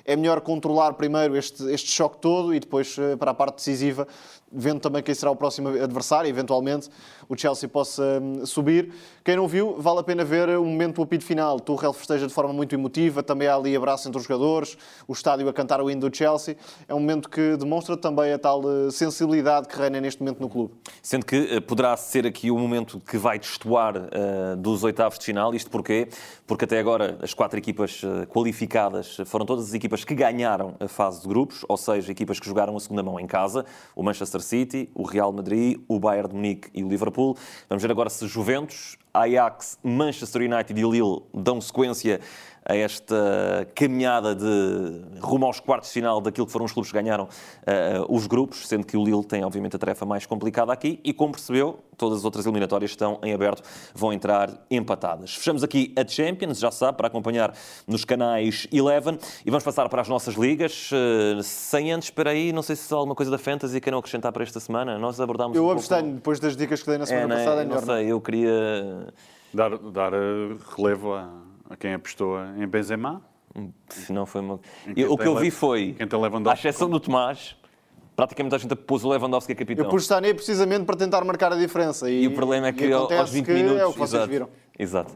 é 0.08 0.16
melhor 0.16 0.40
controlar 0.40 0.94
primeiro 0.94 1.36
este, 1.36 1.62
este 1.70 1.90
choque 1.90 2.16
todo 2.16 2.54
e 2.54 2.58
depois, 2.58 2.96
para 3.18 3.32
a 3.32 3.34
parte 3.34 3.56
decisiva, 3.56 4.08
vendo 4.52 4.80
também 4.80 5.02
quem 5.02 5.14
será 5.14 5.30
o 5.30 5.36
próximo 5.36 5.68
adversário, 5.68 6.28
eventualmente 6.28 6.88
o 7.28 7.36
Chelsea 7.36 7.68
possa 7.68 8.20
hum, 8.22 8.46
subir. 8.46 8.92
Quem 9.24 9.36
não 9.36 9.48
viu, 9.48 9.76
vale 9.78 10.00
a 10.00 10.02
pena 10.02 10.24
ver 10.24 10.48
o 10.50 10.64
momento 10.64 10.96
do 10.96 11.02
apito 11.02 11.24
final. 11.24 11.60
Tuchel 11.60 11.92
festeja 11.92 12.26
de 12.26 12.32
forma 12.32 12.52
muito 12.52 12.74
emotiva, 12.74 13.22
também 13.22 13.48
há 13.48 13.56
ali 13.56 13.76
abraço 13.76 14.08
entre 14.08 14.18
os 14.18 14.24
jogadores, 14.26 14.78
o 15.06 15.12
estádio 15.12 15.48
a 15.48 15.52
cantar 15.52 15.80
o 15.80 15.90
hino 15.90 16.08
do 16.08 16.16
Chelsea. 16.16 16.56
É 16.86 16.94
um 16.94 17.00
momento 17.00 17.28
que 17.28 17.56
demonstra 17.56 17.96
também 17.96 18.32
a 18.32 18.38
tal 18.38 18.62
eh, 18.62 18.90
sensibilidade 18.90 19.68
que 19.68 19.76
reina 19.76 20.00
neste 20.00 20.22
momento 20.22 20.40
no 20.40 20.48
clube. 20.48 20.74
Sendo 21.02 21.26
que 21.26 21.36
eh, 21.36 21.60
poderá 21.60 21.96
ser 21.96 22.26
aqui 22.26 22.50
o 22.50 22.58
momento 22.58 23.00
que 23.00 23.18
vai 23.18 23.38
destoar 23.38 23.96
uh, 23.96 24.56
dos 24.56 24.84
oitavos 24.84 25.18
de 25.18 25.24
final. 25.24 25.54
Isto 25.54 25.70
porquê? 25.70 26.08
Porque 26.46 26.64
até 26.64 26.78
agora 26.78 27.18
as 27.20 27.34
quatro 27.34 27.58
equipas 27.58 28.00
qualificadas 28.28 29.18
foram 29.26 29.44
todas 29.44 29.68
as 29.68 29.74
equipas 29.74 29.88
equipas 29.88 30.04
que 30.04 30.14
ganharam 30.14 30.74
a 30.78 30.86
fase 30.86 31.22
de 31.22 31.28
grupos, 31.28 31.64
ou 31.68 31.76
seja, 31.76 32.12
equipas 32.12 32.38
que 32.38 32.46
jogaram 32.46 32.76
a 32.76 32.80
segunda 32.80 33.02
mão 33.02 33.18
em 33.18 33.26
casa, 33.26 33.64
o 33.96 34.02
Manchester 34.02 34.37
City, 34.42 34.90
o 34.94 35.02
Real 35.02 35.32
Madrid, 35.32 35.80
o 35.88 35.98
Bayern 35.98 36.28
de 36.28 36.34
Munique 36.34 36.70
e 36.74 36.82
o 36.82 36.88
Liverpool. 36.88 37.36
Vamos 37.68 37.82
ver 37.82 37.90
agora 37.90 38.10
se 38.10 38.26
Juventus, 38.26 38.96
Ajax, 39.12 39.78
Manchester 39.82 40.42
United 40.42 40.78
e 40.78 40.82
Lille 40.82 41.22
dão 41.34 41.60
sequência 41.60 42.20
a 42.68 42.76
esta 42.76 43.66
caminhada 43.74 44.34
de 44.34 45.18
rumo 45.20 45.46
aos 45.46 45.58
quartos 45.58 45.88
de 45.88 45.94
final 45.94 46.20
daquilo 46.20 46.46
que 46.46 46.52
foram 46.52 46.66
os 46.66 46.72
clubes 46.72 46.92
que 46.92 46.98
ganharam 46.98 47.24
uh, 47.24 48.14
os 48.14 48.26
grupos, 48.26 48.68
sendo 48.68 48.86
que 48.86 48.94
o 48.94 49.02
Lille 49.02 49.24
tem, 49.24 49.42
obviamente, 49.42 49.74
a 49.74 49.78
tarefa 49.78 50.04
mais 50.04 50.26
complicada 50.26 50.70
aqui 50.70 51.00
e, 51.02 51.14
como 51.14 51.32
percebeu, 51.32 51.78
todas 51.96 52.18
as 52.18 52.24
outras 52.26 52.44
eliminatórias 52.44 52.90
estão 52.90 53.18
em 53.24 53.32
aberto, 53.32 53.62
vão 53.94 54.12
entrar 54.12 54.50
empatadas. 54.70 55.34
Fechamos 55.34 55.64
aqui 55.64 55.94
a 55.96 56.06
Champions, 56.06 56.58
já 56.58 56.70
sabe, 56.70 56.98
para 56.98 57.06
acompanhar 57.06 57.54
nos 57.86 58.04
canais 58.04 58.68
Eleven 58.70 59.18
e 59.46 59.50
vamos 59.50 59.64
passar 59.64 59.88
para 59.88 60.02
as 60.02 60.08
nossas 60.08 60.34
ligas. 60.34 60.90
Uh, 60.92 61.42
sem 61.42 61.90
antes, 61.90 62.08
espera 62.08 62.30
aí, 62.30 62.52
não 62.52 62.62
sei 62.62 62.76
se 62.76 62.92
há 62.92 62.96
alguma 62.98 63.14
coisa 63.14 63.30
da 63.30 63.38
Fantasy 63.38 63.80
que 63.80 63.90
não 63.90 63.98
acrescentar 63.98 64.30
para 64.30 64.42
esta 64.42 64.60
semana. 64.60 64.98
Nós 64.98 65.18
abordámos. 65.18 65.56
Eu 65.56 65.64
um 65.64 65.70
abstenho, 65.70 66.02
pouco... 66.02 66.16
depois 66.16 66.38
das 66.38 66.54
dicas 66.54 66.82
que 66.82 66.88
dei 66.90 66.98
na 66.98 67.06
semana 67.06 67.34
é, 67.34 67.38
passada, 67.38 67.62
é 67.62 67.64
não, 67.64 67.70
melhor. 67.70 67.86
Não 67.86 67.94
sei, 67.94 68.12
eu 68.12 68.20
queria. 68.20 69.06
Dar, 69.54 69.78
dar 69.78 70.12
uh, 70.12 70.58
relevo 70.76 71.14
a, 71.14 71.47
a 71.68 71.76
quem 71.76 71.94
apostou 71.94 72.38
em 72.56 72.66
Benzema. 72.66 73.22
Se 73.88 74.12
não 74.12 74.26
foi 74.26 74.40
uma... 74.40 74.60
quem 74.94 75.04
o 75.04 75.16
que 75.16 75.26
eu 75.26 75.36
vi 75.36 75.50
foi, 75.50 75.94
quem 75.96 76.06
tem 76.06 76.18
à 76.48 76.52
exceção 76.54 76.88
do 76.88 77.00
Tomás, 77.00 77.56
praticamente 78.14 78.54
a 78.54 78.58
gente 78.58 78.74
pôs 78.76 79.04
o 79.04 79.08
Lewandowski 79.08 79.52
a 79.52 79.56
capitão. 79.56 79.84
Eu 79.84 79.90
pus 79.90 80.06
Sané 80.06 80.34
precisamente 80.34 80.84
para 80.84 80.96
tentar 80.96 81.24
marcar 81.24 81.52
a 81.52 81.56
diferença. 81.56 82.10
E, 82.10 82.24
E 82.24 82.26
o 82.26 82.34
problema 82.34 82.68
é 82.68 82.72
que 82.72 82.86
e 82.86 82.92
aos 82.92 83.30
20 83.30 83.46
que 83.46 83.52
minutos. 83.52 83.80
É 83.80 83.86
o 83.86 83.92
que 83.92 83.98
vocês 83.98 84.14
exato, 84.14 84.30
viram. 84.30 84.48
Exato. 84.78 85.12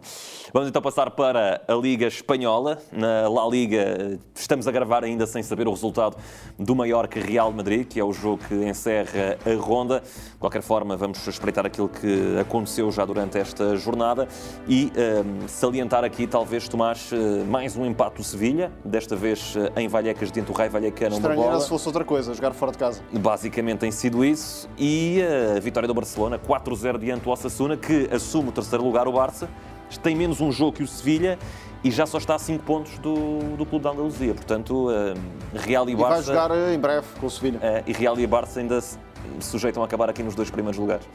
Vamos 0.52 0.68
então 0.68 0.82
passar 0.82 1.10
para 1.12 1.62
a 1.68 1.74
Liga 1.74 2.06
Espanhola. 2.08 2.78
Na 2.90 3.28
La 3.28 3.46
Liga, 3.48 4.18
estamos 4.34 4.66
a 4.66 4.72
gravar 4.72 5.04
ainda 5.04 5.24
sem 5.24 5.40
saber 5.42 5.68
o 5.68 5.70
resultado 5.70 6.16
do 6.58 6.74
Mallorca 6.74 7.20
Real 7.20 7.52
Madrid, 7.52 7.86
que 7.86 8.00
é 8.00 8.04
o 8.04 8.12
jogo 8.12 8.42
que 8.48 8.54
encerra 8.54 9.38
a 9.46 9.54
ronda. 9.54 10.00
De 10.00 10.38
qualquer 10.38 10.62
forma, 10.62 10.96
vamos 10.96 11.24
espreitar 11.28 11.64
aquilo 11.64 11.88
que 11.88 12.36
aconteceu 12.40 12.90
já 12.90 13.04
durante 13.04 13.38
esta 13.38 13.76
jornada 13.76 14.26
e 14.66 14.92
ehm, 14.96 15.46
salientar 15.46 16.02
aqui, 16.02 16.26
talvez, 16.26 16.68
Tomás, 16.68 17.10
eh, 17.12 17.44
mais 17.44 17.76
um 17.76 17.86
empate 17.86 18.16
do 18.16 18.24
Sevilha, 18.24 18.72
desta 18.84 19.14
vez 19.14 19.54
eh, 19.56 19.80
em 19.80 19.86
Vallecas, 19.86 20.32
diante 20.32 20.48
do 20.48 20.52
Rai 20.52 20.68
Vallecano, 20.68 21.16
Estranho 21.16 21.40
bola. 21.40 21.60
se 21.60 21.68
fosse 21.68 21.86
outra 21.86 22.04
coisa, 22.04 22.34
jogar 22.34 22.52
fora 22.52 22.72
de 22.72 22.78
casa. 22.78 23.00
Basicamente 23.12 23.78
tem 23.78 23.92
sido 23.92 24.24
isso. 24.24 24.68
E 24.76 25.20
eh, 25.20 25.54
a 25.56 25.60
vitória 25.60 25.86
do 25.86 25.94
Barcelona, 25.94 26.36
4-0 26.36 26.98
diante 26.98 27.22
do 27.22 27.30
Osasuna, 27.30 27.76
que 27.76 28.08
assume 28.12 28.48
o 28.48 28.52
terceiro 28.52 28.84
lugar, 28.84 29.06
o 29.06 29.12
Barça. 29.12 29.51
Tem 29.98 30.14
menos 30.16 30.40
um 30.40 30.50
jogo 30.50 30.72
que 30.72 30.82
o 30.82 30.88
Sevilha 30.88 31.38
e 31.84 31.90
já 31.90 32.06
só 32.06 32.18
está 32.18 32.36
a 32.36 32.38
5 32.38 32.62
pontos 32.64 32.98
do, 32.98 33.56
do 33.56 33.66
Clube 33.66 33.82
da 33.82 33.90
Andaluzia. 33.90 34.34
Portanto, 34.34 34.88
eh, 34.90 35.14
Real 35.54 35.88
e 35.88 35.92
E 35.92 35.96
vai 35.96 36.10
Barça... 36.10 36.22
jogar 36.24 36.50
eh, 36.52 36.74
em 36.74 36.78
breve 36.78 37.06
com 37.18 37.26
o 37.26 37.30
Sevilha. 37.30 37.58
eh, 37.60 37.82
e 37.86 37.92
Real 37.92 38.18
e 38.18 38.26
Barça 38.26 38.60
ainda 38.60 38.80
se 38.80 38.98
sujeitam 39.40 39.82
a 39.82 39.86
acabar 39.86 40.08
aqui 40.08 40.22
nos 40.22 40.34
dois 40.34 40.50
primeiros 40.50 40.78
lugares. 40.78 41.06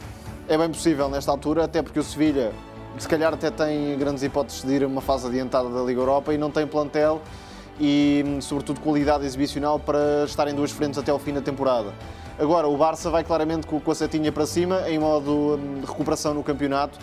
É 0.47 0.57
bem 0.57 0.69
possível 0.69 1.09
nesta 1.09 1.31
altura, 1.31 1.63
até 1.65 1.81
porque 1.81 1.99
o 1.99 2.03
Sevilha, 2.03 2.51
se 2.97 3.07
calhar, 3.07 3.33
até 3.33 3.49
tem 3.49 3.97
grandes 3.97 4.23
hipóteses 4.23 4.63
de 4.63 4.73
ir 4.73 4.83
a 4.83 4.87
uma 4.87 5.01
fase 5.01 5.27
adiantada 5.27 5.69
da 5.69 5.81
Liga 5.81 6.01
Europa 6.01 6.33
e 6.33 6.37
não 6.37 6.51
tem 6.51 6.67
plantel 6.67 7.21
e, 7.79 8.23
sobretudo, 8.41 8.81
qualidade 8.81 9.25
exibicional 9.25 9.79
para 9.79 10.25
estar 10.25 10.47
em 10.47 10.53
duas 10.53 10.71
frentes 10.71 10.97
até 10.97 11.11
ao 11.11 11.19
fim 11.19 11.33
da 11.33 11.41
temporada. 11.41 11.93
Agora, 12.39 12.67
o 12.67 12.77
Barça 12.77 13.09
vai 13.09 13.23
claramente 13.23 13.65
com 13.65 13.91
a 13.91 13.95
setinha 13.95 14.31
para 14.31 14.45
cima, 14.45 14.87
em 14.87 14.99
modo 14.99 15.55
hum, 15.55 15.81
de 15.81 15.87
recuperação 15.87 16.33
no 16.33 16.43
campeonato. 16.43 16.99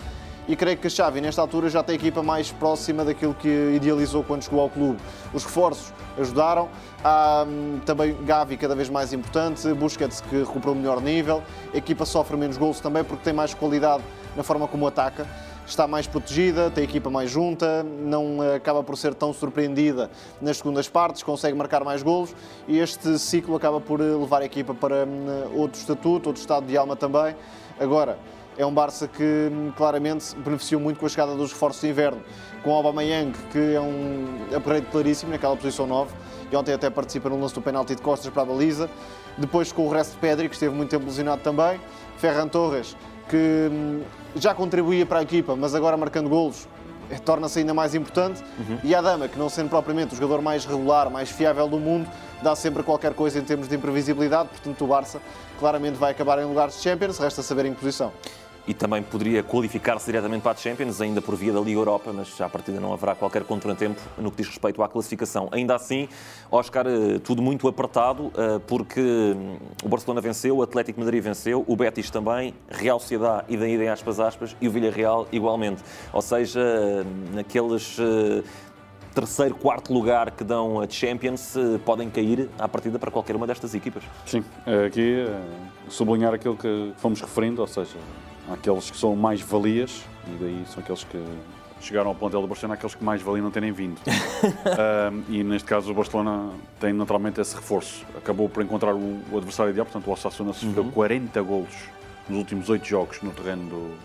E 0.47 0.55
creio 0.55 0.77
que 0.77 0.85
a 0.85 0.89
Xavi, 0.89 1.21
nesta 1.21 1.41
altura, 1.41 1.69
já 1.69 1.81
tem 1.81 1.93
a 1.93 1.95
equipa 1.95 2.21
mais 2.21 2.51
próxima 2.51 3.03
daquilo 3.03 3.33
que 3.33 3.47
idealizou 3.75 4.23
quando 4.23 4.43
chegou 4.43 4.61
ao 4.61 4.69
clube. 4.69 4.99
Os 5.33 5.43
reforços 5.43 5.91
ajudaram. 6.19 6.69
Há 7.03 7.45
hum, 7.47 7.79
também 7.83 8.15
Gavi 8.23 8.55
cada 8.55 8.75
vez 8.75 8.87
mais 8.87 9.11
importante, 9.11 9.67
Busquets 9.73 10.21
que 10.21 10.37
recuperou 10.37 10.75
o 10.75 10.77
melhor 10.77 11.01
nível. 11.01 11.41
A 11.73 11.77
equipa 11.77 12.05
sofre 12.05 12.37
menos 12.37 12.57
gols 12.57 12.79
também 12.79 13.03
porque 13.03 13.23
tem 13.23 13.33
mais 13.33 13.55
qualidade 13.55 14.03
na 14.35 14.43
forma 14.43 14.67
como 14.67 14.85
ataca. 14.85 15.25
Está 15.65 15.87
mais 15.87 16.05
protegida, 16.05 16.69
tem 16.69 16.83
a 16.83 16.85
equipa 16.85 17.09
mais 17.09 17.31
junta, 17.31 17.81
não 17.83 18.43
eh, 18.43 18.57
acaba 18.57 18.83
por 18.83 18.95
ser 18.95 19.15
tão 19.15 19.33
surpreendida 19.33 20.11
nas 20.39 20.57
segundas 20.57 20.87
partes, 20.87 21.23
consegue 21.23 21.57
marcar 21.57 21.83
mais 21.83 22.03
golos 22.03 22.35
e 22.67 22.77
este 22.77 23.17
ciclo 23.17 23.55
acaba 23.55 23.81
por 23.81 23.99
eh, 23.99 24.03
levar 24.03 24.43
a 24.43 24.45
equipa 24.45 24.75
para 24.75 25.07
hum, 25.07 25.25
outro 25.55 25.79
estatuto, 25.79 26.29
outro 26.29 26.39
estado 26.39 26.67
de 26.67 26.77
alma 26.77 26.95
também. 26.95 27.35
Agora, 27.79 28.19
é 28.57 28.65
um 28.65 28.73
Barça 28.73 29.07
que 29.07 29.23
hum, 29.51 29.71
claramente 29.75 30.35
beneficiou 30.37 30.79
muito 30.79 30.99
com 30.99 31.05
a 31.05 31.09
chegada 31.09 31.35
dos 31.35 31.51
reforços 31.51 31.81
de 31.81 31.89
inverno, 31.89 32.21
com 32.63 32.71
o 32.71 32.73
Aubameyang, 32.73 33.33
que 33.51 33.75
é 33.75 33.81
um 33.81 34.47
upgrade 34.55 34.85
claríssimo 34.87 35.31
naquela 35.31 35.55
posição 35.55 35.85
9, 35.85 36.13
e 36.51 36.55
ontem 36.55 36.73
até 36.73 36.89
participa 36.89 37.29
no 37.29 37.39
lance 37.39 37.53
do 37.53 37.61
penalti 37.61 37.95
de 37.95 38.01
costas 38.01 38.31
para 38.31 38.43
a 38.43 38.45
baliza. 38.45 38.89
Depois 39.37 39.71
com 39.71 39.85
o 39.85 39.89
resto 39.89 40.13
de 40.13 40.17
Pedri, 40.17 40.47
que 40.47 40.55
esteve 40.55 40.73
muito 40.73 40.89
tempo 40.89 41.05
lesionado 41.05 41.41
também. 41.41 41.79
Ferran 42.17 42.47
Torres, 42.47 42.95
que 43.29 43.69
hum, 43.71 44.01
já 44.35 44.53
contribuía 44.53 45.05
para 45.05 45.19
a 45.19 45.23
equipa, 45.23 45.55
mas 45.55 45.75
agora 45.75 45.97
marcando 45.97 46.29
golos, 46.29 46.67
eh, 47.09 47.17
torna-se 47.17 47.59
ainda 47.59 47.73
mais 47.73 47.93
importante. 47.93 48.41
E 48.83 48.95
a 48.95 49.01
Dama, 49.01 49.27
que 49.27 49.37
não 49.37 49.49
sendo 49.49 49.69
propriamente 49.69 50.13
o 50.13 50.17
jogador 50.17 50.41
mais 50.41 50.65
regular, 50.65 51.09
mais 51.09 51.29
fiável 51.29 51.67
do 51.67 51.79
mundo, 51.79 52.09
dá 52.41 52.55
sempre 52.55 52.83
qualquer 52.83 53.13
coisa 53.13 53.39
em 53.39 53.43
termos 53.43 53.67
de 53.67 53.75
imprevisibilidade. 53.75 54.49
Portanto, 54.49 54.83
o 54.83 54.87
Barça 54.87 55.21
claramente 55.59 55.95
vai 55.95 56.11
acabar 56.11 56.39
em 56.39 56.45
lugares 56.45 56.75
de 56.75 56.81
Champions, 56.81 57.17
resta 57.17 57.41
saber 57.41 57.65
em 57.65 57.73
que 57.73 57.79
posição. 57.79 58.11
E 58.67 58.73
também 58.73 59.03
poderia 59.03 59.43
qualificar-se 59.43 60.05
diretamente 60.05 60.41
para 60.41 60.51
a 60.51 60.55
Champions, 60.55 60.99
ainda 61.01 61.21
por 61.21 61.35
via 61.35 61.53
da 61.53 61.59
Liga 61.59 61.79
Europa, 61.79 62.11
mas 62.13 62.39
a 62.41 62.49
partida 62.49 62.79
não 62.79 62.93
haverá 62.93 63.13
qualquer 63.13 63.43
contratempo 63.43 64.01
no 64.17 64.31
que 64.31 64.37
diz 64.37 64.47
respeito 64.47 64.81
à 64.81 64.89
classificação. 64.89 65.49
Ainda 65.51 65.75
assim, 65.75 66.07
Oscar, 66.49 66.87
eh, 66.87 67.19
tudo 67.19 67.41
muito 67.41 67.67
apertado, 67.67 68.31
eh, 68.35 68.59
porque 68.67 69.01
hum, 69.01 69.57
o 69.83 69.89
Barcelona 69.89 70.21
venceu, 70.21 70.57
o 70.57 70.63
Atlético 70.63 70.99
Madrid 70.99 71.23
venceu, 71.23 71.63
o 71.67 71.75
Betis 71.75 72.09
também, 72.09 72.53
Real 72.69 72.99
Sociedade 72.99 73.45
e 73.49 73.57
daí 73.57 73.87
aspas 73.87 74.19
aspas, 74.19 74.55
e 74.59 74.67
o 74.67 74.71
Villarreal 74.71 75.27
igualmente. 75.31 75.83
Ou 76.11 76.21
seja, 76.21 76.59
eh, 76.59 77.03
naqueles 77.33 77.97
eh, 77.99 78.43
terceiro, 79.13 79.55
quarto 79.55 79.93
lugar 79.93 80.31
que 80.31 80.43
dão 80.43 80.81
a 80.81 80.89
Champions, 80.89 81.55
podem 81.85 82.09
cair 82.09 82.49
à 82.59 82.67
partida 82.67 82.99
para 82.99 83.09
qualquer 83.09 83.33
uma 83.33 83.47
destas 83.47 83.73
equipas. 83.73 84.03
Sim, 84.25 84.43
aqui 84.85 85.25
sublinhar 85.87 86.33
aquilo 86.33 86.57
que 86.57 86.91
fomos 86.97 87.21
referindo, 87.21 87.61
ou 87.61 87.67
seja, 87.67 87.95
aqueles 88.51 88.89
que 88.91 88.97
são 88.97 89.15
mais 89.15 89.41
valias, 89.41 90.03
e 90.27 90.31
daí 90.39 90.63
são 90.67 90.81
aqueles 90.81 91.03
que 91.03 91.23
chegaram 91.79 92.09
ao 92.09 92.15
plantel 92.15 92.41
do 92.41 92.47
Barcelona, 92.47 92.75
aqueles 92.75 92.95
que 92.95 93.03
mais 93.03 93.21
valiam 93.21 93.43
não 93.43 93.51
terem 93.51 93.71
vindo. 93.71 93.99
Ahm, 94.65 95.23
e 95.29 95.43
neste 95.43 95.67
caso 95.67 95.91
o 95.91 95.93
Barcelona 95.93 96.51
tem 96.79 96.93
naturalmente 96.93 97.39
esse 97.39 97.55
reforço. 97.55 98.05
Acabou 98.17 98.49
por 98.49 98.63
encontrar 98.63 98.93
o, 98.93 99.21
o 99.31 99.37
adversário 99.37 99.71
ideal, 99.71 99.85
portanto 99.85 100.07
o 100.07 100.11
Osasuna 100.11 100.53
sofreu 100.53 100.85
40 100.85 101.41
golos 101.41 101.75
nos 102.27 102.37
últimos 102.39 102.69
8 102.69 102.85
jogos 102.85 103.21
no 103.21 103.31
terreno 103.31 103.69
do, 103.69 103.95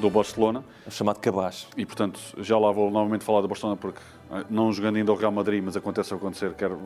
do 0.00 0.10
Barcelona. 0.10 0.64
O 0.86 0.90
chamado 0.90 1.18
cabaz. 1.20 1.66
E 1.76 1.84
portanto, 1.84 2.18
já 2.38 2.58
lá 2.58 2.72
vou 2.72 2.90
novamente 2.90 3.24
falar 3.24 3.42
do 3.42 3.48
Barcelona 3.48 3.76
porque 3.76 4.00
eh, 4.32 4.44
não 4.48 4.72
jogando 4.72 4.96
ainda 4.96 5.12
o 5.12 5.14
Real 5.14 5.32
Madrid, 5.32 5.62
mas 5.62 5.76
acontece 5.76 6.14
a 6.14 6.16
acontecer, 6.16 6.54
quero, 6.54 6.80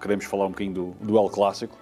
queremos 0.00 0.24
falar 0.24 0.46
um 0.46 0.50
bocadinho 0.50 0.74
do 0.74 0.96
duelo 1.00 1.28
clássico 1.28 1.76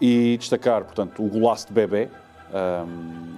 e 0.00 0.36
destacar, 0.38 0.84
portanto, 0.84 1.22
o 1.22 1.28
golaço 1.28 1.66
de 1.68 1.74
Bebé. 1.74 2.08
Um, 2.52 3.34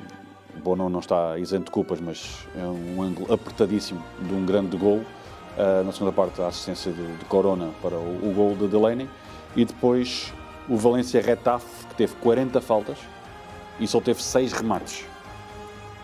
Bono 0.63 0.89
não 0.89 1.01
está 1.01 1.39
isento 1.39 1.67
de 1.67 1.71
culpas, 1.71 2.01
mas 2.01 2.47
é 2.57 2.63
um 2.65 3.03
ângulo 3.03 3.33
apertadíssimo 3.33 4.03
de 4.21 4.35
um 4.35 4.45
grande 4.45 4.77
gol. 4.77 4.99
Uh, 4.99 5.85
na 5.85 5.93
segunda 5.93 6.13
parte, 6.13 6.41
a 6.43 6.49
assistência 6.49 6.93
de, 6.93 7.17
de 7.17 7.25
Corona 7.27 7.71
para 7.81 7.95
o, 7.97 8.31
o 8.31 8.33
gol 8.35 8.55
de 8.57 8.69
Delaney. 8.69 9.09
E 9.55 9.65
depois 9.65 10.33
o 10.69 10.77
Valência 10.77 11.21
Retafe, 11.23 11.87
que 11.89 11.95
teve 11.95 12.15
40 12.17 12.61
faltas 12.61 12.99
e 13.81 13.87
só 13.87 14.01
teve 14.01 14.23
6 14.23 14.53
remates. 14.53 15.05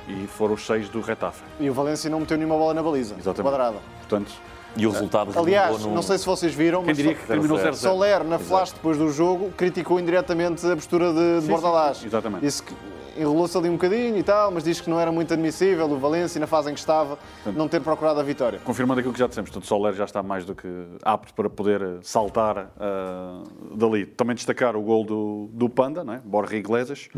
E 0.09 0.27
foram 0.27 0.55
os 0.55 0.65
6 0.67 0.89
do 0.89 1.01
Retafe. 1.01 1.43
E 1.61 1.69
o 1.69 1.75
Valência 1.75 2.09
não 2.11 2.21
meteu 2.21 2.37
nenhuma 2.37 2.57
bola 2.57 2.75
na 2.75 2.83
baliza, 2.83 3.15
Exatamente. 3.19 3.43
quadrada. 3.43 3.79
Portanto, 3.99 4.33
E 4.77 4.87
o 4.87 4.91
resultado 4.91 5.39
Aliás, 5.39 5.85
no- 5.85 5.95
não 5.95 6.03
sei 6.03 6.17
se 6.19 6.25
vocês 6.27 6.55
viram, 6.55 6.81
quem 6.81 6.89
mas 6.89 6.97
diria 6.97 7.15
que 7.15 7.27
terminou 7.27 7.59
0-0? 7.59 7.75
Soler, 7.75 8.25
na 8.25 8.39
flash 8.39 8.73
depois 8.73 8.97
do 8.97 9.11
jogo, 9.13 9.51
criticou 9.57 10.01
indiretamente 10.01 10.67
a 10.67 10.75
postura 10.75 11.13
de, 11.13 11.41
de 11.41 11.47
Sim, 11.47 11.53
Bordalás. 11.53 11.99
sim, 11.99 12.07
exatamente. 12.07 12.41
Disse 12.41 12.63
que 12.63 12.75
enrolou-se 13.17 13.57
ali 13.57 13.69
um 13.69 13.73
bocadinho 13.73 14.17
e 14.17 14.23
tal, 14.23 14.51
mas 14.51 14.65
diz 14.65 14.81
que 14.81 14.89
não 14.89 14.99
era 14.99 15.11
muito 15.13 15.33
admissível 15.33 15.91
o 15.91 15.99
Valência, 15.99 16.41
na 16.41 16.47
fase 16.47 16.71
em 16.71 16.75
que 16.75 16.81
estava, 16.81 17.19
não 17.55 17.69
ter 17.69 17.81
procurado 17.81 18.21
a 18.21 18.23
vitória. 18.23 18.61
Confirmando 18.65 19.01
aquilo 19.01 19.13
que 19.13 19.19
já 19.19 19.27
dissemos, 19.27 19.51
portanto, 19.51 19.67
Soler 19.67 19.95
já 19.95 20.05
está 20.05 20.23
mais 20.23 20.45
do 20.45 20.55
que 20.55 20.69
apto 21.03 21.35
para 21.35 21.49
poder 21.51 21.83
eh, 21.83 21.99
saltar 22.03 22.71
ah, 22.79 23.43
dali. 23.75 24.07
Também 24.07 24.35
destacar 24.35 24.77
o 24.77 24.83
gol 24.83 25.05
do, 25.05 25.49
do 25.53 25.69
Panda, 25.69 26.05
não 26.05 26.15
é? 26.15 26.19
Borja 26.19 26.57
Iglesias, 26.57 27.09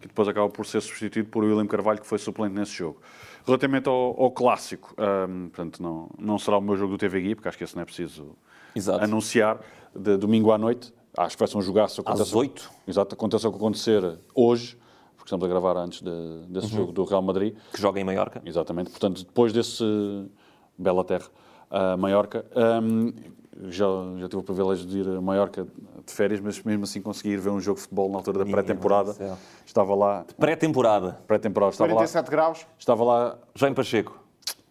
que 0.00 0.08
depois 0.08 0.28
acaba 0.28 0.48
por 0.48 0.66
ser 0.66 0.80
substituído 0.80 1.28
por 1.28 1.44
William 1.44 1.66
Carvalho, 1.66 2.00
que 2.00 2.06
foi 2.06 2.18
suplente 2.18 2.54
nesse 2.54 2.72
jogo. 2.72 3.00
Relativamente 3.46 3.88
ao, 3.88 4.20
ao 4.20 4.30
clássico, 4.30 4.94
ah, 4.96 5.26
portanto, 5.52 5.82
não, 5.82 6.08
não 6.18 6.38
será 6.38 6.58
o 6.58 6.60
meu 6.60 6.76
jogo 6.76 6.92
do 6.92 6.98
TV 6.98 7.20
Guia, 7.20 7.36
porque 7.36 7.48
acho 7.48 7.58
que 7.58 7.64
esse 7.64 7.74
não 7.74 7.82
é 7.82 7.84
preciso 7.84 8.36
Exato. 8.74 9.04
anunciar, 9.04 9.60
de 9.94 10.16
domingo 10.16 10.50
à 10.50 10.58
noite. 10.58 10.92
Acho 11.16 11.36
que 11.36 11.40
vai 11.40 11.48
ser 11.48 11.56
um 11.56 11.62
jogaço. 11.62 12.02
Às 12.04 12.34
8? 12.34 12.70
Exato, 12.88 13.14
aconteça 13.14 13.48
o 13.48 13.52
que 13.52 13.56
acontecer 13.56 14.18
hoje, 14.34 14.76
porque 15.24 15.28
estamos 15.34 15.44
a 15.46 15.48
gravar 15.48 15.76
antes 15.78 16.02
de- 16.02 16.46
desse 16.48 16.66
jogo 16.68 16.92
do 16.92 17.02
Real 17.04 17.22
Madrid. 17.22 17.54
que 17.72 17.80
joga 17.80 17.98
em 17.98 18.04
Maiorca. 18.04 18.42
Exatamente. 18.44 18.90
Portanto, 18.90 19.24
depois 19.24 19.52
desse 19.54 19.82
Bela 20.76 21.02
Terra, 21.02 21.24
a 21.70 21.96
Maiorca, 21.96 22.44
hum, 22.82 23.10
já, 23.68 23.86
já 24.18 24.28
tive 24.28 24.36
o 24.40 24.42
privilégio 24.42 24.84
de 24.86 24.98
ir 24.98 25.08
a 25.08 25.20
Maiorca 25.22 25.64
de 26.06 26.12
férias, 26.12 26.40
mas 26.40 26.62
mesmo 26.62 26.84
assim 26.84 27.00
consegui 27.00 27.30
ir 27.30 27.38
ver 27.40 27.48
um 27.50 27.60
jogo 27.60 27.76
de 27.76 27.82
futebol 27.84 28.10
na 28.10 28.18
altura 28.18 28.40
da 28.40 28.44
pré-temporada. 28.44 29.14
Estava 29.64 29.94
lá, 29.94 30.26
Pré-temporada. 30.38 31.18
pré-temporada, 31.26 31.72
estava 31.72 31.88
lá, 31.88 31.94
47 31.94 32.30
graus. 32.30 32.66
estava 32.78 33.02
lá, 33.04 33.38
Já 33.54 33.68
em 33.70 33.72
Pacheco. 33.74 34.20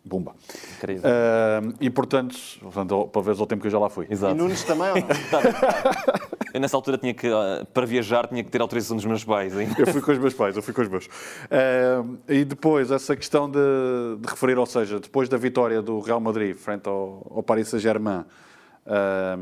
bumba. 0.05 0.35
Incrível. 0.77 1.01
Ah, 1.09 1.61
e 1.81 1.89
portanto, 1.89 2.35
portanto, 2.61 3.07
para 3.07 3.21
ver 3.23 3.31
o 3.41 3.45
tempo 3.47 3.61
que 3.61 3.67
eu 3.67 3.71
já 3.71 3.79
lá 3.79 3.89
fui. 3.89 4.05
E 4.07 4.13
Exato. 4.13 4.35
Nunes 4.35 4.63
também, 4.63 4.89
ou 4.91 4.95
não? 4.97 5.03
Eu 6.53 6.59
nessa 6.59 6.77
altura 6.77 6.97
tinha 6.97 7.13
que, 7.13 7.27
ah, 7.27 7.65
para 7.73 7.85
viajar, 7.85 8.27
tinha 8.27 8.43
que 8.43 8.51
ter 8.51 8.61
autorização 8.61 8.95
dos 8.95 9.05
meus 9.05 9.23
pais. 9.23 9.57
hein? 9.57 9.67
Eu 9.77 9.87
fui 9.87 10.01
com 10.01 10.11
os 10.11 10.19
meus 10.19 10.33
pais, 10.33 10.55
eu 10.55 10.61
fui 10.61 10.73
com 10.73 10.81
os 10.81 10.87
meus. 10.87 11.09
Ah, 11.49 12.05
e 12.27 12.45
depois, 12.45 12.91
essa 12.91 13.15
questão 13.15 13.49
de, 13.49 13.59
de 14.19 14.29
referir, 14.29 14.57
ou 14.57 14.65
seja, 14.65 14.99
depois 14.99 15.27
da 15.27 15.37
vitória 15.37 15.81
do 15.81 15.99
Real 15.99 16.19
Madrid 16.19 16.55
frente 16.55 16.87
ao, 16.87 17.25
ao 17.35 17.43
Paris 17.43 17.69
Saint-Germain 17.69 18.23
ah, 18.85 19.37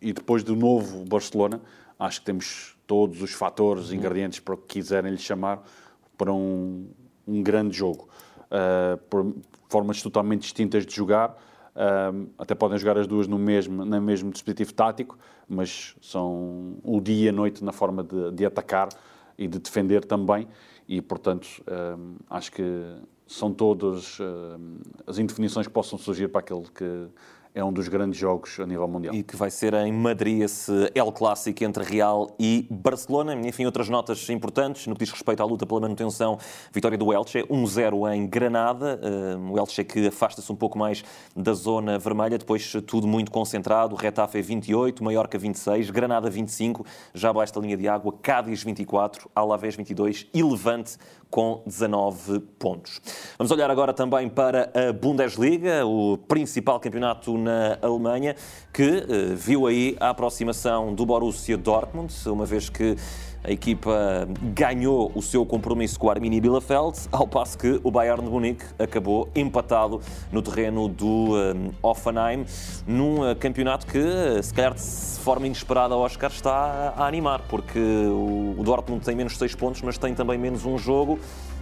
e 0.00 0.12
depois 0.12 0.42
do 0.42 0.56
novo 0.56 1.04
Barcelona, 1.04 1.60
acho 1.98 2.20
que 2.20 2.26
temos 2.26 2.76
todos 2.86 3.22
os 3.22 3.32
fatores, 3.32 3.92
ingredientes, 3.92 4.40
para 4.40 4.54
o 4.54 4.56
que 4.56 4.80
quiserem 4.80 5.12
lhe 5.12 5.18
chamar, 5.18 5.62
para 6.16 6.32
um, 6.32 6.88
um 7.26 7.42
grande 7.42 7.76
jogo. 7.76 8.08
Ah, 8.50 8.98
por 9.08 9.34
formas 9.68 10.02
totalmente 10.02 10.42
distintas 10.42 10.86
de 10.86 10.94
jogar. 10.94 11.36
Ah, 11.80 12.10
até 12.36 12.56
podem 12.56 12.76
jogar 12.76 12.98
as 12.98 13.06
duas 13.06 13.28
no 13.28 13.38
mesmo, 13.38 13.84
no 13.84 14.02
mesmo 14.02 14.32
dispositivo 14.32 14.74
tático, 14.74 15.16
mas 15.48 15.94
são 16.02 16.76
o 16.82 17.00
dia 17.00 17.26
e 17.26 17.28
a 17.28 17.32
noite 17.32 17.62
na 17.62 17.70
forma 17.70 18.02
de, 18.02 18.32
de 18.32 18.44
atacar 18.44 18.88
e 19.38 19.46
de 19.46 19.60
defender 19.60 20.04
também. 20.04 20.48
E, 20.88 21.00
portanto, 21.00 21.46
hum, 21.96 22.16
acho 22.28 22.50
que 22.50 22.64
são 23.28 23.52
todas 23.54 24.18
hum, 24.18 24.78
as 25.06 25.18
indefinições 25.18 25.68
que 25.68 25.72
possam 25.72 25.96
surgir 25.96 26.26
para 26.26 26.40
aquele 26.40 26.64
que 26.74 27.06
é 27.54 27.64
um 27.64 27.72
dos 27.72 27.88
grandes 27.88 28.18
jogos 28.18 28.58
a 28.60 28.66
nível 28.66 28.86
mundial. 28.86 29.14
E 29.14 29.22
que 29.22 29.36
vai 29.36 29.50
ser 29.50 29.74
em 29.74 29.92
Madrid 29.92 30.42
esse 30.42 30.90
El 30.94 31.12
Clássico 31.12 31.64
entre 31.64 31.84
Real 31.84 32.34
e 32.38 32.66
Barcelona. 32.70 33.34
Enfim, 33.34 33.64
outras 33.66 33.88
notas 33.88 34.28
importantes 34.30 34.86
no 34.86 34.94
que 34.94 35.04
diz 35.04 35.12
respeito 35.12 35.42
à 35.42 35.46
luta 35.46 35.66
pela 35.66 35.80
manutenção. 35.80 36.38
Vitória 36.72 36.96
do 36.96 37.12
Elche, 37.12 37.42
1-0 37.44 38.14
em 38.14 38.26
Granada. 38.26 39.00
Uh, 39.02 39.52
o 39.52 39.58
Elche 39.58 39.84
que 39.84 40.06
afasta-se 40.06 40.50
um 40.52 40.56
pouco 40.56 40.78
mais 40.78 41.04
da 41.34 41.52
zona 41.52 41.98
vermelha. 41.98 42.38
Depois 42.38 42.72
tudo 42.86 43.06
muito 43.06 43.30
concentrado. 43.30 43.94
Retafe 43.96 44.40
28, 44.40 45.02
Mallorca 45.02 45.38
26, 45.38 45.90
Granada 45.90 46.30
25, 46.30 46.84
já 47.14 47.30
abaixo 47.30 47.54
da 47.54 47.60
linha 47.60 47.76
de 47.76 47.88
água. 47.88 48.14
Cádiz 48.22 48.62
24, 48.62 49.30
Alavés 49.34 49.74
22 49.74 50.26
e 50.32 50.42
Levante 50.42 50.96
com 51.30 51.62
19 51.66 52.40
pontos. 52.58 53.00
Vamos 53.36 53.50
olhar 53.50 53.70
agora 53.70 53.92
também 53.92 54.28
para 54.28 54.70
a 54.74 54.92
Bundesliga, 54.92 55.84
o 55.86 56.16
principal 56.16 56.80
campeonato 56.80 57.36
na 57.36 57.78
Alemanha, 57.82 58.34
que 58.72 58.82
eh, 58.82 59.34
viu 59.34 59.66
aí 59.66 59.96
a 60.00 60.10
aproximação 60.10 60.94
do 60.94 61.04
Borussia 61.04 61.56
Dortmund, 61.56 62.12
uma 62.26 62.46
vez 62.46 62.68
que 62.68 62.96
a 63.48 63.50
equipa 63.50 64.28
ganhou 64.54 65.10
o 65.14 65.22
seu 65.22 65.44
compromisso 65.46 65.98
com 65.98 66.08
o 66.08 66.10
Arminia 66.10 66.38
Bielefeld, 66.38 66.98
ao 67.10 67.26
passo 67.26 67.56
que 67.56 67.80
o 67.82 67.90
Bayern 67.90 68.22
de 68.22 68.30
Munique 68.30 68.64
acabou 68.78 69.28
empatado 69.34 70.02
no 70.30 70.42
terreno 70.42 70.86
do 70.86 71.32
eh, 71.34 71.70
Hoffenheim, 71.82 72.44
num 72.86 73.26
eh, 73.26 73.34
campeonato 73.34 73.86
que, 73.86 73.98
eh, 73.98 74.42
se 74.42 74.52
calhar 74.52 74.74
de 74.74 74.82
forma 74.82 75.46
inesperada, 75.46 75.96
o 75.96 76.00
Oscar 76.00 76.30
está 76.30 76.92
a 76.94 77.06
animar, 77.06 77.40
porque 77.48 77.78
o 77.78 78.38
o 78.58 78.62
Dortmund 78.64 79.04
tem 79.04 79.14
menos 79.14 79.38
6 79.38 79.54
pontos, 79.54 79.82
mas 79.82 79.96
tem 79.98 80.14
também 80.14 80.36
menos 80.36 80.64
um 80.64 80.76
jogo. 80.76 81.18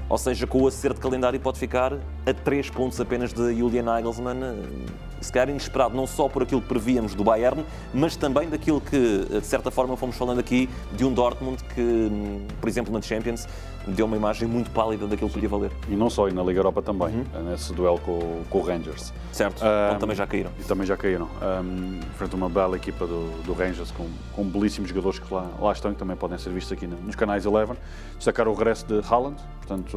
Ou 0.08 0.16
seja, 0.18 0.46
com 0.46 0.62
o 0.62 0.66
acerto 0.68 0.96
de 0.96 1.00
calendário 1.02 1.38
pode 1.40 1.58
ficar 1.58 1.92
a 2.24 2.32
3 2.32 2.70
pontos 2.70 3.00
apenas 3.00 3.32
de 3.32 3.54
Julian 3.56 3.82
Nagelsmann. 3.82 4.38
eh, 4.42 5.06
Se 5.20 5.32
calhar 5.32 5.48
inesperado 5.48 5.96
não 5.96 6.06
só 6.06 6.28
por 6.28 6.42
aquilo 6.42 6.60
que 6.60 6.68
prevíamos 6.68 7.14
do 7.14 7.24
Bayern, 7.24 7.64
mas 7.92 8.14
também 8.16 8.48
daquilo 8.50 8.80
que, 8.80 9.24
de 9.24 9.46
certa 9.46 9.70
forma, 9.70 9.96
fomos 9.96 10.14
falando 10.14 10.38
aqui 10.38 10.68
de 10.92 11.04
um 11.04 11.12
Dortmund 11.12 11.64
que, 11.74 11.80
hum, 11.80 12.46
por 12.60 12.68
exemplo, 12.68 12.92
na 12.92 13.00
Champions, 13.00 13.48
deu 13.88 14.04
uma 14.06 14.16
imagem 14.16 14.46
muito 14.46 14.70
pálida 14.70 15.06
daquilo 15.06 15.28
que 15.28 15.34
podia 15.34 15.48
valer. 15.48 15.72
E 15.88 15.96
não 15.96 16.10
só, 16.10 16.28
e 16.28 16.32
na 16.32 16.42
Liga 16.42 16.58
Europa 16.60 16.82
também, 16.82 17.24
nesse 17.50 17.72
duelo 17.72 17.98
com, 18.00 18.42
com 18.50 18.58
o 18.58 18.62
Rangers. 18.62 19.12
Certo? 19.32 19.62
Ah, 19.64 19.88
Onde 19.92 20.00
também 20.00 20.14
já 20.16 20.26
caíram. 20.26 20.50
E 20.60 20.64
também 20.64 20.86
já 20.86 20.96
caíram. 20.96 21.28
Um, 21.64 22.00
frente 22.16 22.34
a 22.34 22.36
uma 22.36 22.48
bela 22.50 22.76
equipa 22.76 23.06
do, 23.06 23.42
do 23.42 23.52
Rangers, 23.54 23.90
com, 23.92 24.06
com 24.34 24.44
belíssimos 24.44 24.90
jogadores 24.90 25.18
que 25.18 25.32
lá, 25.32 25.48
lá 25.58 25.72
estão 25.72 25.90
e 25.90 25.94
que 25.94 25.98
também 25.98 26.16
podem 26.16 26.36
ser 26.38 26.50
vistos 26.50 26.72
aqui 26.72 26.86
no- 26.86 26.98
nos 26.98 27.16
canais 27.16 27.46
Eleven. 27.46 27.76
Destacar 28.16 28.46
o 28.48 28.52
regresso 28.52 28.84
de 28.86 29.00
Haaland, 29.08 29.36
portanto, 29.58 29.95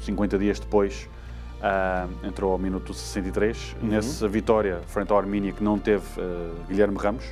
50 0.00 0.38
dias 0.38 0.58
depois, 0.58 1.08
ah, 1.62 2.06
entrou 2.22 2.52
ao 2.52 2.58
minuto 2.58 2.92
63. 2.92 3.76
Nessa 3.82 4.28
vitória, 4.28 4.80
frente 4.86 5.10
ao 5.12 5.18
Armínia, 5.18 5.52
que 5.52 5.62
não 5.62 5.78
teve 5.78 6.04
ah, 6.18 6.50
Guilherme 6.68 6.98
Ramos, 6.98 7.24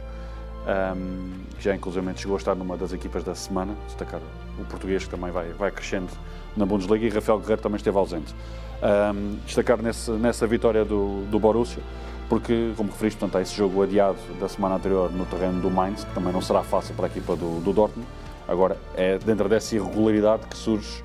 um, 0.62 1.32
que 1.56 1.64
já 1.64 1.74
inclusive 1.74 2.06
chegou 2.16 2.36
a 2.36 2.38
estar 2.38 2.54
numa 2.54 2.76
das 2.76 2.92
equipas 2.92 3.24
da 3.24 3.34
semana, 3.34 3.74
destacar 3.86 4.20
o 4.58 4.64
português 4.64 5.04
que 5.04 5.10
também 5.10 5.30
vai, 5.30 5.48
vai 5.50 5.70
crescendo 5.70 6.08
na 6.56 6.64
Bundesliga 6.64 7.04
e 7.04 7.08
Rafael 7.08 7.38
Guerreiro 7.38 7.62
também 7.62 7.76
esteve 7.76 7.98
ausente. 7.98 8.34
Um, 8.82 9.38
destacar 9.44 9.80
nesse, 9.82 10.10
nessa 10.12 10.46
vitória 10.46 10.84
do, 10.84 11.24
do 11.30 11.38
Borussia, 11.38 11.82
porque, 12.28 12.72
como 12.76 12.90
referiste, 12.90 13.18
portanto, 13.18 13.38
há 13.38 13.42
esse 13.42 13.54
jogo 13.54 13.82
adiado 13.82 14.18
da 14.40 14.48
semana 14.48 14.76
anterior 14.76 15.12
no 15.12 15.26
terreno 15.26 15.60
do 15.60 15.70
Mainz, 15.70 16.04
que 16.04 16.14
também 16.14 16.32
não 16.32 16.40
será 16.40 16.62
fácil 16.62 16.94
para 16.94 17.06
a 17.06 17.08
equipa 17.08 17.36
do, 17.36 17.60
do 17.60 17.72
Dortmund. 17.72 18.08
Agora, 18.48 18.76
é 18.96 19.18
dentro 19.18 19.48
dessa 19.48 19.76
irregularidade 19.76 20.46
que 20.46 20.56
surge 20.56 21.04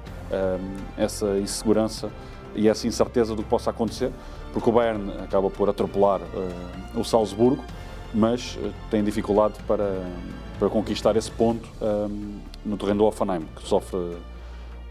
essa 0.98 1.38
insegurança 1.38 2.12
e 2.56 2.68
essa 2.68 2.88
incerteza 2.88 3.36
do 3.36 3.44
que 3.44 3.50
possa 3.50 3.70
acontecer, 3.70 4.12
porque 4.52 4.70
o 4.70 4.74
Bayern 4.74 5.12
acaba 5.24 5.50
por 5.50 5.70
atropelar 5.70 6.20
uh, 6.22 7.00
o 7.00 7.04
Salzburgo, 7.04 7.64
mas 8.14 8.56
uh, 8.56 8.74
tem 8.90 9.04
dificuldade 9.04 9.56
para, 9.68 10.02
para 10.58 10.70
conquistar 10.70 11.16
esse 11.16 11.30
ponto 11.30 11.70
um, 11.82 12.40
no 12.66 12.78
terreno 12.78 13.00
do 13.00 13.06
Hoffenheim, 13.06 13.46
que 13.56 13.68
sofre 13.68 14.18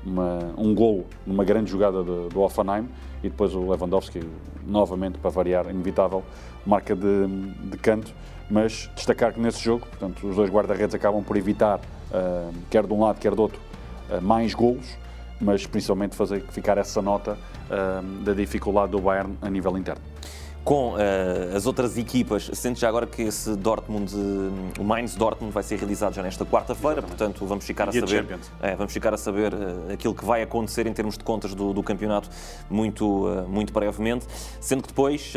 uma, 0.05 0.53
um 0.57 0.72
golo 0.74 1.07
numa 1.26 1.45
grande 1.45 1.70
jogada 1.70 2.03
do, 2.05 2.28
do 2.28 2.41
Hoffenheim 2.41 2.89
e 3.22 3.28
depois 3.28 3.55
o 3.55 3.68
Lewandowski, 3.68 4.20
novamente, 4.64 5.18
para 5.18 5.30
variar, 5.30 5.68
inevitável, 5.68 6.22
marca 6.64 6.95
de, 6.95 7.26
de 7.26 7.76
canto. 7.78 8.14
Mas 8.49 8.89
destacar 8.95 9.32
que 9.32 9.41
nesse 9.41 9.61
jogo, 9.61 9.87
portanto, 9.87 10.24
os 10.24 10.37
dois 10.37 10.49
guarda-redes 10.49 10.95
acabam 10.95 11.24
por 11.24 11.37
evitar, 11.37 11.80
uh, 11.80 12.55
quer 12.70 12.87
de 12.87 12.93
um 12.93 13.01
lado, 13.01 13.18
quer 13.18 13.34
do 13.34 13.43
outro, 13.43 13.61
uh, 14.09 14.22
mais 14.22 14.55
golos, 14.55 14.97
mas 15.41 15.66
principalmente 15.66 16.16
fazer 16.16 16.43
ficar 16.51 16.78
essa 16.78 17.03
nota 17.03 17.39
uh, 17.70 18.24
da 18.24 18.32
dificuldade 18.32 18.93
do 18.93 19.01
Bayern 19.01 19.37
a 19.43 19.51
nível 19.51 19.76
interno. 19.76 20.03
Com 20.66 20.97
eh, 20.99 21.53
as 21.55 21.64
outras 21.64 21.97
equipas, 21.97 22.51
sente 22.53 22.80
já 22.80 22.89
agora 22.89 23.07
que 23.07 23.22
esse 23.22 23.55
Dortmund, 23.55 24.12
eh, 24.12 24.80
o 24.80 24.82
Mainz 24.82 25.14
Dortmund 25.14 25.55
vai 25.55 25.62
ser 25.62 25.76
realizado 25.76 26.12
já 26.12 26.24
nesta 26.24 26.45
quarta-feira, 26.45 27.01
portanto 27.03 27.47
vamos 27.47 27.64
ficar 27.64 27.89
a 27.89 27.93
Dia 27.93 28.01
saber, 28.01 28.37
é, 28.61 28.74
vamos 28.74 28.93
ficar 28.93 29.14
a 29.14 29.16
saber 29.16 29.55
eh, 29.55 29.93
aquilo 29.93 30.12
que 30.12 30.24
vai 30.24 30.43
acontecer 30.43 30.89
em 30.89 30.93
termos 30.93 31.16
de 31.16 31.22
contas 31.22 31.55
do, 31.55 31.72
do 31.72 31.84
campeonato 31.84 32.28
muito, 32.68 33.47
muito 33.47 33.72
brevemente, 33.72 34.26
sendo 34.61 34.82
que 34.82 34.89
depois 34.89 35.34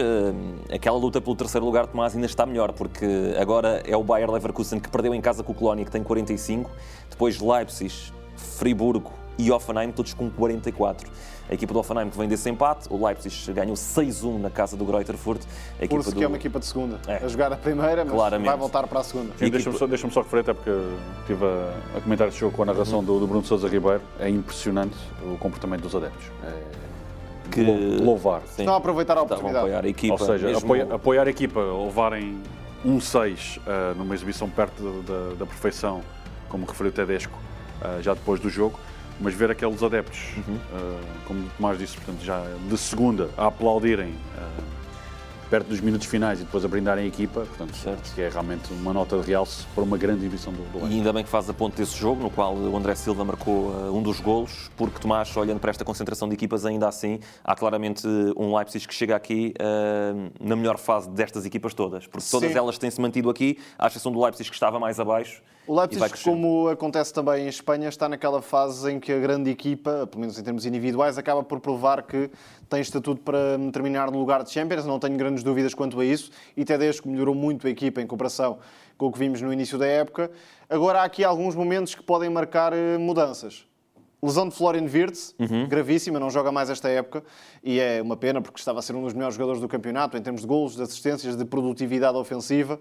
aquela 0.74 0.98
luta 0.98 1.22
pelo 1.22 1.36
terceiro 1.36 1.64
lugar 1.64 1.86
de 1.86 1.92
Tomás 1.92 2.16
ainda 2.16 2.26
está 2.26 2.44
melhor, 2.44 2.72
porque 2.72 3.06
agora 3.40 3.84
é 3.86 3.96
o 3.96 4.04
Bayer 4.04 4.32
Leverkusen 4.32 4.80
que 4.80 4.90
perdeu 4.90 5.14
em 5.14 5.22
casa 5.22 5.44
com 5.44 5.52
o 5.52 5.56
Colónia, 5.56 5.86
que 5.86 5.92
tem 5.92 6.02
45, 6.02 6.72
depois 7.08 7.40
Leipzig, 7.40 7.94
Friburgo 8.36 9.12
e 9.40 9.50
Offenheim, 9.52 9.92
todos 9.92 10.14
com 10.14 10.30
44. 10.30 11.10
A 11.50 11.54
equipa 11.54 11.74
do 11.74 11.80
Offenheim 11.80 12.10
que 12.10 12.18
vem 12.18 12.28
desse 12.28 12.48
empate, 12.50 12.88
o 12.92 13.04
Leipzig 13.04 13.54
ganhou 13.54 13.74
6-1 13.74 14.38
na 14.40 14.50
casa 14.50 14.76
do 14.76 14.84
Greuther 14.86 15.18
Fürth. 15.18 15.42
A 15.80 15.86
equipa 15.86 15.96
Por-se 15.96 16.12
do... 16.12 16.18
que 16.18 16.24
é 16.24 16.28
uma 16.28 16.36
equipa 16.36 16.60
de 16.60 16.66
segunda. 16.66 17.00
É. 17.08 17.16
A 17.24 17.28
jogar 17.28 17.52
a 17.54 17.56
primeira, 17.56 18.04
mas 18.04 18.14
Claramente. 18.14 18.48
vai 18.48 18.58
voltar 18.58 18.86
para 18.86 19.00
a 19.00 19.04
segunda. 19.04 19.32
Deixa-me 19.40 19.78
só, 19.78 19.88
deixa 19.88 20.10
só 20.12 20.22
referir, 20.22 20.42
até 20.42 20.54
porque 20.54 20.70
estive 21.22 21.46
a, 21.46 21.98
a 21.98 22.02
comentar 22.02 22.28
este 22.28 22.42
jogo 22.42 22.56
com 22.56 22.64
a 22.64 22.66
narração 22.66 23.02
do, 23.04 23.18
do 23.20 23.26
Bruno 23.26 23.46
Sousa 23.46 23.68
Ribeiro. 23.68 24.02
É 24.20 24.30
impressionante 24.30 24.96
o 25.24 25.38
comportamento 25.38 25.82
dos 25.84 25.96
adeptos. 25.96 26.26
É 26.44 26.54
Que- 27.50 27.64
louvar. 28.04 28.42
Sim. 28.42 28.64
Estão 28.64 28.74
a 28.74 28.78
aproveitar 28.78 29.18
a 29.18 29.22
oportunidade. 29.22 29.58
apoiar 29.66 29.86
a 29.86 29.88
equipa. 29.88 30.14
Ou 30.14 30.20
seja, 30.20 30.48
mesmo- 30.48 30.66
apoia- 30.66 30.88
apoiar 30.94 31.28
a 31.28 31.30
equipa, 31.32 31.62
levarem 31.62 32.42
um 32.86 33.00
6 33.00 33.60
ah, 33.66 33.94
numa 33.98 34.14
exibição 34.14 34.50
perto 34.50 34.84
da, 35.02 35.36
da 35.40 35.46
perfeição, 35.46 36.02
como 36.48 36.66
referiu 36.66 36.92
o 36.92 36.94
Tedesco, 36.94 37.34
ah, 37.82 38.00
já 38.02 38.14
depois 38.14 38.40
do 38.40 38.50
jogo, 38.50 38.80
mas 39.20 39.34
ver 39.34 39.52
aqueles 39.52 39.82
adeptos, 39.84 40.20
Uhum. 40.48 40.58
ah, 40.74 41.02
como 41.26 41.40
o 41.42 41.50
Tomás 41.58 41.78
disse, 41.78 41.96
portanto, 41.96 42.24
já 42.24 42.44
de 42.70 42.78
segunda 42.78 43.30
a 43.38 43.48
aplaudirem 43.48 44.14
ah, 44.38 44.62
perto 45.50 45.68
dos 45.68 45.82
minutos 45.82 46.06
finais 46.06 46.40
e 46.40 46.44
depois 46.44 46.64
a 46.64 46.68
brindarem 46.68 47.06
a 47.06 47.08
equipa, 47.08 47.40
portanto, 47.42 47.76
Certo. 47.76 48.14
que 48.14 48.22
é 48.22 48.30
realmente 48.30 48.72
uma 48.72 48.94
nota 48.94 49.18
de 49.20 49.26
realce 49.26 49.66
para 49.74 49.84
uma 49.84 49.98
grande 49.98 50.20
exibição 50.20 50.54
do, 50.54 50.60
do 50.80 50.88
E 50.88 50.94
ainda 50.98 51.12
bem 51.12 51.24
que 51.24 51.30
faz 51.30 51.50
a 51.50 51.54
ponte 51.56 51.76
desse 51.76 51.98
jogo, 51.98 52.22
no 52.22 52.30
qual 52.30 52.54
o 52.56 52.78
André 52.78 52.94
Silva 52.94 53.26
marcou 53.26 53.70
uh, 53.72 53.92
um 53.98 54.04
dos 54.04 54.20
golos, 54.20 54.70
porque 54.78 55.00
Tomás, 55.00 55.36
olhando 55.36 55.60
para 55.60 55.72
esta 55.72 55.84
concentração 55.84 56.28
de 56.30 56.36
equipas, 56.36 56.68
ainda 56.68 56.88
assim, 56.88 57.20
há 57.44 57.56
claramente 57.56 58.08
um 58.38 58.56
Leipzig 58.56 58.88
que 58.88 58.94
chega 58.94 59.16
aqui 59.16 59.56
uh, 59.60 60.32
na 60.40 60.56
melhor 60.56 60.78
fase 60.78 61.10
destas 61.10 61.44
equipas 61.48 61.74
todas, 61.74 62.06
porque 62.06 62.28
todas 62.30 62.52
Sim. 62.52 62.58
elas 62.58 62.78
têm-se 62.78 63.02
mantido 63.02 63.28
aqui, 63.28 63.58
à 63.78 63.88
exceção 63.88 64.12
do 64.12 64.22
Leipzig 64.24 64.48
que 64.48 64.56
estava 64.56 64.80
mais 64.80 65.00
abaixo. 65.00 65.42
O 65.70 65.80
Leipzig, 65.80 66.24
como 66.24 66.68
acontece 66.68 67.14
também 67.14 67.46
em 67.46 67.48
Espanha, 67.48 67.90
está 67.90 68.10
naquela 68.10 68.42
fase 68.42 68.92
em 68.92 69.00
que 69.00 69.14
a 69.14 69.20
grande 69.20 69.52
equipa, 69.52 70.08
pelo 70.08 70.22
menos 70.22 70.40
em 70.40 70.42
termos 70.42 70.66
individuais, 70.66 71.16
acaba 71.16 71.44
por 71.44 71.60
provar 71.60 72.02
que 72.02 72.32
tem 72.68 72.82
estatuto 72.82 73.22
para 73.22 73.56
terminar 73.72 74.10
no 74.10 74.18
lugar 74.18 74.44
de 74.44 74.50
Champions. 74.50 74.84
Não 74.84 74.98
tenho 74.98 75.16
grandes 75.16 75.44
dúvidas 75.44 75.76
quanto 75.76 76.00
a 76.00 76.04
isso. 76.04 76.32
E 76.58 76.66
Tedesco 76.66 77.08
melhorou 77.08 77.36
muito 77.36 77.68
a 77.68 77.70
equipa 77.70 78.02
em 78.02 78.08
comparação 78.08 78.58
com 78.98 79.06
o 79.06 79.12
que 79.12 79.20
vimos 79.20 79.44
no 79.44 79.54
início 79.54 79.78
da 79.78 79.86
época. 79.86 80.32
Agora 80.68 81.02
há 81.02 81.04
aqui 81.04 81.24
alguns 81.24 81.54
momentos 81.54 81.94
que 81.94 82.02
podem 82.02 82.32
marcar 82.32 82.74
eh, 82.74 82.98
mudanças. 82.98 83.64
Lesão 84.24 84.50
de 84.50 84.56
Florian 84.56 84.86
Wirtz, 84.86 85.36
gravíssima, 85.70 86.20
não 86.20 86.32
joga 86.32 86.52
mais 86.52 86.72
esta 86.72 86.90
época 86.90 87.24
e 87.64 87.80
é 87.80 88.02
uma 88.02 88.18
pena 88.18 88.42
porque 88.42 88.60
estava 88.60 88.80
a 88.80 88.82
ser 88.82 88.96
um 88.96 89.04
dos 89.04 89.14
melhores 89.14 89.36
jogadores 89.36 89.62
do 89.62 89.68
campeonato 89.68 90.18
em 90.18 90.22
termos 90.22 90.42
de 90.42 90.48
golos, 90.48 90.76
de 90.76 90.82
assistências, 90.82 91.38
de 91.38 91.46
produtividade 91.46 92.18
ofensiva. 92.18 92.80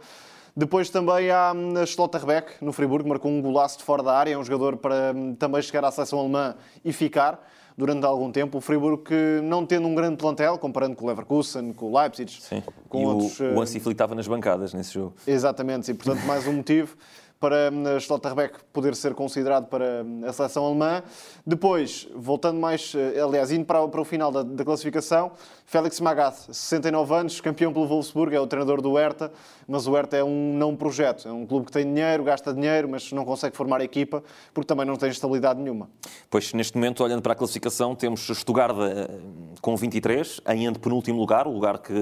Depois 0.58 0.90
também 0.90 1.30
há 1.30 1.52
hum, 1.54 1.86
Schlotterbeck, 1.86 2.54
no 2.60 2.72
Friburgo, 2.72 3.08
marcou 3.08 3.30
um 3.30 3.40
golaço 3.40 3.78
de 3.78 3.84
fora 3.84 4.02
da 4.02 4.12
área, 4.12 4.32
é 4.32 4.36
um 4.36 4.42
jogador 4.42 4.76
para 4.76 5.12
hum, 5.14 5.32
também 5.32 5.62
chegar 5.62 5.84
à 5.84 5.90
seleção 5.92 6.18
alemã 6.18 6.56
e 6.84 6.92
ficar 6.92 7.48
durante 7.76 8.04
algum 8.04 8.32
tempo. 8.32 8.58
O 8.58 8.60
Friburgo 8.60 9.04
que 9.04 9.40
não 9.44 9.64
tendo 9.64 9.86
um 9.86 9.94
grande 9.94 10.16
plantel, 10.16 10.58
comparando 10.58 10.96
com 10.96 11.04
o 11.04 11.08
Leverkusen, 11.08 11.72
com 11.72 11.92
o 11.92 11.96
Leipzig, 11.96 12.32
Sim. 12.42 12.60
com 12.88 13.00
e 13.00 13.06
outros... 13.06 13.38
o, 13.38 13.44
o 13.44 13.62
Hansi 13.62 13.78
Flick 13.78 13.94
estava 13.94 14.16
nas 14.16 14.26
bancadas 14.26 14.74
nesse 14.74 14.94
jogo. 14.94 15.14
Exatamente, 15.24 15.92
e 15.92 15.94
portanto 15.94 16.26
mais 16.26 16.44
um 16.48 16.54
motivo 16.54 16.96
para 17.40 17.70
hum, 17.72 17.98
Schlotterbeck 18.00 18.58
poder 18.72 18.94
ser 18.94 19.14
considerado 19.14 19.66
para 19.66 20.02
hum, 20.04 20.22
a 20.26 20.32
seleção 20.32 20.66
alemã. 20.66 21.02
Depois, 21.46 22.08
voltando 22.14 22.60
mais, 22.60 22.92
eh, 22.94 23.20
aliás, 23.20 23.52
indo 23.52 23.64
para, 23.64 23.86
para 23.86 24.00
o 24.00 24.04
final 24.04 24.30
da, 24.30 24.42
da 24.42 24.64
classificação, 24.64 25.32
Félix 25.64 26.00
Magath, 26.00 26.48
69 26.50 27.14
anos, 27.14 27.40
campeão 27.40 27.72
pelo 27.72 27.86
Wolfsburg, 27.86 28.34
é 28.34 28.40
o 28.40 28.46
treinador 28.46 28.80
do 28.80 28.94
Hertha, 28.94 29.30
mas 29.66 29.86
o 29.86 29.92
Hertha 29.92 30.16
é 30.16 30.24
um 30.24 30.54
não 30.54 30.74
projeto, 30.74 31.28
é 31.28 31.32
um 31.32 31.46
clube 31.46 31.66
que 31.66 31.72
tem 31.72 31.84
dinheiro, 31.84 32.24
gasta 32.24 32.52
dinheiro, 32.52 32.88
mas 32.88 33.12
não 33.12 33.24
consegue 33.24 33.56
formar 33.56 33.80
equipa 33.80 34.22
porque 34.52 34.66
também 34.66 34.86
não 34.86 34.96
tem 34.96 35.10
estabilidade 35.10 35.60
nenhuma. 35.60 35.88
Pois, 36.30 36.52
neste 36.52 36.76
momento, 36.76 37.04
olhando 37.04 37.22
para 37.22 37.32
a 37.32 37.36
classificação, 37.36 37.94
temos 37.94 38.26
Stuttgart 38.26 38.76
eh, 38.80 39.08
com 39.60 39.76
23, 39.76 40.40
em 40.48 40.66
antepenúltimo 40.66 41.18
lugar, 41.18 41.46
o 41.46 41.52
lugar 41.52 41.78
que 41.78 41.92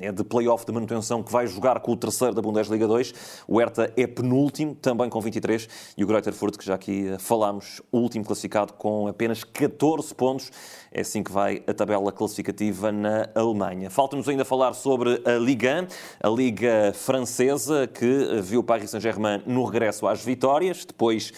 é 0.00 0.12
de 0.12 0.24
play-off 0.24 0.64
de 0.64 0.72
manutenção, 0.72 1.22
que 1.22 1.32
vai 1.32 1.46
jogar 1.46 1.80
com 1.80 1.92
o 1.92 1.96
terceiro 1.96 2.34
da 2.34 2.42
Bundesliga 2.42 2.86
2. 2.86 3.14
O 3.46 3.58
Hertha 3.58 3.92
é 3.96 4.06
penúltimo, 4.06 4.74
também 4.74 5.08
com 5.08 5.20
23, 5.20 5.68
e 5.96 6.04
o 6.04 6.06
Greuther 6.06 6.32
Fürth, 6.32 6.56
que 6.56 6.64
já 6.64 6.74
aqui 6.74 7.08
eh, 7.08 7.18
falámos, 7.18 7.82
último 7.92 8.24
classificado 8.24 8.72
com 8.74 9.08
apenas 9.08 9.44
14 9.44 10.14
pontos. 10.14 10.50
É 10.90 11.00
assim 11.00 11.22
que 11.22 11.30
vai 11.30 11.62
a 11.66 11.74
tabela 11.74 12.10
classificativa 12.12 12.90
na 12.90 13.28
Alemanha. 13.34 13.90
Falta-nos 13.90 14.28
ainda 14.28 14.44
falar 14.44 14.72
sobre 14.72 15.20
a 15.24 15.32
Liga 15.38 15.86
1, 16.22 16.28
a 16.28 16.30
Liga 16.30 16.92
Francesa, 16.94 17.86
que 17.86 18.04
eh, 18.04 18.40
viu 18.40 18.60
o 18.60 18.64
Paris 18.64 18.90
Saint-Germain 18.90 19.42
no 19.46 19.64
regresso 19.64 20.06
às 20.06 20.24
vitórias, 20.24 20.84
depois 20.84 21.32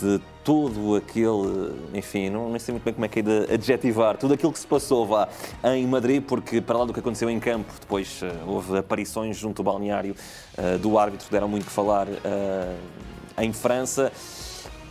de 0.00 0.20
todo 0.42 0.96
aquele, 0.96 1.72
enfim, 1.94 2.28
não 2.28 2.50
nem 2.50 2.58
sei 2.58 2.72
muito 2.72 2.84
bem 2.84 2.92
como 2.92 3.04
é 3.04 3.08
que 3.08 3.20
é 3.20 3.22
de 3.22 3.54
adjetivar, 3.54 4.16
tudo 4.16 4.34
aquilo 4.34 4.52
que 4.52 4.58
se 4.58 4.66
passou 4.66 5.06
vá 5.06 5.28
em 5.64 5.86
Madrid, 5.86 6.22
porque 6.22 6.60
para 6.60 6.78
lá 6.78 6.84
do 6.84 6.92
que 6.92 7.00
aconteceu 7.00 7.30
em 7.30 7.38
campo, 7.38 7.72
depois 7.80 8.20
eh, 8.22 8.32
houve 8.46 8.78
aparições 8.78 9.36
junto 9.36 9.60
ao 9.60 9.64
balneário 9.64 10.16
eh, 10.56 10.78
do 10.78 10.98
árbitro, 10.98 11.28
deram 11.30 11.48
muito 11.48 11.66
que 11.66 11.72
falar 11.72 12.08
eh, 12.08 12.76
em 13.38 13.52
França. 13.52 14.12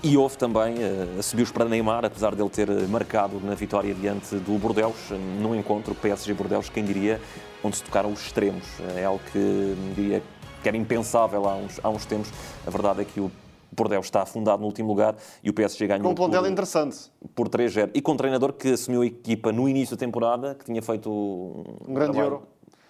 E 0.03 0.17
houve 0.17 0.35
também, 0.35 0.77
uh, 0.77 1.21
subiu-os 1.21 1.51
para 1.51 1.63
Neymar, 1.65 2.03
apesar 2.03 2.33
dele 2.33 2.49
ter 2.49 2.67
marcado 2.87 3.39
na 3.39 3.53
vitória 3.53 3.93
diante 3.93 4.35
do 4.37 4.57
Bordeaux, 4.57 4.97
no 5.39 5.55
encontro 5.55 5.93
PSG-Bordeaux, 5.93 6.69
quem 6.69 6.83
diria, 6.83 7.21
onde 7.63 7.77
se 7.77 7.83
tocaram 7.83 8.11
os 8.11 8.19
extremos. 8.19 8.65
É 8.97 9.05
algo 9.05 9.21
que 9.31 9.75
diria 9.95 10.23
que 10.63 10.67
era 10.67 10.75
impensável 10.75 11.47
há 11.47 11.55
uns, 11.55 11.79
há 11.83 11.89
uns 11.89 12.05
tempos. 12.05 12.31
A 12.65 12.69
verdade 12.71 13.01
é 13.01 13.05
que 13.05 13.19
o 13.19 13.31
Bordeaux 13.71 14.05
está 14.05 14.21
afundado 14.21 14.61
no 14.61 14.67
último 14.67 14.89
lugar 14.89 15.15
e 15.43 15.49
o 15.49 15.53
PSG 15.53 15.87
ganhou 15.87 16.03
Com 16.03 16.11
um 16.11 16.15
plantel 16.15 16.41
por, 16.41 16.51
interessante, 16.51 16.97
por 17.33 17.49
3-0. 17.49 17.91
E 17.93 18.01
com 18.01 18.11
um 18.13 18.17
treinador 18.17 18.53
que 18.53 18.73
assumiu 18.73 19.01
a 19.01 19.05
equipa 19.05 19.51
no 19.51 19.67
início 19.67 19.95
da 19.95 19.99
temporada, 19.99 20.55
que 20.55 20.65
tinha 20.65 20.81
feito 20.81 21.09
um 21.09 21.93
grande 21.93 22.11
trabalho. 22.11 22.33
euro. 22.33 22.47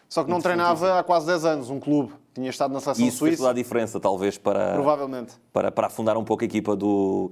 Só 0.10 0.26
que 0.26 0.30
não 0.30 0.42
treinava 0.42 1.00
há 1.00 1.04
quase 1.04 1.26
10 1.26 1.46
anos, 1.46 1.70
um 1.70 1.80
clube. 1.80 2.12
Tinha 2.34 2.50
estado 2.50 2.74
na 2.74 2.82
seleção 2.82 3.06
isso 3.06 3.20
fez 3.20 3.30
suíça, 3.30 3.38
toda 3.38 3.52
a 3.52 3.54
diferença, 3.54 4.00
talvez, 4.00 4.38
para, 4.38 4.74
provavelmente. 4.74 5.34
para, 5.54 5.72
para 5.72 5.88
afundar 5.88 6.18
um 6.18 6.24
pouco 6.24 6.44
a 6.44 6.46
equipa 6.46 6.76
do, 6.76 7.32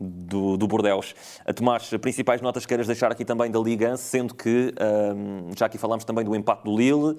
do, 0.00 0.56
do 0.56 0.66
Bordeaux. 0.68 1.12
A 1.44 1.52
Tomás, 1.52 1.90
principais 2.00 2.40
notas 2.40 2.64
que 2.64 2.68
queiras 2.68 2.86
deixar 2.86 3.10
aqui 3.10 3.24
também 3.24 3.50
da 3.50 3.58
Liga, 3.58 3.94
1, 3.94 3.96
sendo 3.96 4.34
que, 4.34 4.72
hum, 5.14 5.50
já 5.56 5.66
aqui 5.66 5.76
falámos 5.76 6.04
também 6.04 6.24
do 6.24 6.34
empate 6.36 6.64
do 6.64 6.76
Lille, 6.76 7.16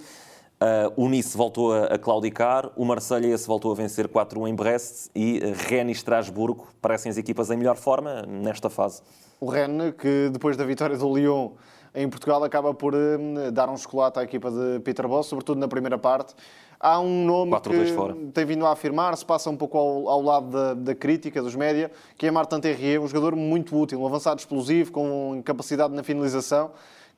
Uh, 0.62 0.94
o 0.96 1.10
Nice 1.10 1.36
voltou 1.36 1.74
a, 1.74 1.86
a 1.86 1.98
claudicar, 1.98 2.70
o 2.76 2.86
Marselha 2.86 3.36
se 3.36 3.48
voltou 3.48 3.72
a 3.72 3.76
vencer 3.76 4.08
4-1 4.08 4.48
em 4.48 4.54
Brest 4.54 5.10
e 5.16 5.40
uh, 5.40 5.54
Rennes 5.68 5.98
e 5.98 6.00
Estrasburgo 6.00 6.68
parecem 6.80 7.10
as 7.10 7.18
equipas 7.18 7.50
em 7.50 7.58
melhor 7.58 7.78
forma 7.78 8.22
nesta 8.28 8.70
fase. 8.70 9.02
O 9.40 9.48
Rennes, 9.48 9.96
que 9.98 10.30
depois 10.32 10.56
da 10.56 10.64
vitória 10.64 10.96
do 10.96 11.18
Lyon 11.18 11.54
em 11.96 12.08
Portugal, 12.08 12.44
acaba 12.44 12.76
por 12.76 12.94
hum, 12.94 13.52
dar 13.52 13.72
um 13.72 13.76
chocolate 13.76 14.20
à 14.20 14.24
equipa 14.24 14.52
de 14.52 14.80
Peter 14.82 15.08
Boss, 15.08 15.26
sobretudo 15.26 15.60
na 15.60 15.68
primeira 15.68 15.98
parte. 15.98 16.36
Há 16.80 17.00
um 17.00 17.26
nome 17.26 17.52
4-2 17.54 18.14
que 18.14 18.32
tem 18.32 18.46
vindo 18.46 18.64
a 18.68 18.72
afirmar, 18.72 19.18
se 19.18 19.26
passa 19.26 19.50
um 19.50 19.58
pouco 19.58 19.80
ao, 19.80 20.10
ao 20.10 20.22
lado 20.22 20.52
da, 20.52 20.74
da 20.76 20.96
crítica 20.96 21.42
dos 21.42 21.56
média, 21.56 21.90
que 22.16 22.28
é 22.28 22.32
Martin 22.32 22.60
Terrier, 22.60 23.02
um 23.02 23.08
jogador 23.08 23.36
muito 23.36 23.76
útil, 23.76 24.00
um 24.00 24.06
avançado 24.06 24.40
explosivo, 24.40 24.92
com 24.92 25.42
capacidade 25.44 25.92
na 25.92 26.04
finalização, 26.04 26.70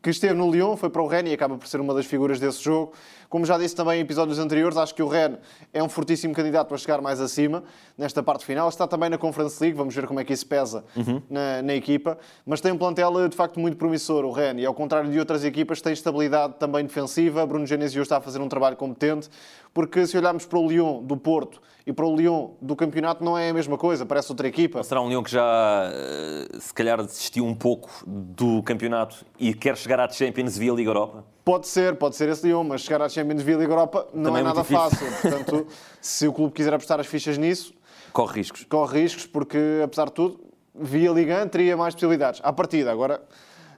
que 0.04 0.10
esteve 0.10 0.34
no 0.34 0.51
Lyon, 0.51 0.76
foi 0.76 0.89
para 0.89 1.01
o 1.01 1.08
Rennes 1.08 1.32
e 1.32 1.34
acaba 1.34 1.58
por 1.58 1.66
ser 1.66 1.80
uma 1.80 1.93
das 1.93 2.06
figuras 2.06 2.38
desse 2.38 2.62
jogo. 2.62 2.91
Como 3.30 3.45
já 3.45 3.58
disse 3.58 3.74
também 3.74 3.99
em 3.99 4.01
episódios 4.01 4.38
anteriores, 4.38 4.78
acho 4.78 4.93
que 4.93 5.01
o 5.01 5.08
Rennes 5.08 5.39
é 5.72 5.82
um 5.82 5.88
fortíssimo 5.88 6.34
candidato 6.34 6.76
a 6.76 6.78
chegar 6.78 7.01
mais 7.01 7.22
acima 7.22 7.64
nesta 7.97 8.22
parte 8.22 8.43
final. 8.43 8.68
Está 8.68 8.86
também 8.86 9.10
na 9.10 9.18
Conference 9.18 9.64
League, 9.64 9.78
vamos 9.78 9.95
ver 9.95 10.06
como 10.06 10.20
é 10.20 10.26
que 10.26 10.34
isso 10.34 10.45
pesa 10.45 10.84
na, 11.30 11.62
na 11.62 11.74
equipa. 11.74 12.18
Mas 12.45 12.60
tem 12.60 12.74
um 12.74 12.78
plantel 12.78 13.30
de 13.30 13.36
facto 13.38 13.62
muito 13.62 13.78
promissor, 13.78 14.26
o 14.26 14.32
Rennes, 14.32 14.64
e 14.64 14.66
ao 14.66 14.74
contrário 14.74 15.10
de 15.10 15.18
outras 15.18 15.45
equipas, 15.45 15.80
tem 15.80 15.93
estabilidade 15.93 16.56
também 16.60 16.84
defensiva. 16.84 17.45
Bruno 17.45 17.66
Genesio 17.66 18.01
está 18.01 18.18
a 18.18 18.22
fazer 18.22 18.41
um 18.41 18.49
trabalho 18.49 18.76
competente, 18.76 19.30
porque 19.74 20.06
se 20.06 20.18
olharmos 20.18 20.45
para 20.45 20.60
o 20.60 20.68
Lyon 20.68 21.01
do 21.01 21.16
Porto 21.16 21.62
e 21.86 21.92
para 21.92 22.06
o 22.06 22.16
Lyon 22.16 22.52
do 22.62 22.76
campeonato, 22.76 23.24
não 23.24 23.38
é 23.38 23.50
a 23.50 23.54
mesma 23.54 23.78
coisa, 23.78 24.06
parece 24.06 24.32
outra 24.32 24.48
equipa. 24.48 24.82
Será 24.84 25.02
um 25.02 25.08
Leão 25.08 25.22
que 25.22 25.32
já, 25.32 25.90
eh, 25.94 26.58
se 26.60 26.74
calhar, 26.74 27.04
desistiu 27.04 27.46
um 27.46 27.54
pouco 27.54 27.90
do 28.08 28.64
campeonato 28.64 29.26
e 29.38 29.54
quer 29.54 29.76
chegar 29.78 30.00
à 30.00 30.10
Champions 30.10 30.58
via 30.58 30.72
Liga 30.72 30.90
Europa? 30.90 31.26
Pode 31.44 31.68
ser, 31.68 31.96
pode 31.98 32.16
ser 32.16 32.30
esse 32.30 32.46
Lyon, 32.48 32.64
mas 32.64 32.82
chegar 32.82 33.02
à 33.02 33.10
Champions 33.10 33.42
via 33.42 33.58
Liga 33.58 33.72
Europa 33.74 34.08
não 34.14 34.32
Também 34.32 34.38
é 34.40 34.42
é 34.42 34.48
nada 34.48 34.62
difícil. 34.62 34.80
fácil. 34.90 35.22
Portanto, 35.22 35.68
se 36.00 36.28
o 36.28 36.32
clube 36.34 36.54
quiser 36.54 36.74
apostar 36.74 37.00
as 37.00 37.08
fichas 37.08 37.38
nisso, 37.38 37.74
Corre 38.14 38.36
riscos. 38.36 38.64
corre 38.70 39.02
riscos, 39.02 39.26
porque, 39.26 39.58
apesar 39.84 40.06
de 40.06 40.14
tudo, 40.14 40.40
via 40.74 41.12
Liga 41.12 41.44
1 41.44 41.50
teria 41.50 41.76
mais 41.76 41.94
possibilidades. 41.94 42.40
À 42.44 42.54
partida, 42.54 42.92
agora 42.92 43.22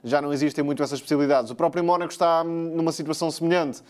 já 0.04 0.22
não 0.22 0.32
existem 0.32 0.62
muito 0.62 0.80
essas 0.82 1.00
possibilidades. 1.00 1.50
O 1.50 1.54
próprio 1.56 1.82
Mónaco 1.82 2.12
está 2.12 2.42
hum, 2.44 2.72
numa 2.76 2.92
situação 2.92 3.30
semelhante, 3.32 3.82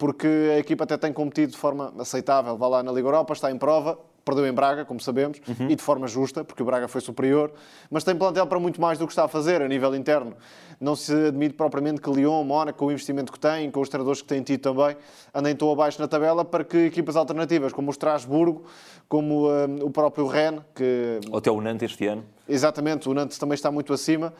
porque 0.00 0.26
a 0.54 0.58
equipa 0.58 0.84
até 0.84 0.96
tem 0.96 1.12
competido 1.12 1.52
de 1.52 1.58
forma 1.58 1.92
aceitável. 1.98 2.56
Vá 2.56 2.66
lá 2.66 2.82
na 2.82 2.90
Liga 2.90 3.06
Europa, 3.06 3.34
está 3.34 3.50
em 3.50 3.58
prova, 3.58 3.98
perdeu 4.24 4.46
em 4.46 4.52
Braga, 4.52 4.82
como 4.82 4.98
sabemos, 4.98 5.42
e 5.68 5.76
de 5.76 5.82
forma 5.82 6.08
justa, 6.08 6.42
porque 6.42 6.62
o 6.62 6.64
Braga 6.64 6.88
foi 6.88 7.02
superior, 7.02 7.52
mas 7.90 8.02
tem 8.02 8.16
plantel 8.16 8.46
para 8.46 8.58
muito 8.58 8.80
mais 8.80 8.98
do 8.98 9.06
que 9.06 9.12
está 9.12 9.24
a 9.24 9.28
fazer 9.28 9.60
a 9.60 9.68
nível 9.68 9.94
interno. 9.94 10.34
Não 10.80 10.96
se 10.96 11.12
admite 11.26 11.54
propriamente 11.54 12.00
que 12.00 12.10
Lyon, 12.10 12.42
Mónaco, 12.44 12.78
com 12.78 12.86
o 12.86 12.92
investimento 12.92 13.30
que 13.30 13.38
tem, 13.38 13.70
com 13.70 13.78
os 13.78 13.90
treinadores 13.90 14.22
que 14.22 14.28
têm 14.28 14.42
tido 14.42 14.62
também, 14.62 14.96
andem 15.34 15.54
tão 15.54 15.70
abaixo 15.70 16.00
na 16.00 16.08
tabela 16.08 16.46
para 16.46 16.64
que 16.64 16.78
equipas 16.78 17.14
alternativas, 17.14 17.70
como 17.70 17.88
o 17.88 17.90
Estrasburgo, 17.90 18.64
como 19.06 19.50
hum, 19.50 19.80
o 19.82 19.90
próprio 19.90 20.26
Rennes, 20.26 20.62
que 20.74 21.20
Ou 21.30 21.36
até 21.36 21.50
o 21.50 21.60
Nantes 21.60 21.90
este 21.90 22.06
ano. 22.06 22.24
Exatamente, 22.48 23.06
o 23.06 23.12
Nantes 23.12 23.36
também 23.36 23.54
está 23.54 23.70
muito 23.70 23.92
acima. 23.92 24.32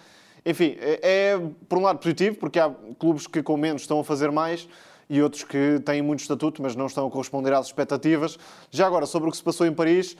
Enfim, 0.46 0.78
é, 0.80 1.00
é, 1.02 1.40
por 1.68 1.76
um 1.76 1.82
lado 1.82 1.98
positivo, 1.98 2.38
porque 2.38 2.58
há 2.58 2.70
clubes 2.98 3.26
que 3.26 3.42
com 3.42 3.58
menos 3.58 3.82
estão 3.82 4.00
a 4.00 4.04
fazer 4.04 4.30
mais 4.30 4.66
e 5.10 5.20
outros 5.20 5.42
que 5.42 5.80
têm 5.84 6.00
muito 6.00 6.20
estatuto, 6.20 6.62
mas 6.62 6.76
não 6.76 6.86
estão 6.86 7.06
a 7.06 7.10
corresponder 7.10 7.52
às 7.52 7.66
expectativas. 7.66 8.38
Já 8.70 8.86
agora, 8.86 9.04
sobre 9.06 9.28
o 9.28 9.32
que 9.32 9.36
se 9.36 9.42
passou 9.42 9.66
em 9.66 9.74
Paris, 9.74 10.16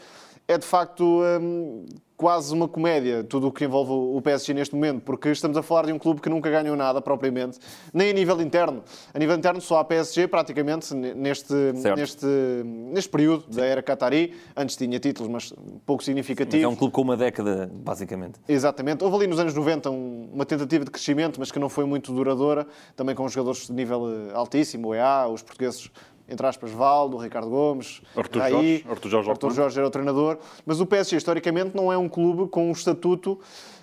é 0.51 0.59
de 0.59 0.67
facto 0.67 1.05
hum, 1.41 1.87
quase 2.17 2.53
uma 2.53 2.67
comédia 2.67 3.23
tudo 3.23 3.47
o 3.47 3.53
que 3.53 3.65
envolve 3.65 3.93
o 3.93 4.21
PSG 4.21 4.53
neste 4.53 4.75
momento, 4.75 5.01
porque 5.03 5.29
estamos 5.31 5.57
a 5.57 5.63
falar 5.63 5.87
de 5.87 5.93
um 5.93 5.99
clube 5.99 6.21
que 6.21 6.29
nunca 6.29 6.51
ganhou 6.51 6.75
nada 6.75 7.01
propriamente, 7.01 7.61
nem 7.95 8.11
a 8.11 8.13
nível 8.13 8.41
interno. 8.43 8.83
A 9.15 9.19
nível 9.19 9.37
interno 9.37 9.61
só 9.61 9.79
há 9.79 9.85
PSG 9.85 10.27
praticamente 10.27 10.93
neste, 10.93 11.55
Certo. 11.77 11.97
neste, 11.97 12.27
neste 12.67 13.09
período 13.11 13.45
da 13.49 13.65
era 13.65 13.81
Qatari. 13.81 14.35
Antes 14.57 14.75
tinha 14.77 14.99
títulos, 14.99 15.31
mas 15.31 15.55
pouco 15.87 16.03
significativos. 16.03 16.65
É 16.65 16.69
um 16.69 16.75
clube 16.75 16.93
com 16.93 17.03
uma 17.03 17.17
década, 17.17 17.71
basicamente. 17.73 18.41
Exatamente. 18.49 19.05
Houve 19.05 19.17
ali 19.19 19.27
nos 19.29 19.39
anos 19.39 19.55
90 19.55 19.89
um- 19.89 20.31
uma 20.35 20.45
tentativa 20.45 20.85
de 20.85 20.91
crescimento, 20.91 21.39
mas 21.39 21.53
que 21.53 21.61
não 21.61 21.69
foi 21.69 21.85
muito 21.85 22.13
duradoura, 22.13 22.67
também 22.97 23.15
com 23.15 23.27
jogadores 23.29 23.69
de 23.69 23.73
nível 23.73 24.03
eh, 24.11 24.35
altíssimo, 24.35 24.89
o 24.89 24.95
EA, 24.97 25.29
os 25.29 25.43
portugueses, 25.43 25.89
entre 26.31 26.47
aspas, 26.47 26.71
Valdo, 26.71 27.17
Ricardo 27.17 27.51
Gomes, 27.51 28.01
Artur 28.17 28.41
Raí, 28.43 28.53
Jorge, 28.53 28.85
Artur 28.89 29.11
Jorge 29.11 29.31
Artur. 29.31 29.51
Jorge 29.53 29.79
era 29.79 29.87
o 29.87 29.91
treinador. 29.91 30.39
Mas 30.65 30.81
o 30.81 30.87
PSG, 30.87 31.17
historicamente, 31.17 31.77
não 31.77 31.93
é 31.93 31.99
um 31.99 32.09
clube 32.09 32.49
com 32.49 32.69
um 32.69 32.73
estatuto 32.73 33.39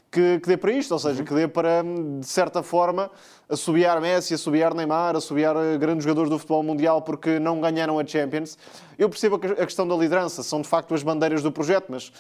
que, 0.09 0.39
que 0.39 0.47
dê 0.47 0.55
para 0.57 0.71
isto, 0.71 0.91
ou 0.93 0.99
seja, 0.99 1.21
que 1.23 1.33
dê 1.33 1.47
para, 1.47 1.83
de 2.19 2.25
certa 2.25 2.63
forma, 2.63 3.11
assobiar 3.49 3.99
Messi, 3.99 4.33
assobiar 4.33 4.73
Neymar, 4.73 5.15
assobiar 5.17 5.55
eh, 5.57 5.77
grandes 5.77 6.05
jogadores 6.05 6.29
do 6.29 6.39
futebol 6.39 6.63
mundial 6.63 7.01
porque 7.01 7.37
não 7.39 7.59
ganharam 7.59 7.99
a 7.99 8.05
Champions. 8.07 8.57
Eu 8.97 9.09
percebo 9.09 9.35
a 9.35 9.39
que- 9.39 9.47
a 9.61 9.65
questão 9.65 9.85
da 9.87 9.95
liderança, 9.95 10.41
são 10.43 10.61
de 10.61 10.67
facto 10.67 10.93
as 10.95 11.03
bandeiras 11.03 11.43
do 11.43 11.51
projeto, 11.51 11.87
mas 11.89 12.11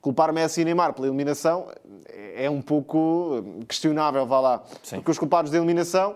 culpar 0.00 0.32
Messi 0.32 0.60
e 0.60 0.64
Neymar 0.64 0.92
pela 0.94 1.08
eliminação 1.08 1.66
é 2.36 2.48
um 2.48 2.62
pouco 2.62 3.42
questionável, 3.68 4.24
vá 4.24 4.40
lá. 4.40 4.62
Sim. 4.82 4.96
Porque 4.96 5.10
os 5.10 5.18
culpados 5.18 5.50
da 5.50 5.58
eliminação 5.58 6.14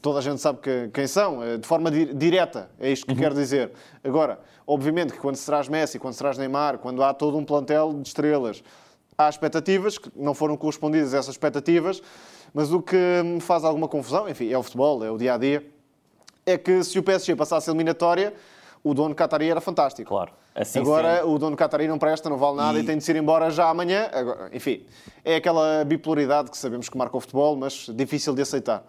toda 0.00 0.18
a 0.18 0.22
gente 0.22 0.40
sabe 0.40 0.58
que- 0.60 0.88
quem 0.92 1.06
são, 1.06 1.42
eh, 1.42 1.56
de 1.58 1.66
forma 1.66 1.90
di- 1.90 2.12
direta, 2.14 2.70
é 2.78 2.90
isto 2.90 3.06
que 3.06 3.14
quero 3.14 3.34
dizer. 3.34 3.72
Agora, 4.04 4.38
obviamente 4.66 5.12
que 5.12 5.18
quando 5.18 5.36
se 5.36 5.44
traz 5.46 5.68
Messi, 5.68 5.98
quando 5.98 6.12
se 6.14 6.18
traz 6.18 6.38
Neymar, 6.38 6.78
quando 6.78 7.02
há 7.02 7.12
todo 7.12 7.36
um 7.36 7.44
plantel 7.44 7.92
de 7.94 8.08
estrelas, 8.08 8.62
há 9.16 9.28
expectativas 9.28 9.98
que 9.98 10.10
não 10.16 10.34
foram 10.34 10.56
correspondidas 10.56 11.14
a 11.14 11.18
essas 11.18 11.34
expectativas, 11.34 12.00
mas 12.54 12.72
o 12.72 12.80
que 12.80 12.96
me 13.24 13.40
faz 13.40 13.64
alguma 13.64 13.88
confusão, 13.88 14.28
enfim, 14.28 14.50
é 14.52 14.56
o 14.58 14.62
futebol, 14.62 15.04
é 15.04 15.10
o 15.10 15.18
dia 15.18 15.34
a 15.34 15.38
dia, 15.38 15.66
é 16.46 16.56
que 16.56 16.82
se 16.84 16.98
o 16.98 17.02
PSG 17.02 17.34
passasse 17.36 17.68
a 17.68 17.72
eliminatória, 17.72 18.32
o 18.82 18.94
dono 18.94 19.14
Qatari 19.14 19.50
era 19.50 19.60
fantástico. 19.60 20.08
Claro. 20.08 20.32
Assim 20.54 20.78
Agora 20.80 21.18
sendo- 21.18 21.30
o 21.32 21.38
dono 21.38 21.56
Qatari 21.56 21.86
não 21.86 21.98
presta, 21.98 22.30
não 22.30 22.36
vale 22.38 22.56
nada 22.56 22.78
e... 22.78 22.82
E- 22.82 22.84
tem 22.84 22.96
de 22.96 23.04
se 23.04 23.10
ir 23.12 23.16
embora 23.16 23.50
já 23.50 23.68
amanhã. 23.68 24.08
Agora, 24.12 24.48
enfim, 24.52 24.86
é 25.24 25.36
aquela 25.36 25.84
bipolaridade 25.84 26.50
que 26.50 26.56
sabemos 26.56 26.88
que 26.88 26.96
marca 26.96 27.16
o 27.16 27.20
futebol, 27.20 27.54
mas 27.56 27.86
difícil 27.94 28.34
de 28.34 28.42
aceitar. 28.42 28.82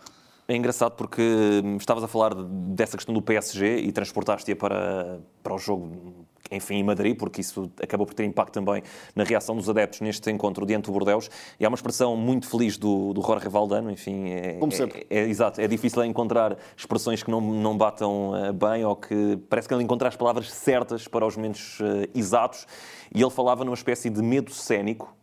É 0.50 0.56
engraçado 0.56 0.93
porque 0.93 1.22
hum, 1.64 1.78
estavas 1.78 2.04
a 2.04 2.08
falar 2.08 2.34
de- 2.34 2.43
dessa 2.74 2.97
questão 2.97 3.14
do 3.14 3.22
PSG 3.22 3.78
e 3.82 3.91
transportaste-a 3.91 4.56
para, 4.56 5.20
para 5.43 5.54
o 5.54 5.60
jogo, 5.60 6.26
enfim, 6.52 6.78
em 6.78 6.84
Madrid, 6.84 7.16
porque 7.16 7.39
isso 7.41 7.72
acabou 7.80 8.04
por 8.08 8.16
ter 8.16 8.24
impacto 8.24 8.52
também 8.54 8.82
na 9.16 9.24
reação 9.24 9.56
dos 9.56 9.70
adeptos 9.70 10.02
neste 10.02 10.32
encontro 10.32 10.66
diante 10.66 10.86
do 10.88 10.91
Bordeus. 10.91 11.30
E 11.60 11.66
há 11.66 11.68
uma 11.70 11.76
expressão 11.76 12.18
muito 12.18 12.47
feliz 12.50 12.80
do, 12.80 13.14
do 13.14 13.22
Jorge 13.22 13.47
Valdano, 13.47 13.91
enfim, 13.91 14.30
é, 14.32 14.54
Como 14.54 14.74
é- 14.74 14.76
sempre. 14.76 15.06
É, 15.08 15.20
exato, 15.28 15.62
é 15.62 15.68
difícil 15.68 16.04
encontrar 16.04 16.58
expressões 16.76 17.22
que 17.22 17.30
não, 17.30 17.39
não 17.41 17.78
batam 17.78 18.36
eh, 18.36 18.52
bem 18.52 18.84
ou 18.84 18.95
que 18.95 19.38
parece 19.52 19.68
que 19.68 19.74
ele 19.76 19.84
encontra 19.84 20.08
as 20.08 20.16
palavras 20.16 20.52
certas 20.52 21.08
para 21.08 21.28
os 21.28 21.38
momentos 21.38 21.78
eh, 21.80 22.10
exatos. 22.16 22.66
E 23.14 23.22
ele 23.22 23.30
falava 23.30 23.64
numa 23.64 23.76
espécie 23.76 24.10
de 24.10 24.24
medo 24.24 24.52
cénico 24.52 25.16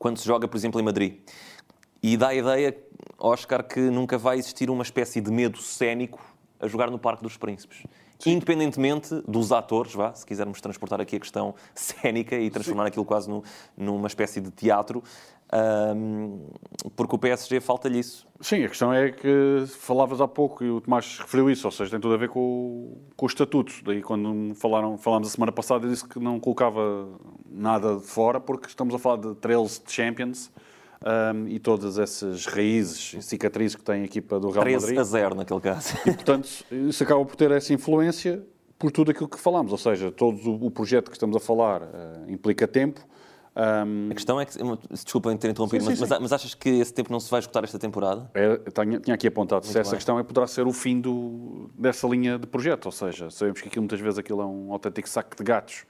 quando 0.00 0.18
se 0.18 0.26
joga, 0.26 0.48
por 0.48 0.56
exemplo, 0.56 0.80
em 0.80 0.84
Madrid. 0.84 1.14
E 2.02 2.16
dá 2.16 2.28
a 2.28 2.34
ideia, 2.34 2.76
Oscar, 3.18 3.62
que 3.62 3.78
nunca 3.80 4.18
vai 4.18 4.38
existir 4.38 4.68
uma 4.70 4.82
espécie 4.82 5.20
de 5.20 5.30
medo 5.30 5.58
cénico 5.58 6.20
a 6.58 6.66
jogar 6.66 6.90
no 6.90 6.98
Parque 6.98 7.22
dos 7.22 7.36
Príncipes. 7.36 7.84
Independentemente 8.26 9.22
dos 9.26 9.50
atores, 9.52 9.94
vá, 9.94 10.12
se 10.14 10.24
quisermos 10.26 10.60
transportar 10.60 11.00
aqui 11.00 11.16
a 11.16 11.20
questão 11.20 11.54
cénica 11.74 12.36
e 12.36 12.50
transformar 12.50 12.86
aquilo 12.86 13.04
quase 13.04 13.28
no- 13.28 13.42
numa 13.76 14.06
espécie 14.06 14.40
de 14.40 14.50
teatro, 14.50 15.02
ahm, 15.50 16.38
porque 16.96 17.14
o 17.16 17.18
PSG 17.18 17.60
falta-lhe 17.60 17.98
isso. 17.98 18.26
Sim, 18.40 18.64
a 18.64 18.68
questão 18.68 18.92
é 18.92 19.10
que 19.10 19.64
falavas 19.66 20.20
há 20.20 20.28
pouco 20.28 20.62
e 20.64 20.70
o 20.70 20.80
Tomás 20.80 21.18
referiu 21.20 21.50
isso, 21.50 21.66
ou 21.66 21.72
seja, 21.72 21.90
tem 21.92 22.00
tudo 22.00 22.14
a 22.14 22.16
ver 22.16 22.28
com, 22.28 22.40
o- 22.40 23.00
com 23.16 23.26
o 23.26 23.28
estatuto. 23.28 23.72
Daí 23.84 24.02
quando 24.02 24.54
falaram, 24.54 24.96
falámos 24.98 25.28
a 25.28 25.30
semana 25.32 25.50
passada, 25.52 25.86
eu 25.86 25.90
disse 25.90 26.06
que 26.06 26.18
não 26.20 26.38
colocava 26.40 27.08
nada 27.50 27.96
de 27.96 28.02
fora, 28.06 28.40
porque 28.40 28.68
estamos 28.68 28.94
a 28.94 28.98
falar 28.98 29.16
de 29.18 29.34
13 29.36 29.82
de 29.84 29.92
Champions 29.92 30.50
ahm, 31.04 31.46
e 31.48 31.58
todas 31.58 31.98
essas 31.98 32.46
raízes 32.46 33.14
e 33.14 33.22
cicatrizes 33.22 33.76
que 33.76 33.82
tem 33.82 34.02
a 34.02 34.04
equipa 34.04 34.38
do 34.40 34.50
Real 34.50 34.64
13 34.64 34.80
Madrid. 34.86 34.98
a 35.00 35.04
0 35.04 35.34
naquele 35.34 35.60
caso. 35.60 35.96
Portanto, 36.04 36.48
isso 36.70 37.02
acaba 37.02 37.24
por 37.24 37.36
ter 37.36 37.50
essa 37.50 37.72
influência 37.72 38.42
por 38.78 38.90
tudo 38.90 39.10
aquilo 39.12 39.28
que 39.28 39.38
falámos, 39.38 39.70
ou 39.70 39.78
seja, 39.78 40.10
todo 40.10 40.36
o, 40.50 40.66
o 40.66 40.70
projeto 40.70 41.10
que 41.10 41.16
estamos 41.16 41.36
a 41.36 41.40
falar 41.40 41.82
eh, 41.82 42.32
implica 42.32 42.66
tempo. 42.66 43.00
ahm, 43.54 44.10
A 44.10 44.14
questão 44.14 44.40
é 44.40 44.44
que, 44.44 44.58
desculpa 44.90 45.32
ter 45.36 45.50
interrompido, 45.50 45.84
Sim, 45.84 45.90
mas, 45.90 45.98
sim, 46.00 46.06
mas, 46.08 46.18
mas 46.20 46.32
achas 46.32 46.52
que 46.54 46.68
esse 46.68 46.92
tempo 46.92 47.12
não 47.12 47.20
se 47.20 47.30
vai 47.30 47.38
esgotar 47.38 47.62
esta 47.62 47.78
temporada? 47.78 48.28
É, 48.34 48.56
tinha, 48.56 48.98
tinha 48.98 49.14
aqui 49.14 49.28
apontado 49.28 49.64
se 49.66 49.78
essa 49.78 49.90
bem. 49.90 49.98
questão 49.98 50.18
é, 50.18 50.22
poderá 50.24 50.48
ser 50.48 50.66
o 50.66 50.72
fim 50.72 51.00
do, 51.00 51.70
dessa 51.78 52.08
linha 52.08 52.38
de 52.40 52.46
projeto, 52.48 52.86
ou 52.86 52.92
seja, 52.92 53.30
sabemos 53.30 53.60
que 53.60 53.68
aquilo, 53.68 53.82
muitas 53.82 54.00
vezes 54.00 54.18
aquilo 54.18 54.40
é 54.42 54.46
um 54.46 54.72
autêntico 54.72 55.08
saco 55.08 55.36
de 55.36 55.44
gatos 55.44 55.84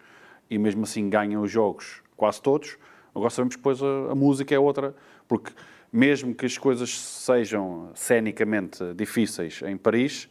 e 0.51 0.59
mesmo 0.59 0.83
assim 0.85 1.09
ganham 1.09 1.41
os 1.41 1.51
jogos 1.51 2.03
quase 2.15 2.43
todos. 2.43 2.77
Agora 3.15 3.31
sabemos 3.31 3.55
que 3.55 3.61
depois 3.61 3.83
a, 3.83 4.13
a 4.13 4.15
música 4.15 4.55
é 4.55 4.59
outra, 4.59 4.95
porque 5.29 5.53
mesmo 5.93 6.35
que 6.35 6.47
as 6.47 6.57
coisas 6.57 6.99
sejam 6.99 7.91
cenicamente 7.95 8.95
difíceis 8.95 9.61
em 9.63 9.77
Paris, 9.77 10.29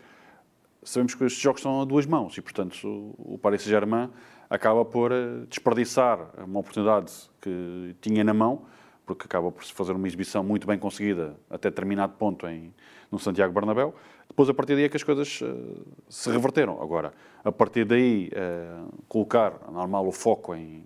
sabemos 0.84 1.14
que 1.14 1.24
estes 1.24 1.42
jogos 1.42 1.62
são 1.62 1.82
a 1.82 1.86
duas 1.86 2.06
mãos 2.06 2.36
e, 2.38 2.42
portanto, 2.42 2.88
o, 2.88 3.36
o 3.36 3.38
Paris 3.38 3.62
Saint-Germain 3.62 4.10
acaba 4.50 4.84
por 4.84 5.12
eh, 5.12 5.46
desperdiçar 5.48 6.20
uma 6.44 6.60
oportunidade 6.60 7.14
que 7.40 7.96
tinha 8.02 8.24
na 8.24 8.34
mão, 8.34 8.64
porque 9.06 9.26
acaba 9.26 9.52
por 9.52 9.64
se 9.64 9.72
fazer 9.72 9.94
uma 9.94 10.08
exibição 10.08 10.44
muito 10.44 10.66
bem 10.66 10.78
conseguida 10.78 11.36
até 11.50 11.70
determinado 11.70 12.14
ponto 12.14 12.48
em, 12.48 12.74
no 13.12 13.20
Santiago 13.20 13.54
Bernabéu. 13.54 13.94
Depois, 14.28 14.50
a 14.50 14.54
partir 14.54 14.76
daí, 14.76 14.86
é 14.86 14.90
que 14.90 14.98
as 14.98 15.04
coisas 15.04 15.40
eh, 15.44 15.82
se 16.10 16.30
reverteram. 16.32 16.82
Agora, 16.82 17.14
a 17.44 17.52
partir 17.52 17.86
daí, 17.86 18.30
eh, 18.34 18.84
colocar, 19.08 19.54
normal, 19.72 20.08
o 20.08 20.12
foco 20.12 20.56
em, 20.56 20.84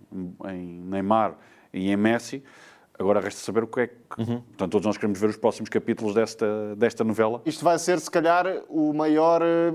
em 0.50 0.82
Neymar 0.82 1.36
e 1.76 1.92
em 1.92 1.98
Messi, 1.98 2.44
agora 2.98 3.20
resta 3.20 3.42
saber 3.42 3.64
o 3.64 3.68
que 3.68 3.82
é 3.82 3.88
que... 3.88 3.96
Portanto, 4.16 4.72
todos 4.72 4.86
nós 4.86 4.98
queremos 4.98 5.20
ver 5.20 5.30
os 5.30 5.38
próximos 5.38 5.70
capítulos 5.70 6.16
desta, 6.16 6.76
desta 6.76 7.04
novela. 7.04 7.42
Isto 7.46 7.64
vai 7.64 7.78
ser, 7.78 8.00
se 8.00 8.10
calhar, 8.10 8.46
o 8.70 8.94
maior 8.94 9.42
eh, 9.44 9.72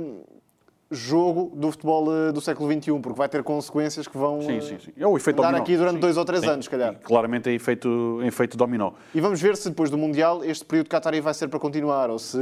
jogo 0.90 1.52
do 1.54 1.70
futebol 1.70 2.12
eh, 2.12 2.32
do 2.32 2.40
século 2.40 2.68
XXI, 2.70 2.98
porque 3.00 3.16
vai 3.16 3.28
ter 3.28 3.44
consequências 3.44 4.08
que 4.08 4.18
vão 4.18 4.42
Sim, 4.42 4.60
sim, 4.60 4.76
sim. 4.80 4.90
É 4.98 5.06
o 5.06 5.16
efeito 5.16 5.36
dar 5.40 5.48
dominó. 5.48 5.62
aqui 5.62 5.76
durante 5.76 5.94
Sim. 5.94 6.00
dois 6.00 6.16
ou 6.16 6.24
três 6.24 6.42
anos, 6.42 6.64
se 6.64 6.70
calhar. 6.70 6.96
Claramente 7.00 7.48
é 7.48 7.52
efeito, 7.52 8.20
efeito 8.24 8.56
dominó. 8.56 8.92
E 9.14 9.20
vamos 9.20 9.40
ver 9.40 9.56
se 9.56 9.68
depois 9.68 9.88
do 9.88 9.96
Mundial 9.96 10.44
este 10.44 10.64
período 10.64 10.88
Qatari 10.88 11.20
vai 11.20 11.32
ser 11.32 11.46
para 11.46 11.60
continuar, 11.60 12.10
ou 12.10 12.18
se 12.18 12.36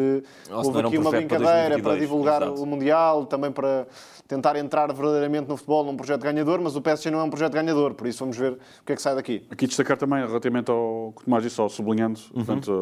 Ou 0.51 0.63
se 0.65 0.69
houve 0.69 0.79
um 0.83 0.87
aqui 0.87 0.97
uma 0.99 1.11
para 1.11 1.19
brincadeira 1.19 1.69
2022, 1.77 1.83
para 1.83 1.97
divulgar 2.01 2.43
exato. 2.43 2.63
o 2.63 2.67
Mundial, 2.67 3.27
também 3.27 3.53
para 3.53 3.87
tentar 4.27 4.57
entrar 4.57 4.91
verdadeiramente 4.95 5.47
no 5.49 5.57
futebol 5.57 5.85
num 5.85 5.97
projeto 5.97 6.23
ganhador, 6.23 6.59
mas 6.63 6.75
o 6.75 6.81
PSG 6.81 7.11
não 7.11 7.21
é 7.21 7.25
um 7.25 7.31
projeto 7.31 7.53
ganhador, 7.53 7.93
por 7.95 8.07
isso 8.07 8.21
vamos 8.21 8.37
ver 8.37 8.53
o 8.53 8.59
que 8.87 8.93
é 8.93 8.97
que 8.97 9.03
sai 9.03 9.15
daqui. 9.15 9.45
Aqui 9.51 9.67
destacar 9.67 9.97
também, 9.99 10.27
relativamente 10.27 10.71
ao 10.71 11.13
que 11.19 11.25
Tomás 11.25 11.43
disse, 11.43 11.57
só 11.57 11.69
sublinhando, 11.69 12.19
Uhum. 12.35 12.45
portanto, 12.45 12.73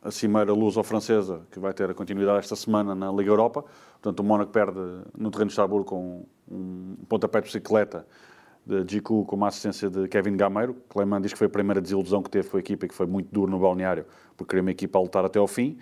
a 0.03 0.09
cimeira 0.09 0.51
luso-francesa, 0.51 1.41
que 1.51 1.59
vai 1.59 1.73
ter 1.73 1.89
a 1.89 1.93
continuidade 1.93 2.39
esta 2.39 2.55
semana 2.55 2.95
na 2.95 3.11
Liga 3.11 3.29
Europa. 3.29 3.63
Portanto, 4.01 4.19
o 4.21 4.23
Mónaco 4.23 4.51
perde 4.51 4.79
no 5.15 5.29
terreno 5.29 5.47
de 5.47 5.51
Estrasburgo 5.53 5.85
com 5.85 6.25
um 6.49 6.95
pontapé 7.07 7.39
de 7.39 7.45
bicicleta 7.45 8.05
de 8.65 8.83
Gicu 8.87 9.25
com 9.25 9.35
uma 9.35 9.47
assistência 9.47 9.89
de 9.89 10.07
Kevin 10.07 10.35
Gameiro. 10.35 10.75
Cleiman 10.89 11.21
diz 11.21 11.33
que 11.33 11.37
foi 11.37 11.47
a 11.47 11.49
primeira 11.49 11.79
desilusão 11.79 12.21
que 12.23 12.29
teve 12.29 12.49
com 12.49 12.57
a 12.57 12.59
equipa 12.59 12.85
e 12.85 12.89
que 12.89 12.95
foi 12.95 13.05
muito 13.05 13.29
duro 13.31 13.51
no 13.51 13.59
balneário, 13.59 14.05
porque 14.35 14.49
queria 14.51 14.61
uma 14.61 14.71
equipa 14.71 14.97
a 14.97 15.01
lutar 15.01 15.23
até 15.25 15.37
ao 15.39 15.47
fim. 15.47 15.77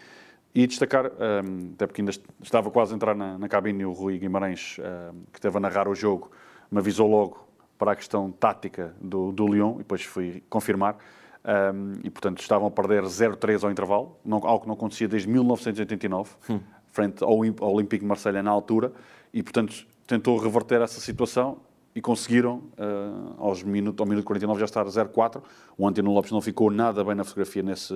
E 0.54 0.66
destacar, 0.66 1.06
hum, 1.06 1.72
até 1.76 1.86
porque 1.86 2.02
ainda 2.02 2.12
est- 2.12 2.26
estava 2.42 2.70
quase 2.72 2.92
a 2.94 2.96
entrar 2.96 3.16
na, 3.16 3.38
na 3.38 3.48
cabine 3.48 3.86
o 3.86 3.94
Rui 3.94 4.18
Guimarães, 4.18 4.78
hum, 4.80 5.22
que 5.32 5.38
esteve 5.40 5.56
a 5.58 5.60
narrar 5.60 5.88
o 5.88 5.96
jogo, 5.96 6.32
me 6.72 6.80
avisou 6.80 7.08
logo 7.10 7.48
para 7.78 7.92
a 7.94 7.96
questão 7.96 8.32
tática 8.32 8.94
do, 9.00 9.32
do 9.32 9.48
Lyon, 9.48 9.76
e 9.76 9.78
depois 9.80 10.04
fui 10.04 10.44
confirmar. 10.50 10.98
Um, 11.50 11.94
e, 12.04 12.12
portanto, 12.12 12.40
estavam 12.42 12.68
a 12.68 12.72
perder 12.72 13.04
0-3 13.04 13.64
ao 13.64 13.72
intervalo, 13.72 14.16
não, 14.24 14.38
algo 14.46 14.62
que 14.62 14.68
não 14.68 14.76
acontecia 14.76 15.08
desde 15.08 15.28
1989, 15.28 16.30
frente 16.92 17.24
ao, 17.24 17.32
ao 17.32 17.74
Olympique 17.74 18.04
de 18.04 18.08
Marselha 18.08 18.44
na 18.44 18.52
altura, 18.52 18.92
e, 19.34 19.42
portanto, 19.42 19.88
tentou 20.06 20.38
reverter 20.38 20.80
essa 20.82 21.00
situação 21.00 21.58
e 21.96 22.02
conseguiram, 22.02 22.62
uh, 22.78 23.36
aos 23.40 23.64
minuto, 23.64 24.02
ao 24.02 24.08
minuto 24.08 24.26
49, 24.26 24.60
já 24.60 24.66
estar 24.66 24.86
0-4. 24.86 25.42
O 25.76 25.88
Antônio 25.88 26.12
Lopes 26.12 26.32
não 26.32 26.40
ficou 26.40 26.70
nada 26.70 27.04
bem 27.04 27.16
na 27.16 27.24
fotografia 27.24 27.64
nesse, 27.64 27.96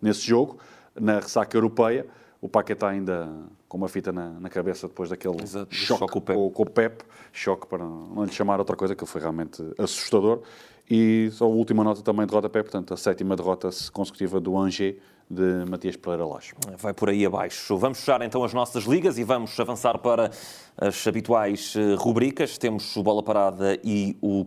nesse 0.00 0.26
jogo, 0.26 0.58
na 0.98 1.20
ressaca 1.20 1.54
europeia. 1.56 2.06
O 2.40 2.48
Paquetá 2.48 2.88
ainda 2.88 3.28
com 3.68 3.76
uma 3.76 3.88
fita 3.88 4.10
na, 4.10 4.30
na 4.40 4.48
cabeça 4.48 4.88
depois 4.88 5.10
daquele 5.10 5.42
Exato, 5.42 5.74
choque, 5.74 6.00
choque 6.00 6.18
o 6.32 6.50
com 6.50 6.62
o 6.62 6.66
Pep. 6.66 7.04
Choque 7.30 7.66
para 7.66 7.84
não 7.84 8.24
lhe 8.24 8.32
chamar 8.32 8.58
outra 8.58 8.74
coisa, 8.74 8.96
que 8.96 9.04
foi 9.04 9.20
realmente 9.20 9.62
assustador. 9.78 10.42
E 10.90 11.30
só 11.30 11.44
a 11.44 11.48
última 11.48 11.84
nota 11.84 12.02
também 12.02 12.26
de 12.26 12.34
rodapé, 12.34 12.62
portanto, 12.62 12.92
a 12.92 12.96
sétima 12.96 13.36
derrota 13.36 13.70
consecutiva 13.92 14.40
do 14.40 14.58
Angers 14.58 14.96
de 15.30 15.64
Matias 15.70 15.96
Pereira 15.96 16.26
Lacho. 16.26 16.56
Vai 16.76 16.92
por 16.92 17.08
aí 17.08 17.24
abaixo. 17.24 17.76
Vamos 17.78 18.00
fechar 18.00 18.20
então 18.22 18.42
as 18.42 18.52
nossas 18.52 18.82
ligas 18.82 19.16
e 19.16 19.22
vamos 19.22 19.58
avançar 19.60 19.96
para 19.98 20.32
as 20.76 21.06
habituais 21.06 21.74
eh, 21.76 21.94
rubricas. 21.94 22.58
Temos 22.58 22.96
o 22.96 23.02
Bola 23.04 23.22
Parada 23.22 23.78
e, 23.84 24.16
o, 24.20 24.44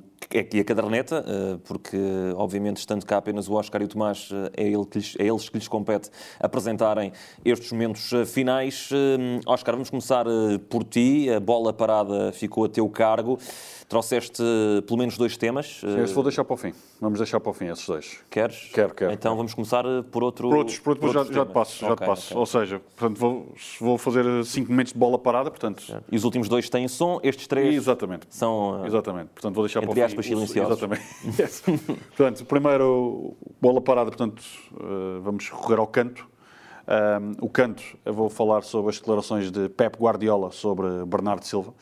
e 0.51 0.59
a 0.59 0.63
Caderneta, 0.63 1.23
eh, 1.27 1.57
porque 1.65 1.97
obviamente 2.35 2.77
estando 2.77 3.05
cá 3.05 3.17
apenas 3.17 3.47
o 3.47 3.53
Oscar 3.53 3.81
e 3.81 3.85
o 3.85 3.87
Tomás, 3.87 4.29
eh, 4.31 4.63
é, 4.63 4.67
ele 4.67 4.85
que 4.85 4.97
lhes, 4.99 5.15
é 5.19 5.25
eles 5.25 5.49
que 5.49 5.57
lhes 5.57 5.67
compete 5.67 6.09
apresentarem 6.39 7.11
estes 7.43 7.71
momentos 7.71 8.11
eh, 8.13 8.25
finais. 8.25 8.89
Oscar, 9.45 9.75
vamos 9.75 9.89
começar 9.89 10.25
por 10.69 10.83
ti. 10.83 11.29
A 11.29 11.39
Bola 11.39 11.73
Parada 11.73 12.31
ficou 12.31 12.65
a 12.65 12.69
teu 12.69 12.87
cargo. 12.89 13.37
Trouxeste 13.87 14.41
pelo 14.87 14.97
menos 14.97 15.17
dois 15.17 15.37
temas. 15.37 15.81
Esse 16.03 16.13
vou 16.13 16.23
deixar 16.23 16.43
para 16.43 16.53
o 16.53 16.57
fim. 16.57 16.73
Vamos 16.99 17.19
deixar 17.19 17.39
para 17.39 17.49
o 17.49 17.53
fim 17.53 17.65
esses 17.67 17.85
dois. 17.85 18.17
Queres? 18.29 18.69
Quero, 18.73 18.93
quero, 18.95 19.11
Então 19.13 19.35
vamos 19.35 19.53
começar 19.53 19.83
por 20.11 20.23
outro, 20.23 20.49
Por 20.49 20.57
outro 20.57 20.73
depois, 20.75 20.79
por 20.79 20.93
depois 20.95 21.11
por 21.11 21.13
já, 21.13 21.19
outros 21.19 21.35
já 21.35 21.45
te 21.45 21.47
temas. 21.49 21.53
passo. 21.67 21.79
Já 21.81 21.87
te 21.87 21.91
Ok, 21.93 22.07
passo. 22.07 22.25
ok. 22.27 22.37
Ou 22.39 22.45
seja, 22.45 22.81
portanto, 22.97 23.19
vou, 23.19 23.53
vou 23.79 23.97
fazer 23.97 24.45
5 24.45 24.71
momentos 24.71 24.93
de 24.93 24.99
bola 24.99 25.19
parada, 25.19 25.51
portanto. 25.51 25.83
E 26.11 26.15
os 26.15 26.23
últimos 26.23 26.47
dois 26.49 26.69
têm 26.69 26.87
som, 26.87 27.19
estes 27.21 27.45
três 27.45 27.75
Exatamente. 27.75 28.25
são. 28.29 28.83
Exatamente. 28.85 29.29
Portanto, 29.33 29.53
vou 29.53 29.63
deixar 29.63 29.81
para 29.81 29.91
o 29.91 29.93
fim. 29.93 29.99
O- 30.19 30.23
silenciosos. 30.23 30.77
Exatamente. 30.77 31.03
Yes. 31.41 31.61
portanto, 32.15 32.45
primeiro, 32.45 33.35
bola 33.61 33.81
parada, 33.81 34.09
portanto, 34.11 34.43
eh, 34.79 35.19
vamos 35.21 35.49
recorrer 35.49 35.79
ao 35.79 35.87
canto. 35.87 36.27
Ahm, 36.85 37.33
o 37.41 37.49
canto, 37.49 37.81
eu 38.03 38.13
vou 38.13 38.29
falar 38.29 38.61
sobre 38.63 38.89
as 38.89 38.97
declarações 38.99 39.49
de 39.51 39.69
Pep 39.69 39.97
Guardiola 39.97 40.51
sobre 40.51 40.87
Bernardo 41.05 41.45
Silva. 41.45 41.73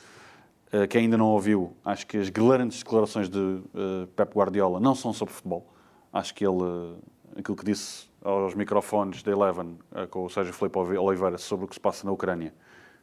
Eh, 0.71 0.87
quem 0.87 1.01
ainda 1.03 1.17
não 1.17 1.27
ouviu, 1.29 1.73
acho 1.83 2.05
que 2.07 2.17
as 2.17 2.29
grandes 2.29 2.79
declarações 2.79 3.27
de 3.29 3.61
eh, 3.73 4.07
Pep 4.15 4.33
Guardiola 4.35 4.79
não 4.79 4.93
são 4.95 5.11
sobre 5.11 5.33
futebol. 5.33 5.65
Acho 6.13 6.33
que 6.35 6.45
ele, 6.45 6.95
aquilo 7.37 7.57
que 7.57 7.65
disse 7.65 8.09
aos 8.23 8.53
microfones 8.53 9.23
da 9.23 9.31
Eleven 9.31 9.79
com 10.11 10.25
o 10.25 10.29
Sérgio 10.29 10.53
Filipe 10.53 10.77
Oliveira 10.77 11.37
sobre 11.39 11.65
o 11.65 11.67
que 11.67 11.73
se 11.73 11.79
passa 11.79 12.05
na 12.05 12.11
Ucrânia 12.11 12.53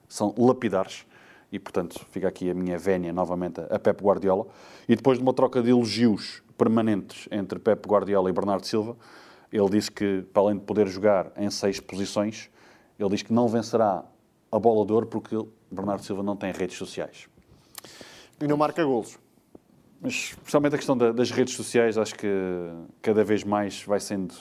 são 0.07 0.33
lapidares 0.39 1.05
e, 1.51 1.59
portanto, 1.59 2.05
fica 2.11 2.29
aqui 2.29 2.51
a 2.51 2.55
minha 2.55 2.79
vénia 2.79 3.13
novamente 3.13 3.61
a 3.71 3.79
Pep 3.79 4.03
Guardiola. 4.03 4.47
E 4.89 4.95
depois 4.95 5.19
de 5.19 5.23
uma 5.23 5.33
troca 5.33 5.63
de 5.63 5.71
elogios 5.71 6.43
permanentes 6.57 7.29
entre 7.31 7.59
Pep 7.59 7.87
Guardiola 7.89 8.29
e 8.29 8.33
Bernardo 8.33 8.67
Silva, 8.67 8.97
ele 9.53 9.69
disse 9.71 9.91
que, 9.91 10.23
para 10.33 10.43
além 10.43 10.59
de 10.59 10.65
poder 10.65 10.87
jogar 10.89 11.33
em 11.37 11.51
seis 11.51 11.81
posições, 11.81 12.51
ele 12.99 13.09
diz 13.11 13.23
que 13.23 13.33
não 13.33 13.49
vencerá 13.49 14.05
a 14.53 14.59
bola 14.59 14.85
de 14.85 14.93
ouro 14.93 15.07
porque 15.07 15.37
Bernardo 15.71 16.03
Silva 16.03 16.23
não 16.23 16.37
tem 16.37 16.53
redes 16.53 16.77
sociais. 16.77 17.29
E 18.41 18.47
não 18.47 18.57
marca 18.57 18.85
golos. 18.85 19.19
Mas, 20.01 20.13
especialmente 20.37 20.75
a 20.75 20.79
questão 20.79 20.97
da- 20.97 21.13
das 21.13 21.31
redes 21.31 21.55
sociais, 21.55 21.97
acho 21.99 22.15
que 22.15 22.29
cada 23.03 23.25
vez 23.25 23.43
mais 23.43 23.83
vai 23.83 23.99
sendo 24.01 24.35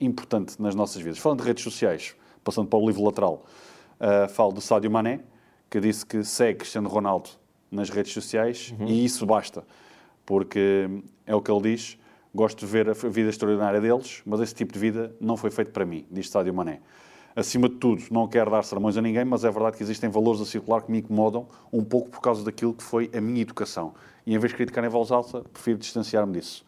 importante 0.00 0.60
nas 0.60 0.74
nossas 0.74 1.02
vidas. 1.02 1.18
Falando 1.18 1.40
de 1.40 1.46
redes 1.46 1.62
sociais, 1.62 2.14
passando 2.42 2.68
para 2.68 2.78
o 2.78 2.86
livro 2.86 3.02
lateral, 3.04 3.44
ah, 4.00 4.28
falo 4.28 4.52
do 4.52 4.60
Sádio 4.60 4.90
Mané, 4.90 5.20
que 5.74 5.80
disse 5.80 6.06
que 6.06 6.22
segue 6.22 6.60
Cristiano 6.60 6.88
Ronaldo 6.88 7.30
nas 7.68 7.90
redes 7.90 8.12
sociais 8.12 8.72
e 8.86 9.04
isso 9.04 9.26
basta, 9.26 9.64
porque 10.24 10.88
é 11.26 11.34
o 11.34 11.42
que 11.42 11.50
ele 11.50 11.62
diz. 11.62 11.98
Gosto 12.32 12.60
de 12.60 12.66
ver 12.66 12.88
a 12.88 12.92
vida 12.92 13.28
extraordinária 13.28 13.80
deles, 13.80 14.22
mas 14.24 14.38
esse 14.40 14.54
tipo 14.54 14.72
de 14.72 14.78
vida 14.78 15.16
não 15.20 15.36
foi 15.36 15.50
feito 15.50 15.72
para 15.72 15.84
mim, 15.84 16.06
diz 16.08 16.30
Sádio 16.30 16.54
Mané. 16.54 16.80
Acima 17.34 17.68
de 17.68 17.74
tudo, 17.74 18.04
não 18.12 18.28
quero 18.28 18.52
dar 18.52 18.62
sermões 18.62 18.96
a 18.96 19.02
ninguém, 19.02 19.24
mas 19.24 19.42
é 19.42 19.50
verdade 19.50 19.76
que 19.76 19.82
existem 19.82 20.08
valores 20.08 20.40
a 20.40 20.44
circular 20.44 20.80
que 20.80 20.92
me 20.92 20.98
incomodam 20.98 21.48
um 21.72 21.82
pouco 21.82 22.08
por 22.08 22.20
causa 22.20 22.44
daquilo 22.44 22.72
que 22.72 22.84
foi 22.84 23.10
a 23.12 23.20
minha 23.20 23.42
educação. 23.42 23.94
E 24.24 24.32
em 24.32 24.38
vez 24.38 24.52
de 24.52 24.56
criticar 24.56 24.84
em 24.84 24.88
voz 24.88 25.10
alta, 25.10 25.42
prefiro 25.52 25.76
distanciar-me 25.76 26.34
disso. 26.34 26.64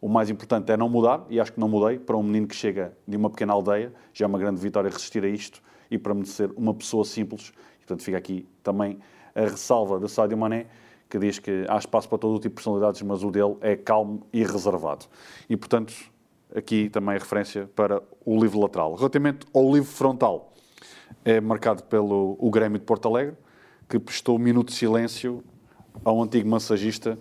O 0.00 0.08
mais 0.08 0.30
importante 0.30 0.72
é 0.72 0.76
não 0.78 0.88
mudar, 0.88 1.26
e 1.28 1.38
acho 1.38 1.52
que 1.52 1.60
não 1.60 1.68
mudei. 1.68 1.98
Para 1.98 2.16
um 2.16 2.22
menino 2.22 2.46
que 2.46 2.56
chega 2.56 2.96
de 3.06 3.14
uma 3.14 3.28
pequena 3.28 3.52
aldeia, 3.52 3.92
já 4.14 4.24
é 4.24 4.26
uma 4.26 4.38
grande 4.38 4.58
vitória 4.58 4.88
resistir 4.88 5.22
a 5.22 5.28
isto 5.28 5.62
e 5.90 5.98
para 5.98 6.14
me 6.14 6.24
ser 6.24 6.50
uma 6.56 6.72
pessoa 6.72 7.04
simples. 7.04 7.52
Portanto, 7.88 8.02
fica 8.02 8.18
aqui 8.18 8.46
também 8.62 8.98
a 9.34 9.40
ressalva 9.40 9.98
de 9.98 10.10
Sádio 10.10 10.36
Mané, 10.36 10.66
que 11.08 11.18
diz 11.18 11.38
que 11.38 11.64
há 11.66 11.78
espaço 11.78 12.06
para 12.06 12.18
todo 12.18 12.34
o 12.34 12.38
tipo 12.38 12.50
de 12.50 12.54
personalidades, 12.56 13.00
mas 13.00 13.24
o 13.24 13.30
dele 13.30 13.56
é 13.62 13.74
calmo 13.74 14.26
e 14.30 14.44
reservado. 14.44 15.06
E, 15.48 15.56
portanto, 15.56 15.94
aqui 16.54 16.90
também 16.90 17.16
a 17.16 17.18
referência 17.18 17.66
para 17.74 18.02
o 18.26 18.38
livro 18.38 18.60
lateral. 18.60 18.94
Relativamente 18.94 19.46
ao 19.54 19.72
livro 19.72 19.90
frontal, 19.90 20.52
é 21.24 21.40
marcado 21.40 21.82
pelo 21.84 22.36
o 22.38 22.50
Grêmio 22.50 22.78
de 22.78 22.84
Porto 22.84 23.08
Alegre, 23.08 23.34
que 23.88 23.98
prestou 23.98 24.36
um 24.36 24.38
minuto 24.38 24.68
de 24.68 24.74
silêncio 24.74 25.42
ao 26.04 26.22
antigo 26.22 26.46
massagista 26.46 27.18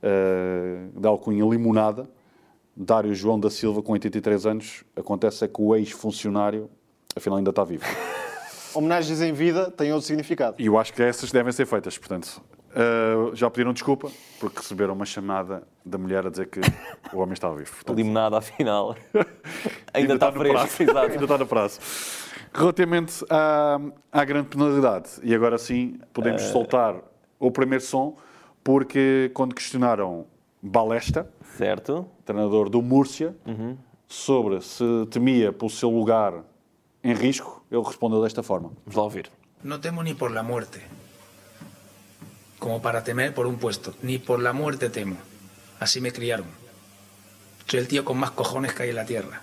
eh, 0.00 0.86
da 0.94 1.08
alcunha 1.08 1.44
Limonada, 1.44 2.08
Dário 2.76 3.12
João 3.16 3.40
da 3.40 3.50
Silva, 3.50 3.82
com 3.82 3.92
83 3.94 4.46
anos. 4.46 4.84
Acontece 4.94 5.44
é 5.44 5.48
que 5.48 5.60
o 5.60 5.74
ex-funcionário, 5.74 6.70
afinal, 7.16 7.38
ainda 7.38 7.50
está 7.50 7.64
vivo. 7.64 7.84
Homenagens 8.74 9.20
em 9.20 9.32
vida 9.32 9.70
têm 9.70 9.92
outro 9.92 10.06
significado. 10.06 10.56
E 10.58 10.66
eu 10.66 10.78
acho 10.78 10.92
que 10.92 11.02
essas 11.02 11.30
devem 11.32 11.52
ser 11.52 11.66
feitas, 11.66 11.96
portanto. 11.98 12.40
eh, 12.74 13.30
já 13.34 13.48
pediram 13.50 13.72
desculpa, 13.72 14.10
porque 14.38 14.58
receberam 14.58 14.92
uma 14.94 15.06
chamada 15.06 15.62
da 15.84 15.96
mulher 15.98 16.26
a 16.26 16.30
dizer 16.30 16.46
que 16.48 16.60
o 17.12 17.18
homem 17.18 17.32
estava 17.32 17.56
vivo. 17.56 17.72
Portanto, 17.72 17.96
Limonada, 17.96 18.38
afinal. 18.38 18.94
Ainda, 19.92 20.14
está, 20.14 20.30
no 20.30 20.38
fresco, 20.38 20.58
prazo. 20.58 20.82
exato. 20.82 20.98
Ainda 21.12 21.24
está 21.24 21.38
no 21.38 21.46
prazo. 21.46 21.80
Relativamente 22.52 23.24
à, 23.30 23.80
à 24.12 24.24
grande 24.24 24.48
penalidade, 24.48 25.10
e 25.22 25.34
agora 25.34 25.58
sim 25.58 25.98
podemos 26.12 26.42
Eh. 26.42 26.46
soltar 26.52 26.96
o 27.38 27.50
primeiro 27.50 27.82
som, 27.84 28.16
porque 28.64 29.30
quando 29.34 29.54
questionaram 29.54 30.26
Balesta, 30.62 31.30
Certo. 31.56 32.06
treinador 32.24 32.68
do 32.68 32.82
Múrcia, 32.82 33.36
Uhum. 33.46 33.76
sobre 34.06 34.60
se 34.60 34.84
temia 35.10 35.52
pelo 35.52 35.70
seu 35.70 35.88
lugar 35.90 36.42
em 37.02 37.14
risco, 37.14 37.57
ele 37.70 37.82
respondeu 37.82 38.22
desta 38.22 38.42
forma. 38.42 38.70
Vamos 38.86 38.96
lá 38.96 39.02
ouvir. 39.02 39.30
No 39.62 39.80
temo 39.80 40.02
ni 40.02 40.14
por 40.14 40.30
la 40.30 40.42
muerte, 40.42 40.80
como 42.58 42.80
para 42.80 43.02
temer 43.02 43.34
por 43.34 43.46
un 43.46 43.56
puesto. 43.56 43.94
Ni 44.02 44.18
por 44.18 44.40
la 44.40 44.52
muerte 44.52 44.88
temo. 44.88 45.16
Así 45.80 46.00
me 46.00 46.12
criaron. 46.12 46.46
Soy 47.66 47.80
el 47.80 47.88
tío 47.88 48.04
con 48.04 48.18
más 48.18 48.30
cojones 48.30 48.72
que 48.72 48.84
hay 48.84 48.90
en 48.90 48.96
la 48.96 49.04
tierra. 49.04 49.42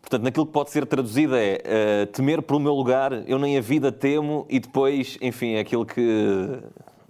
Portanto, 0.00 0.24
naquilo 0.24 0.46
que 0.46 0.52
pode 0.52 0.70
ser 0.70 0.84
traduzido 0.86 1.34
é 1.34 1.60
eh, 1.64 2.06
temer 2.12 2.42
pelo 2.42 2.60
meu 2.60 2.74
lugar, 2.74 3.24
eu 3.26 3.38
nem 3.38 3.56
a 3.56 3.60
vida 3.60 3.90
temo, 3.90 4.46
e 4.50 4.60
depois, 4.60 5.16
enfim, 5.20 5.54
é 5.54 5.60
aquilo 5.60 5.86
que 5.86 6.60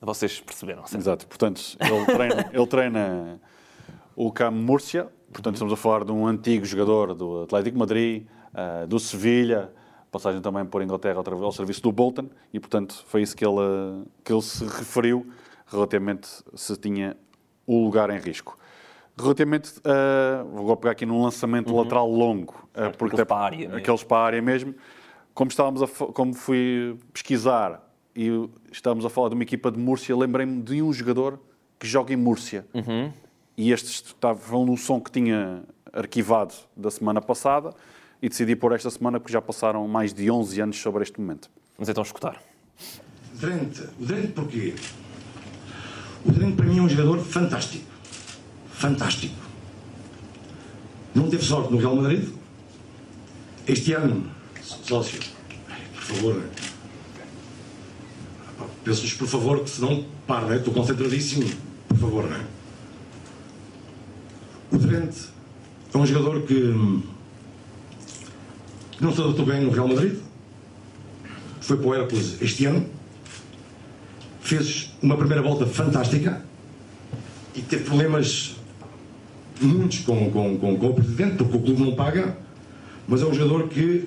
vocês 0.00 0.40
perceberam. 0.40 0.86
certo? 0.86 1.02
Exato, 1.02 1.26
portanto, 1.26 1.60
ele 1.80 2.06
treina, 2.06 2.50
ele 2.54 2.66
treina 2.66 3.40
o 4.14 4.30
Cam 4.30 4.52
Múrcia, 4.52 5.08
portanto, 5.32 5.56
estamos 5.56 5.72
a 5.72 5.76
falar 5.76 6.04
de 6.04 6.12
um 6.12 6.24
antigo 6.24 6.64
jogador 6.64 7.14
do 7.14 7.42
Atlético 7.42 7.72
de 7.72 7.78
Madrid, 7.78 8.26
ah, 8.54 8.86
do 8.86 8.98
Sevilha, 8.98 9.70
passagem 10.10 10.40
também 10.40 10.64
por 10.64 10.80
Inglaterra 10.80 11.22
vez 11.22 11.42
ao 11.42 11.52
serviço 11.52 11.82
do 11.82 11.90
Bolton, 11.90 12.28
e 12.52 12.60
portanto 12.60 13.04
foi 13.08 13.22
isso 13.22 13.36
que 13.36 13.44
ele, 13.44 14.04
que 14.22 14.32
ele 14.32 14.42
se 14.42 14.64
referiu 14.64 15.26
relativamente 15.66 16.28
se 16.54 16.76
tinha 16.76 17.16
o 17.66 17.82
lugar 17.82 18.10
em 18.10 18.18
risco. 18.18 18.56
Relativamente, 19.18 19.72
ah, 19.84 20.44
vou 20.44 20.76
pegar 20.76 20.92
aqui 20.92 21.04
num 21.04 21.22
lançamento 21.22 21.74
lateral 21.74 22.08
longo, 22.08 22.68
ah, 22.74 22.90
porque 22.96 23.14
aqueles 23.14 23.26
para 23.26 23.36
a 23.36 23.44
área 23.44 23.58
mesmo. 23.58 23.76
aqueles 23.76 24.04
para 24.04 24.16
a 24.16 24.24
área 24.24 24.42
mesmo, 24.42 24.74
como 25.34 25.50
estávamos 25.50 25.82
a, 25.82 25.88
como 25.88 26.32
fui 26.32 26.96
pesquisar 27.12 27.82
e 28.14 28.48
estávamos 28.70 29.04
a 29.04 29.10
falar 29.10 29.30
de 29.30 29.34
uma 29.34 29.42
equipa 29.42 29.70
de 29.72 29.78
Múrcia, 29.78 30.16
lembrei-me 30.16 30.62
de 30.62 30.80
um 30.80 30.92
jogador 30.92 31.40
que 31.78 31.86
joga 31.86 32.12
em 32.12 32.16
Múrcia. 32.16 32.64
E 33.56 33.72
estes 33.72 34.04
estavam 34.06 34.64
no 34.64 34.76
som 34.76 35.00
que 35.00 35.10
tinha 35.10 35.62
arquivado 35.92 36.54
da 36.76 36.90
semana 36.90 37.20
passada 37.20 37.74
e 38.24 38.28
decidi 38.30 38.56
pôr 38.56 38.72
esta 38.72 38.88
semana 38.88 39.20
porque 39.20 39.34
já 39.34 39.42
passaram 39.42 39.86
mais 39.86 40.14
de 40.14 40.30
11 40.30 40.58
anos 40.58 40.78
sobre 40.78 41.02
este 41.02 41.20
momento. 41.20 41.50
Vamos 41.76 41.90
então 41.90 42.02
escutar. 42.02 42.42
Drente. 43.34 43.82
O 44.00 44.06
Drente 44.06 44.28
porquê? 44.28 44.74
O 46.24 46.32
Drente 46.32 46.56
para 46.56 46.64
mim 46.64 46.78
é 46.78 46.80
um 46.80 46.88
jogador 46.88 47.18
fantástico. 47.18 47.84
Fantástico. 48.70 49.34
Não 51.14 51.28
teve 51.28 51.44
sorte 51.44 51.70
no 51.70 51.76
Real 51.76 51.96
Madrid. 51.96 52.26
Este 53.68 53.92
ano, 53.92 54.30
sócio, 54.62 55.20
por 55.92 56.02
favor. 56.02 56.42
Peço-lhes 58.84 59.12
por 59.12 59.28
favor 59.28 59.62
que 59.62 59.68
se 59.68 59.82
não 59.82 60.02
para, 60.26 60.46
né? 60.46 60.56
estou 60.56 60.72
concentradíssimo. 60.72 61.46
Por 61.88 61.98
favor, 61.98 62.24
né? 62.24 62.42
O 64.72 64.78
Drente 64.78 65.28
é 65.92 65.98
um 65.98 66.06
jogador 66.06 66.40
que, 66.46 66.54
hum, 66.54 67.02
que 67.02 67.13
não 69.04 69.14
se 69.14 69.20
adaptou 69.20 69.46
bem 69.46 69.60
no 69.60 69.70
Real 69.70 69.88
Madrid. 69.88 70.18
Foi 71.60 71.76
para 71.76 71.86
o 71.86 71.94
Hércules 71.94 72.36
este 72.40 72.66
ano 72.66 72.86
fez 74.44 74.94
uma 75.00 75.16
primeira 75.16 75.42
volta 75.42 75.66
fantástica 75.66 76.44
e 77.54 77.62
teve 77.62 77.84
problemas 77.84 78.56
muitos 79.58 80.00
com, 80.00 80.30
com, 80.30 80.58
com, 80.58 80.76
com 80.76 80.86
o 80.86 80.94
presidente, 80.94 81.38
porque 81.38 81.56
o 81.56 81.60
clube 81.62 81.82
não 81.82 81.94
paga, 81.94 82.36
mas 83.08 83.22
é 83.22 83.24
um 83.24 83.32
jogador 83.32 83.68
que, 83.68 84.06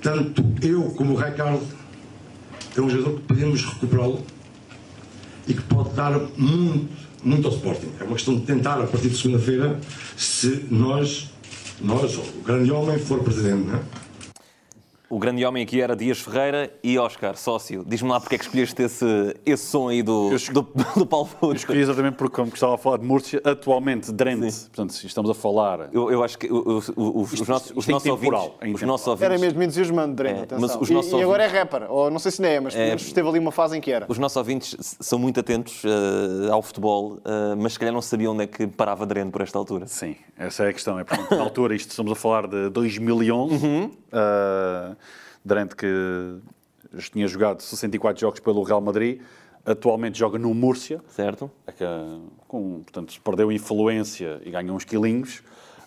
tanto 0.00 0.44
eu 0.62 0.84
como 0.90 1.14
o 1.14 1.16
Ricardo, 1.16 1.60
é 2.76 2.80
um 2.80 2.88
jogador 2.88 3.16
que 3.16 3.26
podemos 3.26 3.64
recuperá-lo 3.64 4.24
e 5.48 5.54
que 5.54 5.62
pode 5.62 5.90
dar 5.94 6.12
muito, 6.36 6.88
muito 7.24 7.48
ao 7.48 7.54
Sporting. 7.54 7.88
É 7.98 8.04
uma 8.04 8.14
questão 8.14 8.36
de 8.36 8.42
tentar, 8.42 8.80
a 8.80 8.86
partir 8.86 9.08
de 9.08 9.16
segunda-feira, 9.16 9.80
se 10.16 10.66
nós, 10.70 11.32
nós, 11.80 12.16
o 12.16 12.22
grande 12.44 12.70
homem, 12.70 12.98
for 12.98 13.20
presidente, 13.20 13.68
não 13.68 13.76
é? 13.76 13.80
O 15.08 15.20
grande 15.20 15.44
homem 15.46 15.62
aqui 15.62 15.80
era 15.80 15.94
Dias 15.94 16.18
Ferreira 16.18 16.68
e 16.82 16.98
Oscar, 16.98 17.36
sócio. 17.36 17.84
Diz-me 17.86 18.08
lá 18.10 18.18
porque 18.18 18.34
é 18.34 18.38
que 18.38 18.44
escolheste 18.44 18.82
esse, 18.82 19.36
esse 19.46 19.64
som 19.64 19.88
aí 19.88 20.02
do, 20.02 20.32
Eu 20.32 20.52
do, 20.52 20.68
do 20.96 21.06
Paulo 21.06 21.28
Eu 21.30 21.38
Futre. 21.38 21.56
escolhi 21.58 21.78
exatamente 21.80 22.14
porque, 22.16 22.34
como 22.34 22.48
estava 22.52 22.74
a 22.74 22.78
falar 22.78 22.96
de 22.98 23.06
Múrcia, 23.06 23.40
atualmente 23.44 24.10
Drente, 24.12 24.62
portanto, 24.62 24.92
se 24.92 25.06
estamos 25.06 25.30
a 25.30 25.34
falar. 25.34 25.90
Eu, 25.92 26.10
eu 26.10 26.24
acho 26.24 26.36
que 26.36 26.52
o- 26.52 26.56
o- 26.56 26.82
o- 26.96 27.20
os, 27.22 27.32
Isto- 27.34 27.48
nossos, 27.48 27.72
os 27.76 27.86
nossos 27.86 28.10
ouvintes, 28.10 28.40
os 28.74 28.82
nossos 28.82 29.06
ouvintes, 29.06 29.30
Era 29.32 29.38
mesmo 29.38 29.62
entusiasmante, 29.62 30.14
Dreno, 30.14 30.40
É, 30.40 30.58
mas 30.58 30.74
os 30.74 30.90
E- 30.90 30.94
nossos 30.94 31.12
e, 31.12 31.22
agora 31.22 31.44
é 31.44 31.46
ouvintes- 31.46 31.70
rapper, 31.72 31.86
ou 31.92 32.10
não 32.10 32.18
sei 32.18 32.32
se 32.32 32.42
não 32.42 32.48
é, 32.48 32.58
mas 32.58 32.74
pelo 32.74 32.84
É. 32.84 32.88
menos 32.88 33.02
esteve 33.06 33.28
ali 33.28 33.38
uma 33.38 33.52
fase 33.52 33.78
em 33.78 33.80
que 33.80 33.92
era. 33.92 34.06
os 34.08 34.18
nossos 34.18 34.36
ouvintes 34.36 34.74
são 35.00 35.20
muito 35.20 35.38
atentos 35.38 35.82
eh, 35.84 36.50
ao 36.50 36.60
futebol, 36.62 37.18
eh, 37.24 37.54
mas 37.56 37.74
se 37.74 37.78
calhar 37.78 37.94
não 37.94 38.02
sabiam 38.02 38.32
onde 38.32 38.42
é 38.42 38.46
que 38.48 38.66
parava 38.66 39.06
Dreno 39.06 39.30
por 39.30 39.40
esta 39.40 39.56
altura. 39.56 39.86
Sim, 39.86 40.16
essa 40.36 40.64
é 40.64 40.70
a 40.70 40.72
questão. 40.72 40.98
É, 40.98 41.04
portanto, 41.04 41.30
na 41.30 41.42
altura, 41.44 41.76
isto 41.76 41.90
estamos 41.90 42.10
a 42.10 42.16
falar 42.16 42.48
de 42.48 42.70
2011. 42.70 43.64
Uhum. 43.64 43.90
Uh, 44.16 44.95
Drente 45.46 45.76
que 45.76 46.38
tinha 47.12 47.28
jogado 47.28 47.60
64 47.60 48.20
jogos 48.20 48.40
pelo 48.40 48.62
Real 48.62 48.80
Madrid, 48.80 49.20
atualmente 49.64 50.18
joga 50.18 50.38
no 50.38 50.52
Múrcia. 50.52 51.00
Certo? 51.08 51.50
É 51.66 51.72
que, 51.72 51.84
com, 52.48 52.82
portanto, 52.82 53.20
perdeu 53.22 53.52
influência 53.52 54.40
e 54.44 54.50
ganhou 54.50 54.76
uns 54.76 54.84
quilinhos. 54.84 55.42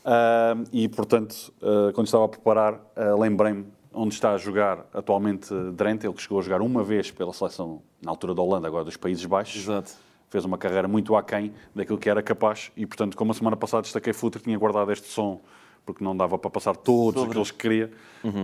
Ah, 0.05 0.55
e, 0.72 0.88
portanto, 0.88 1.53
ah, 1.62 1.91
quando 1.93 2.07
estava 2.07 2.26
a 2.26 2.28
preparar, 2.28 2.80
ah, 2.95 3.16
lembrei-me 3.16 3.66
onde 3.93 4.14
está 4.14 4.34
a 4.34 4.38
jogar 4.38 4.86
atualmente 4.93 5.53
Drenthe, 5.74 6.05
ele 6.05 6.14
que 6.14 6.22
chegou 6.22 6.39
a 6.39 6.41
jogar 6.41 6.62
uma 6.62 6.84
vez 6.84 7.12
pela 7.12 7.34
seleção, 7.34 7.82
na 8.01 8.12
altura 8.12 8.34
da 8.34 8.41
Holanda, 8.41 8.68
agora 8.68 8.86
dos 8.86 8.95
Países 8.95 9.26
Baixos. 9.26 9.62
Exato. 9.62 9.91
Fez 10.30 10.45
uma 10.45 10.57
carreira 10.57 10.88
muito 10.88 11.16
aquém 11.16 11.51
daquilo 11.76 11.97
que 11.97 12.10
era 12.10 12.22
capaz 12.22 12.72
e, 12.78 12.86
portanto, 12.86 13.18
como 13.18 13.32
a 13.32 13.34
semana 13.34 13.57
passada 13.57 13.82
destaquei 13.82 14.14
Futre, 14.14 14.41
tinha 14.41 14.57
guardado 14.57 14.91
este 14.91 15.07
som 15.07 15.41
porque 15.86 16.03
não 16.03 16.16
dava 16.16 16.38
para 16.38 16.51
passar 16.51 16.76
todos 16.76 17.16
Sobre. 17.16 17.32
aqueles 17.32 17.49
que 17.49 17.57
queria 17.57 17.91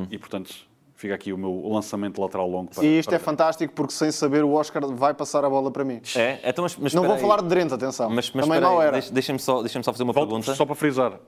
e, 0.10 0.18
portanto, 0.18 0.52
fica 0.96 1.14
aqui 1.14 1.32
o 1.34 1.38
meu 1.38 1.68
lançamento 1.70 2.22
lateral 2.22 2.50
longo 2.50 2.72
para... 2.74 2.84
E 2.86 3.00
isto 3.00 3.10
para 3.10 3.18
é 3.18 3.20
fantástico 3.20 3.74
porque 3.74 3.94
sem 3.94 4.12
saber 4.12 4.44
o 4.44 4.54
Oscar 4.54 4.86
vai 4.94 5.14
passar 5.14 5.44
a 5.46 5.50
bola 5.50 5.70
para 5.70 5.84
mim. 5.84 6.02
É? 6.16 6.40
Então, 6.44 6.64
mas, 6.64 6.76
mas 6.78 6.94
Não 6.94 7.04
vou 7.04 7.14
aí. 7.16 7.20
falar 7.22 7.42
de 7.42 7.48
Drente, 7.48 7.74
atenção. 7.74 8.10
Mas, 8.10 8.32
mas 8.32 8.46
Também 8.48 8.64
aí, 8.64 8.78
era. 8.82 8.92
deixa- 8.94 9.12
Deixa-me 9.14 9.40
só, 9.40 9.62
deixa 9.62 9.82
só 9.84 9.92
fazer 9.92 10.04
uma 10.04 10.14
Volto, 10.14 10.30
pergunta. 10.30 10.56
só 10.56 10.66
para 10.66 10.76
frisar, 10.76 11.20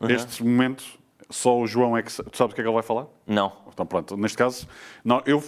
neste 0.00 0.42
momento, 0.42 0.82
só 1.28 1.58
o 1.58 1.66
João 1.66 1.96
é 1.96 2.02
que... 2.02 2.10
Tu 2.10 2.36
sabes 2.36 2.52
o 2.52 2.54
que 2.54 2.60
é 2.60 2.64
que 2.64 2.68
ele 2.68 2.74
vai 2.74 2.82
falar? 2.82 3.06
Não. 3.26 3.52
Então, 3.72 3.84
pronto, 3.86 4.16
neste 4.16 4.36
caso, 4.38 4.66
não, 5.04 5.22
eu 5.26 5.42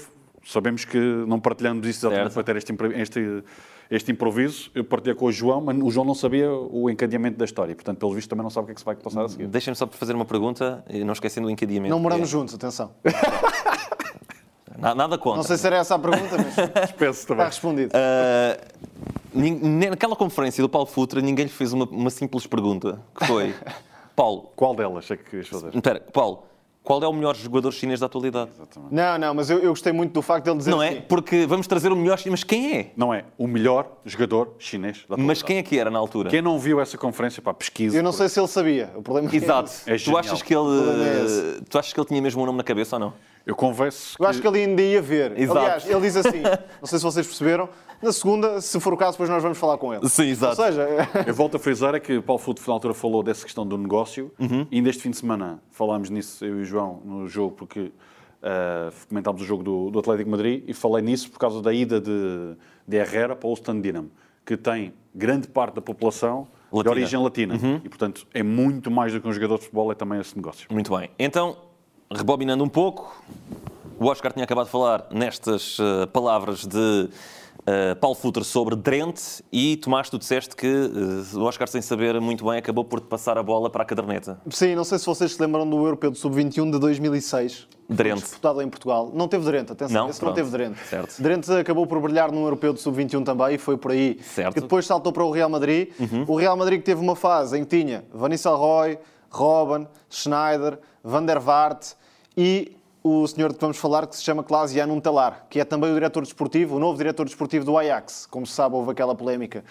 sabemos 0.45 0.85
que 0.85 0.99
não 0.99 1.39
partilhamos 1.41 1.87
isso 1.87 2.01
exatamente 2.07 2.35
Certo. 2.35 2.45
para 2.45 2.45
ter 2.45 2.57
este, 2.57 2.75
este, 3.01 3.45
este 3.91 4.11
improviso. 4.13 4.71
Eu 4.75 4.83
partilhei 4.85 5.15
com 5.15 5.27
o 5.27 5.33
João, 5.33 5.61
mas 5.61 5.77
o 5.81 5.89
João 5.91 6.05
não 6.05 6.15
sabia 6.17 6.51
o 6.51 6.91
encadeamento 6.91 7.39
da 7.39 7.45
história. 7.45 7.75
Portanto, 7.77 7.99
pelo 7.99 8.13
visto, 8.13 8.29
também 8.29 8.43
não 8.43 8.51
sabe 8.51 8.65
o 8.65 8.67
que 8.67 8.73
é 8.73 8.75
que 8.75 8.81
se 8.81 8.85
vai 8.85 8.97
passar 8.97 9.25
a 9.25 9.29
seguir. 9.29 9.47
Deixa-me 9.47 9.77
só 9.77 9.87
fazer 9.87 10.15
uma 10.15 10.25
pergunta, 10.25 10.85
e 10.91 11.05
não 11.05 11.13
esquecendo 11.13 11.47
o 11.47 11.51
encadeamento. 11.51 11.91
Não 11.95 12.01
moramos 12.01 12.29
é- 12.29 12.31
juntos, 12.33 12.55
atenção. 12.55 12.91
Na- 14.83 14.95
Nada 14.95 15.17
contra. 15.17 15.37
Não 15.39 15.45
sei 15.45 15.57
se 15.57 15.67
era 15.67 15.77
essa 15.77 15.95
a 15.95 15.99
pergunta, 15.99 16.37
mas 16.37 16.91
Peço 16.93 17.21
está 17.21 17.29
também. 17.29 17.47
respondido. 17.47 17.93
Ah, 17.95 18.59
nin- 19.33 19.89
naquela 19.89 20.17
conferência 20.17 20.61
do 20.61 20.69
Paulo 20.69 20.87
Futra, 20.87 21.21
ninguém 21.21 21.45
lhe 21.47 21.51
fez 21.53 21.73
uma, 21.73 21.85
uma 21.87 22.11
simples 22.11 22.47
pergunta, 22.47 23.01
que 23.19 23.27
foi... 23.27 23.55
Paulo, 24.15 24.51
Qual 24.55 24.75
delas 24.75 25.11
é 25.11 25.17
que 25.17 25.25
querias 25.25 25.49
fazer? 25.49 25.75
espera, 25.75 26.01
Paulo, 26.13 26.43
qual 26.83 27.01
é 27.03 27.07
o 27.07 27.13
melhor 27.13 27.37
jogador 27.37 27.71
chinês 27.73 28.01
da 28.01 28.07
atualidade? 28.07 28.51
Não, 28.91 29.19
não, 29.19 29.35
mas 29.35 29.49
eu, 29.49 29.59
eu 29.61 29.71
gostei 29.71 29.93
muito 29.93 30.13
do 30.13 30.23
facto 30.23 30.45
de 30.45 30.51
ele 30.51 30.59
dizer 30.59 30.71
Não 30.71 30.83
é? 30.83 30.89
assim. 30.89 31.03
Porque 31.09 31.47
vamos 31.47 31.67
trazer 31.67 31.93
o 31.93 31.97
melhor 31.97 32.19
chinês, 32.19 32.41
mas 32.41 32.45
quem 32.45 32.77
é? 32.77 32.93
Não 32.97 33.15
é 33.15 33.25
o 33.39 33.47
melhor 33.47 33.87
jogador 34.05 34.55
chinês 34.59 34.99
da 34.99 35.15
atualidade. 35.15 35.27
Mas 35.29 35.43
quem 35.43 35.59
é 35.59 35.63
que 35.63 35.79
era 35.79 35.91
na 35.91 35.99
altura? 35.99 36.29
Quem 36.29 36.43
não 36.43 36.59
viu 36.59 36.81
essa 36.81 36.99
conferência, 36.99 37.41
pá, 37.41 37.55
pesquisa. 37.55 37.97
Eu 37.97 38.03
não 38.03 38.13
sei 38.13 38.29
se 38.29 38.41
ele 38.41 38.49
sabia. 38.49 38.91
O 38.97 39.03
problema 39.03 39.31
é 39.31 39.37
Exato. 39.37 39.71
É 39.87 39.97
tu, 39.97 40.17
achas 40.17 40.43
que 40.43 40.53
é 40.53 40.59
ele, 40.59 41.25
esse. 41.25 41.63
tu 41.69 41.79
achas 41.79 41.93
que 41.93 42.01
ele 42.01 42.07
tinha 42.09 42.21
mesmo 42.21 42.43
um 42.43 42.47
nome 42.47 42.59
na 42.59 42.65
cabeça 42.65 42.97
ou 42.97 43.01
não? 43.01 43.15
Eu 43.45 43.57
converso 43.57 44.17
Eu 44.21 44.27
acho 44.27 44.41
que 44.41 44.47
ele 44.47 44.61
ainda 44.61 44.83
ia 44.83 45.03
ver. 45.03 45.39
Exato. 45.39 45.59
Aliás, 45.59 45.89
ele 45.89 46.01
diz 46.01 46.17
assim, 46.17 46.43
não 46.81 46.87
sei 46.87 46.99
se 46.99 47.05
vocês 47.05 47.27
perceberam, 47.27 47.69
na 48.03 48.13
segunda, 48.13 48.61
se 48.61 48.79
for 48.81 48.93
o 48.93 48.97
caso, 48.97 49.13
depois 49.13 49.31
nós 49.31 49.43
vamos 49.43 49.59
falar 49.59 49.79
com 49.79 49.95
ele. 49.95 50.09
Sim, 50.09 50.25
exato. 50.25 50.61
Ou 50.61 50.67
seja, 50.67 50.87
Eu 51.27 51.35
volto 51.35 51.57
a 51.57 51.59
frisar 51.59 51.95
é 51.95 52.01
que 52.01 52.17
o 52.17 52.23
Paulo 52.23 52.41
Futo 52.41 52.63
na 52.67 52.73
altura 52.75 52.95
falou 52.95 53.23
dessa 53.23 53.45
questão 53.45 53.67
do 53.67 53.79
negócio 53.79 54.31
Uhum. 54.39 54.67
e 54.71 54.77
ainda 54.77 54.91
este 54.91 55.03
fim 55.03 55.11
de 55.11 55.17
semana 55.17 55.63
falámos 55.71 56.11
nisso, 56.11 56.45
eu 56.45 56.59
e 56.59 56.63
o 56.63 56.65
João, 56.65 57.01
no 57.05 57.29
jogo, 57.29 57.55
porque 57.57 57.93
ah, 58.43 58.91
comentámos 59.09 59.41
o 59.41 59.45
jogo 59.45 59.63
do, 59.63 59.91
do 59.91 59.99
Atlético 60.01 60.25
de 60.25 60.31
Madrid 60.31 60.65
e 60.67 60.75
falei 60.75 61.03
nisso 61.03 61.31
por 61.31 61.39
causa 61.39 61.63
da 61.63 61.73
ida 61.73 62.01
de, 62.01 62.57
de 62.89 62.97
Herrera 62.97 63.37
para 63.37 63.49
o 63.49 63.53
Stand 63.55 63.81
Dinamo, 63.81 64.11
que 64.45 64.57
tem 64.57 64.93
grande 65.15 65.47
parte 65.47 65.75
da 65.77 65.81
população 65.81 66.49
Latina. 66.73 66.73
Uhum. 66.73 66.83
de 66.83 66.89
origem 66.89 67.21
latina 67.23 67.55
e, 67.85 67.89
portanto, 67.89 68.27
é 68.35 68.43
muito 68.43 68.91
mais 68.91 69.13
do 69.13 69.21
que 69.21 69.29
um 69.29 69.33
jogador 69.33 69.57
de 69.59 69.65
futebol, 69.65 69.93
é 69.93 69.95
também 69.95 70.19
esse 70.21 70.35
negócio. 70.35 70.67
Muito 70.73 70.97
bem. 70.97 71.11
Então, 71.19 71.57
rebobinando 72.11 72.65
um 72.65 72.69
pouco, 72.69 73.15
o 74.01 74.07
Oscar 74.07 74.33
tinha 74.33 74.45
acabado 74.45 74.65
de 74.67 74.73
falar 74.73 75.07
nestas 75.13 75.77
eh, 75.79 76.07
palavras 76.07 76.67
de 76.67 77.09
eh, 77.65 77.95
Paulo 77.95 78.17
Futre 78.17 78.43
sobre 78.43 78.75
Drente 78.75 79.43
e 79.53 79.77
Tomás, 79.77 80.11
tu 80.11 80.19
disseste 80.19 80.57
que 80.57 80.67
eh, 80.67 81.37
o 81.37 81.43
Oscar, 81.43 81.69
sem 81.69 81.81
saber 81.81 82.21
muito 82.21 82.45
bem, 82.45 82.59
acabou 82.59 82.85
por 82.85 83.01
te 83.01 83.07
passar 83.07 83.39
a 83.39 83.43
bola 83.43 83.71
para 83.71 83.83
a 83.83 83.85
caderneta. 83.85 84.41
sim, 84.51 84.75
não 84.75 84.83
sei 84.83 84.99
se 84.99 85.07
vocês 85.07 85.33
se 85.35 85.41
lembram 85.41 85.69
do 85.69 85.77
Europeu 85.77 86.11
de 86.11 86.19
Sub-21 86.19 86.73
de 86.73 86.79
2006. 86.79 87.69
Drente. 87.89 88.23
Disputado 88.23 88.63
em 88.63 88.69
Portugal. 88.69 89.11
Não 89.15 89.29
teve 89.29 89.45
Drente, 89.45 89.73
atenção. 89.73 90.03
Não? 90.03 90.11
Esse 90.11 90.25
não 90.25 90.33
teve 90.33 90.51
Drente. 90.51 90.79
Certo. 90.89 91.23
Drente 91.23 91.53
acabou 91.53 91.87
por 91.87 92.01
brilhar 92.01 92.33
no 92.33 92.41
Europeu 92.41 92.73
de 92.73 92.81
Sub-21 92.81 93.25
também 93.25 93.55
e 93.55 93.59
foi 93.59 93.77
por 93.77 93.93
aí. 93.93 94.19
Certo. 94.23 94.49
Uhum. 94.49 94.53
Que 94.55 94.61
depois 94.61 94.87
saltou 94.87 95.13
para 95.13 95.25
o 95.25 95.31
Real 95.31 95.49
Madrid. 95.49 95.91
O 96.27 96.35
Real 96.35 96.57
Madrid 96.57 96.83
teve 96.83 97.01
uma 97.01 97.15
fase 97.15 97.59
em 97.59 97.65
que 97.65 97.77
tinha 97.77 98.05
Van 98.13 98.29
Nistelrooy, 98.29 98.99
Robben, 99.31 99.87
Schneider, 100.11 100.79
Van 101.05 101.25
der 101.25 101.39
Vaart 101.39 101.93
e 102.37 102.77
o 103.03 103.27
senhor 103.27 103.53
que 103.53 103.61
vamos 103.61 103.79
falar 103.79 104.07
que 104.07 104.17
se 104.17 104.23
chama 104.23 104.45
Klaas 104.45 104.73
Jan 104.73 104.87
Untelar, 104.87 105.47
que 105.51 105.59
é 105.59 105.65
também 105.65 105.91
o 105.91 105.95
diretor 105.95 106.23
desportivo, 106.23 106.77
o 106.77 106.79
novo 106.79 106.97
diretor 106.97 107.27
desportivo 107.27 107.65
do 107.65 107.77
Ajax. 107.77 108.27
Como 108.27 108.47
se 108.47 108.53
sabe, 108.53 108.77
houve 108.77 108.93
aquela 108.93 109.15
polémica 109.15 109.65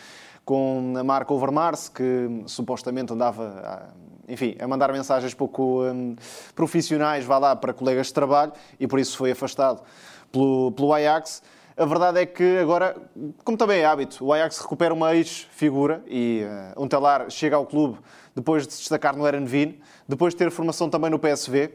com 0.44 0.94
a 0.98 1.04
marca 1.04 1.34
Overmars, 1.34 1.88
que 1.88 2.44
supostamente 2.46 3.14
andava, 3.14 3.44
a, 3.64 4.32
enfim, 4.32 4.58
a 4.60 4.68
mandar 4.68 4.92
mensagens 4.92 5.34
pouco 5.34 5.84
hum, 5.84 6.16
profissionais, 6.54 7.24
vá 7.24 7.38
lá, 7.38 7.56
para 7.56 7.74
colegas 7.74 8.08
de 8.08 8.14
trabalho, 8.14 8.52
e 8.78 8.86
por 8.86 9.00
isso 9.00 9.16
foi 9.16 9.32
afastado 9.32 9.82
pelo, 10.30 10.74
pelo 10.74 10.94
Ajax. 10.94 11.42
A 11.78 11.86
verdade 11.86 12.20
é 12.20 12.26
que 12.26 12.58
agora, 12.58 12.98
como 13.46 13.58
também 13.58 13.80
é 13.80 13.86
hábito, 13.86 14.26
o 14.26 14.34
Ajax 14.34 14.60
recupera 14.60 14.94
uma 14.94 15.16
ex-figura 15.16 16.04
e 16.06 16.44
uh, 16.76 16.84
um 16.84 16.88
Telar 16.88 17.30
chega 17.30 17.56
ao 17.56 17.66
clube 17.66 17.98
depois 18.36 18.68
de 18.68 18.74
se 18.74 18.80
destacar 18.80 19.16
no 19.16 19.26
Erenvin, 19.26 19.80
depois 20.06 20.34
de 20.34 20.38
ter 20.38 20.52
formação 20.52 20.90
também 20.90 21.10
no 21.10 21.18
PSV 21.18 21.72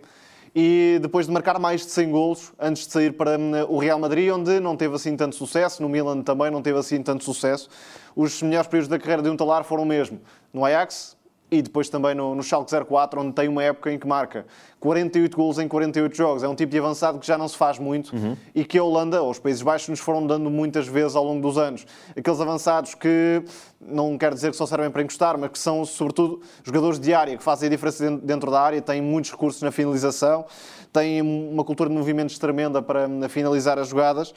e 0.59 0.99
depois 1.03 1.27
de 1.27 1.33
marcar 1.33 1.59
mais 1.59 1.83
de 1.83 1.93
100 1.93 2.11
golos 2.11 2.53
antes 2.59 2.87
de 2.87 2.91
sair 2.91 3.13
para 3.13 3.39
hum, 3.39 3.53
o 3.69 3.77
Real 3.77 3.99
Madrid, 3.99 4.33
onde 4.33 4.59
não 4.59 4.75
teve 4.75 4.95
assim 4.95 5.15
tanto 5.15 5.37
sucesso, 5.37 5.83
no 5.83 5.89
Milan 5.89 6.23
também 6.23 6.51
não 6.51 6.63
teve 6.63 6.79
assim 6.79 7.03
tanto 7.03 7.25
sucesso. 7.25 7.69
Os 8.17 8.41
melhores 8.41 8.67
períodos 8.67 8.89
da 8.89 8.99
carreira 8.99 9.23
de 9.23 9.29
um 9.29 9.37
Talar 9.37 9.65
foram 9.65 9.85
mesmo 9.85 10.19
no 10.55 10.65
Ajax 10.65 11.15
e 11.51 11.61
depois 11.61 11.91
também 11.91 12.15
no, 12.15 12.35
no 12.35 12.43
Schalke 12.43 12.73
04, 12.87 13.21
onde 13.21 13.35
tem 13.35 13.49
uma 13.49 13.63
época 13.63 13.93
em 13.93 13.99
que 13.99 14.07
marca 14.07 14.47
48 14.81 15.37
golos 15.37 15.59
em 15.59 15.66
48 15.66 16.16
jogos. 16.16 16.43
É 16.43 16.49
um 16.49 16.55
tipo 16.55 16.70
de 16.70 16.79
avançado 16.79 17.18
que 17.18 17.27
já 17.27 17.39
não 17.39 17.49
se 17.49 17.57
faz 17.57 17.79
muito 17.79 18.12
e 18.55 18.64
que 18.64 18.79
a 18.79 18.85
Holanda, 18.85 19.22
ou 19.22 19.31
os 19.31 19.39
Países 19.39 19.62
Baixos, 19.62 19.89
nos 19.89 20.01
foram 20.01 20.27
dando 20.27 20.51
muitas 20.51 20.87
vezes 20.87 21.16
ao 21.16 21.24
longo 21.24 21.41
dos 21.41 21.59
anos. 21.59 21.87
Aqueles 22.16 22.41
avançados 22.41 22.95
que 22.95 23.43
não 23.81 24.16
quero 24.18 24.35
dizer 24.35 24.51
que 24.51 24.57
só 24.57 24.66
servem 24.66 24.91
para 24.91 25.03
encostar, 25.03 25.39
mas 25.39 25.51
que 25.51 25.59
são, 25.59 25.85
sobretudo, 25.85 26.41
jogadores 26.64 26.99
de 26.99 27.12
área, 27.14 27.37
que 27.37 27.43
fazem 27.43 27.68
a 27.68 27.70
diferença 27.70 28.11
dentro 28.18 28.51
da 28.51 28.61
área, 28.61 28.81
têm 28.81 29.01
muitos 29.01 29.31
recursos 29.31 29.62
na 29.62 29.70
finalização, 29.70 30.45
têm 30.93 31.20
uma 31.22 31.64
cultura 31.64 31.89
de 31.89 31.97
movimentos 31.97 32.39
tremenda 32.39 32.81
para 32.81 33.09
finalizar 33.29 33.79
as 33.79 33.89
jogadas. 33.89 34.35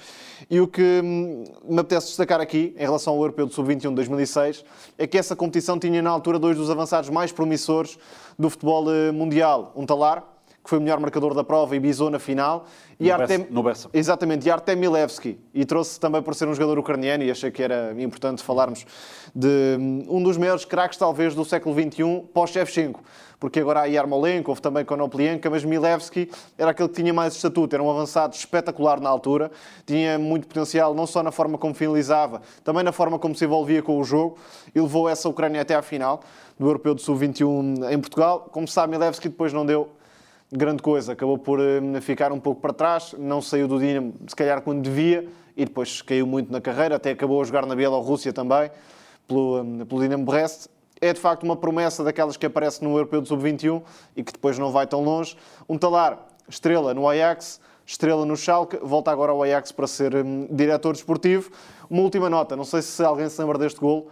E 0.50 0.60
o 0.60 0.68
que 0.68 1.02
hum, 1.04 1.44
me 1.64 1.80
apetece 1.80 2.08
destacar 2.08 2.42
aqui, 2.42 2.74
em 2.78 2.82
relação 2.82 3.14
ao 3.14 3.20
Europeu 3.20 3.46
de 3.46 3.54
Sub-21 3.54 3.90
de 3.90 3.96
2006, 3.96 4.66
é 4.98 5.08
que 5.08 5.18
essa 5.18 5.36
competição 5.36 5.80
tinha 5.80 6.02
na 6.02 6.10
altura 6.10 6.40
dois 6.40 6.58
dos 6.58 6.70
avançados 6.70 7.10
mais 7.10 7.32
promissores 7.32 7.98
do 8.40 8.50
futebol 8.50 8.90
eh, 8.92 9.12
mundial. 9.12 9.74
Um 9.76 9.86
Talar, 9.86 10.24
que 10.64 10.70
foi 10.70 10.78
o 10.78 10.82
melhor 10.82 11.00
marcador 11.00 11.34
da 11.34 11.44
prova 11.44 11.76
e 11.76 11.80
bisou 11.80 12.10
na 12.10 12.20
final. 12.20 12.66
E 13.00 13.08
No 13.08 13.14
Artem... 13.14 13.38
Bessa- 13.40 13.52
no 13.54 13.64
Bessa. 13.64 13.90
Exatamente, 13.94 14.48
e 14.48 14.52
Artem 14.52 14.76
Milevski. 14.76 15.40
E 15.54 15.66
trouxe 15.66 16.00
também 16.00 16.22
por 16.22 16.36
ser 16.36 16.48
um 16.48 16.54
jogador 16.54 16.78
ucraniano, 16.78 17.24
e 17.24 17.32
achei 17.32 17.50
que 17.50 17.64
era 17.64 17.96
importante 18.02 18.44
falarmos 18.44 18.86
de 19.34 19.78
hum, 19.80 20.06
um 20.10 20.24
dos 20.24 20.38
maiores 20.38 20.66
craques, 20.66 20.98
talvez, 20.98 21.34
do 21.34 21.46
século 21.46 21.74
XXI, 21.76 22.24
pós-Shevchenko. 22.34 23.02
Porque 23.40 23.62
agora 23.62 23.82
há 23.82 23.86
Yarmolenko, 23.86 24.52
houve 24.52 24.62
também 24.62 24.84
Konoplienko, 24.84 25.50
mas 25.50 25.64
Milevski 25.64 26.30
era 26.58 26.72
aquele 26.72 26.90
que 26.90 26.96
tinha 26.96 27.14
mais 27.14 27.34
estatuto, 27.36 27.74
era 27.74 27.82
um 27.82 27.90
avançado 27.90 28.36
espetacular 28.36 29.00
na 29.00 29.08
altura, 29.10 29.50
tinha 29.86 30.20
muito 30.20 30.46
potencial, 30.46 30.94
não 30.94 31.08
só 31.08 31.24
na 31.24 31.32
forma 31.32 31.58
como 31.58 31.74
finalizava, 31.74 32.42
também 32.66 32.84
na 32.84 32.92
forma 32.92 33.18
como 33.18 33.34
se 33.34 33.46
envolvia 33.46 33.82
com 33.82 33.98
o 33.98 34.04
jogo, 34.04 34.38
e 34.76 34.82
levou 34.82 35.08
essa 35.08 35.30
Ucrânia 35.30 35.62
até 35.62 35.74
à 35.74 35.82
final 35.82 36.20
do 36.60 36.66
Europeu 36.68 36.94
do 36.94 37.00
Sub-21 37.00 37.90
em 37.90 38.00
Portugal. 38.00 38.50
Como 38.52 38.68
sabe, 38.68 38.92
Milevski 38.92 39.30
depois 39.30 39.54
não 39.54 39.66
deu 39.66 39.90
grande 40.52 40.82
coisa, 40.82 41.14
acabou 41.14 41.38
por 41.38 41.60
eh, 41.60 42.02
ficar 42.02 42.32
um 42.32 42.40
pouco 42.40 42.62
para 42.62 42.74
trás, 42.74 43.14
não 43.18 43.42
saiu 43.42 43.68
do 43.68 43.80
Dinamo, 43.80 44.14
se 44.28 44.36
calhar 44.36 44.62
quando 44.62 44.82
devia, 44.82 45.28
e 45.56 45.66
depois 45.66 46.02
caiu 46.02 46.26
muito 46.26 46.52
na 46.52 46.60
carreira, 46.60 46.96
até 46.96 47.12
acabou 47.12 47.42
a 47.42 47.44
jogar 47.44 47.66
na 47.66 47.76
Bielorrússia 47.76 48.34
também, 48.34 48.72
pelo, 49.28 49.60
eh, 49.60 49.86
pelo 49.86 50.02
Dinamo 50.02 50.26
Brest. 50.26 50.68
É 51.02 51.14
de 51.14 51.20
facto 51.20 51.44
uma 51.44 51.56
promessa 51.56 52.04
daquelas 52.04 52.36
que 52.36 52.46
aparece 52.46 52.84
no 52.84 52.92
Europeu 52.92 53.22
de 53.22 53.28
Sub-21 53.28 53.82
e 54.16 54.24
que 54.24 54.34
depois 54.34 54.58
não 54.58 54.72
vai 54.72 54.86
tão 54.86 55.02
longe. 55.02 55.38
Um 55.68 55.78
Talar 55.78 56.20
estrela 56.50 56.94
no 56.94 57.08
Ajax, 57.08 57.62
estrela 57.86 58.26
no 58.26 58.36
Schalke, 58.36 58.78
volta 58.82 59.10
agora 59.10 59.32
ao 59.32 59.42
Ajax 59.44 59.72
para 59.72 59.88
ser 59.88 60.16
hum, 60.16 60.48
diretor 60.52 60.94
desportivo. 60.94 61.52
Uma 61.90 62.02
última 62.02 62.30
nota, 62.30 62.56
não 62.56 62.66
sei 62.66 62.82
se 62.82 63.04
alguém 63.04 63.30
se 63.30 63.40
lembra 63.40 63.58
deste 63.58 63.80
gol, 63.80 64.10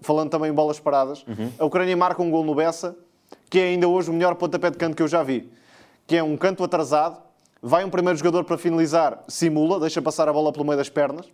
falando 0.00 0.30
também 0.30 0.50
em 0.50 0.54
bolas 0.54 0.78
paradas. 0.78 1.24
A 1.58 1.64
Ucrânia 1.64 1.96
marca 1.96 2.22
um 2.22 2.30
gol 2.30 2.44
no 2.44 2.54
Bessa, 2.54 2.94
que 3.48 3.58
é 3.58 3.64
ainda 3.64 3.88
hoje 3.88 4.10
o 4.10 4.12
melhor 4.12 4.34
pontapé 4.36 4.70
de 4.70 4.78
canto 4.78 4.94
que 4.94 5.02
eu 5.02 5.08
já 5.08 5.22
vi. 5.22 5.50
Que 6.10 6.16
é 6.16 6.22
um 6.24 6.36
canto 6.36 6.64
atrasado, 6.64 7.18
vai 7.62 7.84
um 7.84 7.88
primeiro 7.88 8.18
jogador 8.18 8.42
para 8.42 8.58
finalizar, 8.58 9.22
simula, 9.28 9.78
deixa 9.78 10.02
passar 10.02 10.28
a 10.28 10.32
bola 10.32 10.52
pelo 10.52 10.64
meio 10.64 10.76
das 10.76 10.88
pernas. 10.88 11.24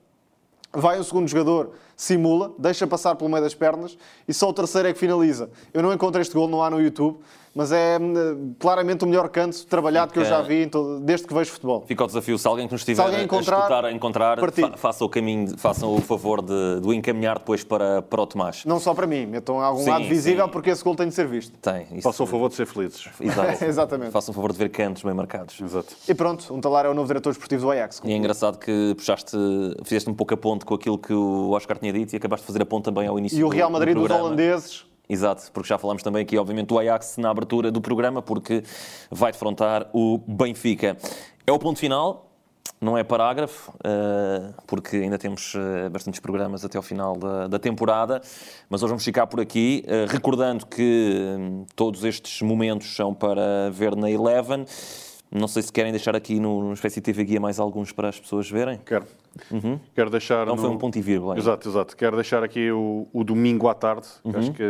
Vai 0.71 1.01
um 1.01 1.03
segundo 1.03 1.27
jogador, 1.27 1.71
simula, 1.97 2.53
deixa 2.59 2.87
passar 2.87 3.15
pelo 3.15 3.31
meio 3.31 3.43
das 3.43 3.55
pernas 3.55 3.97
e 4.29 4.35
só 4.35 4.51
o 4.51 4.53
terceiro 4.53 4.87
é 4.87 4.93
que 4.93 4.99
finaliza. 4.99 5.49
Eu 5.73 5.83
não 5.83 5.95
encontro 5.95 6.21
este 6.21 6.35
gol, 6.35 6.47
não 6.47 6.63
há 6.63 6.69
no 6.69 6.79
YouTube, 6.79 7.21
mas 7.57 7.73
é 7.73 7.99
hum, 7.99 8.55
claramente 8.59 9.05
o 9.05 9.09
melhor 9.09 9.29
canto 9.31 9.65
trabalhado 9.67 10.13
que 10.13 10.19
eu 10.19 10.25
já 10.25 10.41
vi 10.43 10.67
todo- 10.67 11.01
desde 11.01 11.27
que 11.27 11.33
vejo 11.35 11.51
futebol. 11.51 11.83
Fica 11.87 12.05
o 12.05 12.07
desafio, 12.07 12.39
se 12.39 12.47
alguém 12.47 12.67
que 12.67 12.73
nos 12.73 12.83
estiver 12.83 13.03
alguém 13.03 13.21
a- 13.21 13.25
encontrar, 13.25 13.57
a 13.57 13.61
escutar, 13.61 13.85
a 13.87 13.93
encontrar, 13.93 14.39
fa 14.39 14.77
faça 14.77 15.05
o 15.05 15.09
caminho, 15.09 15.57
façam 15.59 15.95
o 15.95 16.01
favor 16.01 16.43
de, 16.43 16.81
de 16.81 16.87
o 16.87 16.93
encaminhar 16.93 17.39
depois 17.39 17.65
para, 17.65 18.03
para 18.03 18.21
o 18.23 18.27
Tomás. 18.27 18.65
Não 18.67 18.79
só 18.79 18.93
para 18.95 19.07
mim, 19.07 19.25
metam 19.27 19.57
em 19.57 19.63
algum 19.65 19.83
Sim, 19.83 19.91
lado 19.91 20.05
visível 20.05 20.45
sim. 20.45 20.51
porque 20.53 20.71
esse 20.71 20.85
gol 20.85 20.95
tem 20.95 21.09
de 21.09 21.15
ser 21.15 21.27
visto. 21.27 21.57
Tem. 21.59 21.87
Isso, 21.93 22.03
Façam 22.03 22.25
o 22.25 22.29
favor 22.29 22.49
de 22.51 22.55
ser 22.57 22.67
felizes. 22.67 23.09
Exatamente. 23.63 24.11
Façam 24.11 24.33
o 24.33 24.35
favor 24.35 24.53
de 24.53 24.59
ver 24.59 24.69
cantos 24.69 25.03
bem 25.03 25.15
marcados. 25.15 25.59
Exato. 25.61 25.95
E 26.09 26.15
pronto, 26.15 26.53
um 26.55 26.61
talar 26.61 26.85
é 26.87 26.89
o 26.91 26.95
novo 26.95 27.07
diretor 27.09 27.31
desportivo 27.31 27.63
do 27.63 27.71
Ajax. 27.71 28.03
E 28.05 28.13
é 28.13 28.17
engraçado 28.17 28.59
que 28.59 28.95
puxaste, 28.97 29.37
fizeste 29.85 30.11
um 30.11 30.15
pouco 30.15 30.35
a 30.35 30.37
ponte 30.37 30.65
com 30.65 30.75
aquilo 30.75 30.99
que 30.99 31.13
o 31.15 31.51
Oscar 31.53 31.79
tinha 31.79 31.93
dito 31.93 32.13
e 32.13 32.17
acabaste 32.17 32.43
de 32.45 32.47
fazer 32.49 32.63
a 32.63 32.67
ponte 32.67 32.85
também 32.85 33.07
ao 33.07 33.19
início 33.19 33.39
E 33.39 33.43
o 33.45 33.49
do- 33.49 33.55
Real 33.55 33.69
do 33.69 33.73
Madrid 33.73 33.95
dos 33.95 34.03
programa. 34.03 34.25
holandeses. 34.29 34.85
Exato, 35.09 35.51
porque 35.53 35.69
já 35.69 35.79
falámos 35.79 36.03
também 36.03 36.23
aqui, 36.23 36.37
obviamente, 36.37 36.69
do 36.69 36.79
Ajax 36.79 37.17
na 37.17 37.31
abertura 37.31 37.71
do 37.71 37.81
programa, 37.81 38.21
porque 38.21 38.65
vai 39.11 39.31
defrontar 39.31 39.89
o 39.93 40.19
Benfica. 40.27 40.97
É 41.47 41.53
o 41.53 41.59
ponto 41.59 41.79
final, 41.79 42.27
não 42.81 42.99
é 42.99 43.05
parágrafo, 43.05 43.73
eh, 43.85 44.53
porque 44.67 44.97
ainda 44.97 45.17
temos 45.17 45.55
eh, 45.55 45.89
bastantes 45.89 46.21
programas 46.21 46.65
até 46.65 46.77
ao 46.77 46.83
final 46.83 47.17
da, 47.17 47.47
da 47.47 47.59
temporada, 47.59 48.21
mas 48.69 48.83
hoje 48.83 48.91
vamos 48.91 49.05
ficar 49.05 49.27
por 49.29 49.41
aqui, 49.41 49.85
eh, 49.87 50.07
recordando 50.09 50.67
que 50.67 51.37
hum, 51.39 51.65
todos 51.75 52.05
estes 52.05 52.43
momentos 52.43 52.95
são 52.95 53.15
para 53.15 53.71
ver 53.71 53.95
na 53.97 54.11
Eleven. 54.11 54.67
Não 55.39 55.49
sei 55.49 55.63
se 55.63 55.73
querem 55.73 55.93
deixar 55.93 56.15
aqui 56.17 56.39
no, 56.41 56.63
no 56.63 56.73
Espécie 56.73 57.01
TV 57.01 57.25
Guia 57.25 57.41
mais 57.41 57.59
alguns 57.59 57.93
para 57.93 58.09
as 58.09 58.19
pessoas 58.19 58.51
verem. 58.51 58.79
Quero. 58.85 59.07
Quero 59.95 60.11
deixar. 60.11 60.47
Não 60.47 60.57
no- 60.57 60.61
foi 60.63 60.71
um 60.71 60.79
ponto 60.79 60.97
e 60.99 61.03
vírgula. 61.03 61.35
ainda. 61.35 61.43
Exato, 61.43 61.69
exato. 61.69 61.97
Quero 61.97 62.17
deixar 62.17 62.43
aqui 62.43 62.71
o, 62.71 63.07
o 63.13 63.23
domingo 63.25 63.69
à 63.69 63.75
tarde, 63.75 64.07
que 64.23 64.29
Uhum. 64.29 64.39
acho 64.39 64.53
que 64.53 64.63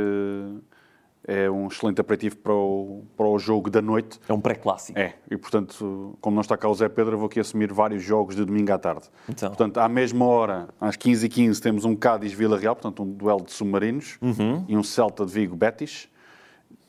é 1.29 1.51
um 1.51 1.67
excelente 1.67 2.01
aperitivo 2.01 2.37
para 2.37 2.53
o, 2.53 3.03
para 3.17 3.27
o 3.27 3.39
jogo 3.39 3.69
da 3.69 3.83
noite. 3.83 4.21
É 4.29 4.33
um 4.33 4.41
pré-clássico. 4.41 4.99
É, 4.99 5.15
e 5.31 5.37
portanto, 5.37 6.17
como 6.21 6.35
não 6.37 6.41
está 6.41 6.57
cá 6.57 6.69
o 6.69 6.75
Zé 6.75 6.89
Pedro, 6.89 7.15
eu 7.15 7.19
vou 7.19 7.27
aqui 7.27 7.41
assumir 7.41 7.73
vários 7.73 8.03
jogos 8.03 8.37
de 8.37 8.45
domingo 8.45 8.73
à 8.73 8.79
tarde. 8.79 9.09
Então. 9.29 9.49
Portanto, 9.49 9.79
à 9.79 9.89
mesma 9.89 10.25
hora, 10.25 10.69
às 10.81 10.97
15h15, 10.97 11.61
temos 11.61 11.85
um 11.85 11.97
Cádiz-Vila 11.97 12.57
Real, 12.59 12.77
portanto, 12.77 13.03
um 13.03 13.11
duelo 13.13 13.45
de 13.45 13.53
submarinos, 13.53 14.19
Uhum. 14.23 14.65
e 14.69 14.77
um 14.77 14.83
Celta 14.85 15.27
de 15.27 15.33
Vigo-Betis. 15.33 16.09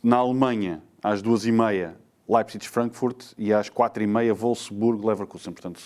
Na 0.04 0.18
Alemanha, 0.18 0.82
às 1.04 1.22
2h30, 1.24 1.94
Leipzig-Frankfurt, 2.28 3.34
e 3.38 3.54
às 3.54 3.70
4h30, 3.70 4.34
Wolfsburg-Leverkusen. 4.34 5.54
Portanto, 5.54 5.82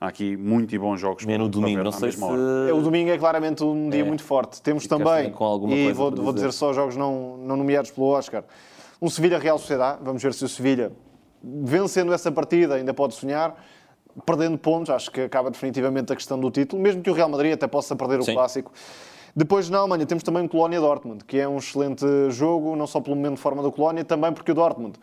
há 0.00 0.08
aqui 0.08 0.36
muito 0.36 0.74
e 0.74 0.78
bons 0.78 1.00
jogos. 1.00 1.24
É 1.26 1.38
no 1.38 1.44
para 1.44 1.48
domingo, 1.48 1.78
ver 1.78 1.84
não 1.84 1.92
sei 1.92 2.12
se... 2.12 2.22
hora. 2.22 2.40
É, 2.68 2.72
O 2.72 2.80
domingo 2.82 3.10
é 3.10 3.18
claramente 3.18 3.64
um 3.64 3.88
dia 3.88 4.04
muito 4.04 4.22
forte. 4.22 4.60
Temos 4.62 4.84
E 4.84 4.88
também, 4.88 5.06
também 5.06 5.32
com 5.32 5.44
alguma 5.44 5.74
e 5.74 5.84
coisa 5.84 5.98
vou, 5.98 6.12
para 6.12 6.22
vou 6.22 6.32
dizer? 6.32 6.48
dizer 6.48 6.58
só 6.58 6.72
jogos 6.72 6.96
não, 6.96 7.36
não 7.38 7.56
nomeados 7.56 7.90
pelo 7.90 8.08
Oscar, 8.08 8.44
um 9.00 9.08
Sevilha-Real 9.08 9.58
Sociedade. 9.58 9.98
Vamos 10.02 10.22
ver 10.22 10.34
se 10.34 10.44
o 10.44 10.48
Sevilha, 10.48 10.92
vencendo 11.42 12.12
essa 12.12 12.30
partida, 12.30 12.74
ainda 12.74 12.92
pode 12.92 13.14
sonhar. 13.14 13.54
Perdendo 14.26 14.58
pontos, 14.58 14.90
acho 14.90 15.12
que 15.12 15.20
acaba 15.20 15.48
definitivamente 15.50 16.12
a 16.12 16.16
questão 16.16 16.40
do 16.40 16.50
título, 16.50 16.82
mesmo 16.82 17.00
que 17.02 17.08
o 17.10 17.12
Real 17.12 17.28
Madrid 17.28 17.52
até 17.52 17.68
possa 17.68 17.94
perder 17.94 18.18
o 18.18 18.24
Sim. 18.24 18.34
clássico. 18.34 18.72
Depois, 19.36 19.70
na 19.70 19.78
Alemanha, 19.78 20.04
temos 20.04 20.24
também 20.24 20.44
o 20.44 20.48
Colónia-Dortmund, 20.48 21.24
que 21.24 21.38
é 21.38 21.46
um 21.46 21.58
excelente 21.58 22.04
jogo, 22.30 22.74
não 22.74 22.88
só 22.88 23.00
pelo 23.00 23.14
momento 23.14 23.36
de 23.36 23.40
forma 23.40 23.62
do 23.62 23.70
Colónia, 23.70 24.04
também 24.04 24.32
porque 24.32 24.50
o 24.50 24.54
Dortmund, 24.54 24.98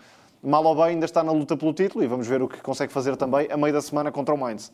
mal 0.46 0.64
ou 0.64 0.76
bem, 0.76 0.86
ainda 0.86 1.06
está 1.06 1.24
na 1.24 1.32
luta 1.32 1.58
pelo 1.58 1.74
título 1.74 2.04
e 2.04 2.08
vamos 2.08 2.28
ver 2.28 2.42
o 2.42 2.48
que 2.48 2.62
consegue 2.62 2.92
fazer 2.94 3.16
também 3.16 3.48
a 3.52 3.58
meio 3.58 3.74
da 3.74 3.82
semana 3.82 4.12
contra 4.12 4.34
o 4.34 4.38
Mainz. 4.38 4.72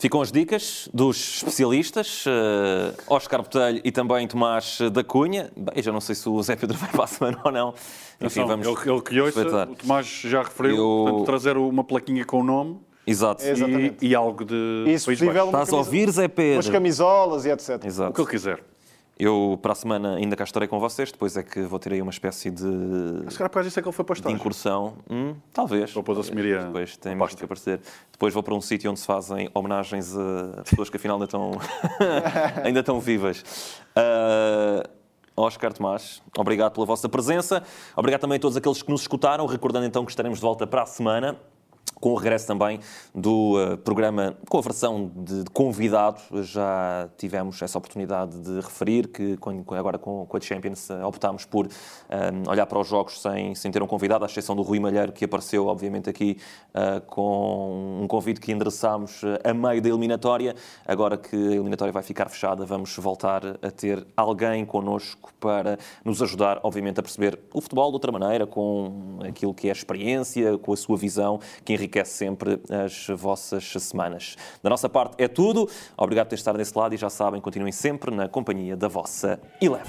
Ficam 0.00 0.20
as 0.22 0.30
dicas 0.30 0.88
dos 0.94 1.38
especialistas, 1.38 2.24
eh, 2.24 2.94
Oscar 3.08 3.42
Botelho 3.42 3.80
e 3.82 3.90
também 3.90 4.28
Tomás 4.28 4.78
da 4.92 5.02
Cunha. 5.02 5.50
Bem, 5.56 5.74
eu 5.74 5.82
já 5.82 5.90
não 5.90 6.00
sei 6.00 6.14
se 6.14 6.28
o 6.28 6.40
Zé 6.40 6.54
Pedro 6.54 6.78
vai 6.78 6.88
para 6.88 7.02
a 7.02 7.06
semana 7.08 7.40
ou 7.44 7.50
não. 7.50 7.70
Enfim, 8.20 8.42
Atenção, 8.42 8.46
vamos 8.46 8.66
ele, 8.66 8.90
ele 8.92 9.02
que 9.02 9.20
ouça, 9.20 9.42
respeitar. 9.42 9.68
o 9.68 9.74
Tomás 9.74 10.06
já 10.06 10.42
referiu, 10.44 10.76
Eu- 10.76 11.04
portanto, 11.04 11.26
trazer 11.26 11.56
uma 11.56 11.82
plaquinha 11.82 12.24
com 12.24 12.40
o 12.40 12.44
nome 12.44 12.78
Exato. 13.04 13.42
Exatamente. 13.44 13.96
e, 14.04 14.10
e 14.10 14.14
algo 14.14 14.44
de 14.44 14.82
País 14.84 15.04
possível, 15.04 15.46
Estás 15.46 15.72
a 15.72 15.76
ouvir, 15.76 16.10
Zé 16.10 16.22
umas 16.26 16.32
Pedro? 16.32 16.72
camisolas 16.72 17.44
e 17.44 17.50
etc. 17.50 17.70
O 17.74 17.78
que 17.80 17.86
Exato. 17.88 18.20
ele 18.20 18.30
quiser. 18.30 18.64
Eu, 19.18 19.58
para 19.60 19.72
a 19.72 19.74
semana, 19.74 20.14
ainda 20.14 20.36
cá 20.36 20.44
estarei 20.44 20.68
com 20.68 20.78
vocês. 20.78 21.10
Depois 21.10 21.36
é 21.36 21.42
que 21.42 21.62
vou 21.62 21.78
ter 21.80 21.92
aí 21.92 22.00
uma 22.00 22.12
espécie 22.12 22.50
de, 22.50 22.62
Se 22.62 23.36
calhar 23.36 23.50
por 23.50 23.54
causa 23.54 23.68
disso 23.68 23.80
é 23.80 23.82
que 23.82 23.88
ele 23.88 23.94
foi 23.94 24.04
para 24.04 24.16
o 24.16 24.22
de 24.22 24.32
incursão. 24.32 24.94
Hum, 25.10 25.34
talvez. 25.52 25.94
Ou 25.96 26.02
depois 26.02 26.18
assumiria 26.18 26.62
Depois 26.64 26.96
tem 26.96 27.18
pasta. 27.18 27.36
que 27.36 27.44
aparecer. 27.44 27.80
Depois 28.12 28.32
vou 28.32 28.44
para 28.44 28.54
um 28.54 28.60
sítio 28.60 28.88
onde 28.90 29.00
se 29.00 29.06
fazem 29.06 29.50
homenagens 29.52 30.16
a 30.16 30.62
pessoas 30.62 30.88
que 30.88 30.96
afinal 30.96 31.16
ainda 31.16 31.24
estão, 31.24 31.50
ainda 32.62 32.80
estão 32.80 33.00
vivas. 33.00 33.42
Ah, 33.96 34.88
Oscar 35.36 35.72
Tomás, 35.72 36.22
obrigado 36.36 36.74
pela 36.74 36.86
vossa 36.86 37.08
presença. 37.08 37.62
Obrigado 37.96 38.20
também 38.20 38.36
a 38.36 38.40
todos 38.40 38.56
aqueles 38.56 38.82
que 38.82 38.90
nos 38.90 39.00
escutaram. 39.00 39.46
Recordando 39.46 39.86
então 39.86 40.04
que 40.04 40.12
estaremos 40.12 40.38
de 40.38 40.42
volta 40.42 40.64
para 40.66 40.82
a 40.82 40.86
semana. 40.86 41.36
Com 42.00 42.10
o 42.12 42.14
regresso 42.14 42.46
também 42.46 42.78
do 43.12 43.58
eh, 43.60 43.76
programa, 43.76 44.36
com 44.48 44.58
a 44.58 44.60
versão 44.60 45.10
de, 45.16 45.42
de 45.42 45.50
convidado, 45.50 46.20
já 46.44 47.08
tivemos 47.18 47.60
essa 47.60 47.76
oportunidade 47.76 48.38
de 48.38 48.60
referir 48.60 49.08
que 49.08 49.36
com- 49.38 49.64
agora 49.74 49.98
com, 49.98 50.24
com 50.24 50.36
a 50.36 50.40
Champions 50.40 50.88
eh, 50.90 51.04
optámos 51.04 51.44
por 51.44 51.66
eh, 52.08 52.30
olhar 52.48 52.66
para 52.66 52.78
os 52.78 52.86
jogos 52.86 53.20
sem, 53.20 53.52
sem 53.56 53.72
ter 53.72 53.82
um 53.82 53.86
convidado, 53.88 54.24
à 54.24 54.28
exceção 54.28 54.54
do 54.54 54.62
Rui 54.62 54.78
Malheiro, 54.78 55.10
que 55.10 55.24
apareceu 55.24 55.66
obviamente 55.66 56.08
aqui 56.08 56.36
eh, 56.72 57.00
com 57.06 57.98
um 58.02 58.06
convite 58.06 58.40
que 58.40 58.52
endereçámos 58.52 59.22
a 59.42 59.52
meio 59.52 59.82
da 59.82 59.88
eliminatória. 59.88 60.54
Agora 60.86 61.16
que 61.16 61.34
a 61.34 61.54
eliminatória 61.54 61.92
vai 61.92 62.04
ficar 62.04 62.28
fechada, 62.28 62.64
vamos 62.64 62.96
voltar 62.96 63.42
a 63.60 63.70
ter 63.72 64.06
alguém 64.16 64.64
connosco 64.64 65.32
para 65.40 65.76
nos 66.04 66.22
ajudar, 66.22 66.60
obviamente, 66.62 67.00
a 67.00 67.02
perceber 67.02 67.40
o 67.52 67.60
futebol 67.60 67.88
de 67.90 67.94
outra 67.94 68.12
maneira, 68.12 68.46
com 68.46 69.18
aquilo 69.28 69.52
que 69.52 69.66
é 69.66 69.70
a 69.70 69.74
experiência, 69.74 70.56
com 70.58 70.72
a 70.72 70.76
sua 70.76 70.96
visão, 70.96 71.40
que 71.64 71.87
enriquece 71.88 72.12
sempre 72.12 72.60
as 72.70 73.06
vossas 73.08 73.72
semanas. 73.80 74.36
Da 74.62 74.68
nossa 74.68 74.88
parte 74.88 75.14
é 75.18 75.26
tudo. 75.26 75.68
Obrigado 75.96 76.26
por 76.26 76.30
ter 76.30 76.36
estado 76.36 76.58
desse 76.58 76.76
lado 76.76 76.94
e 76.94 76.98
já 76.98 77.08
sabem, 77.08 77.40
continuem 77.40 77.72
sempre 77.72 78.14
na 78.14 78.28
companhia 78.28 78.76
da 78.76 78.88
vossa 78.88 79.40
Eleven. 79.60 79.86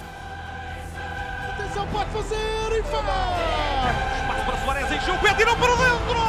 Atenção, 1.53 1.85
pode 1.87 2.09
fazer 2.11 2.79
e 2.79 2.83
faz! 2.83 3.03
Espaço 4.21 4.45
para 4.45 4.57
Soares, 4.65 4.91
encheu 4.91 5.13
o 5.13 5.19
pé, 5.19 5.33
tirou 5.35 5.55
para 5.57 5.75
dentro! 5.75 6.28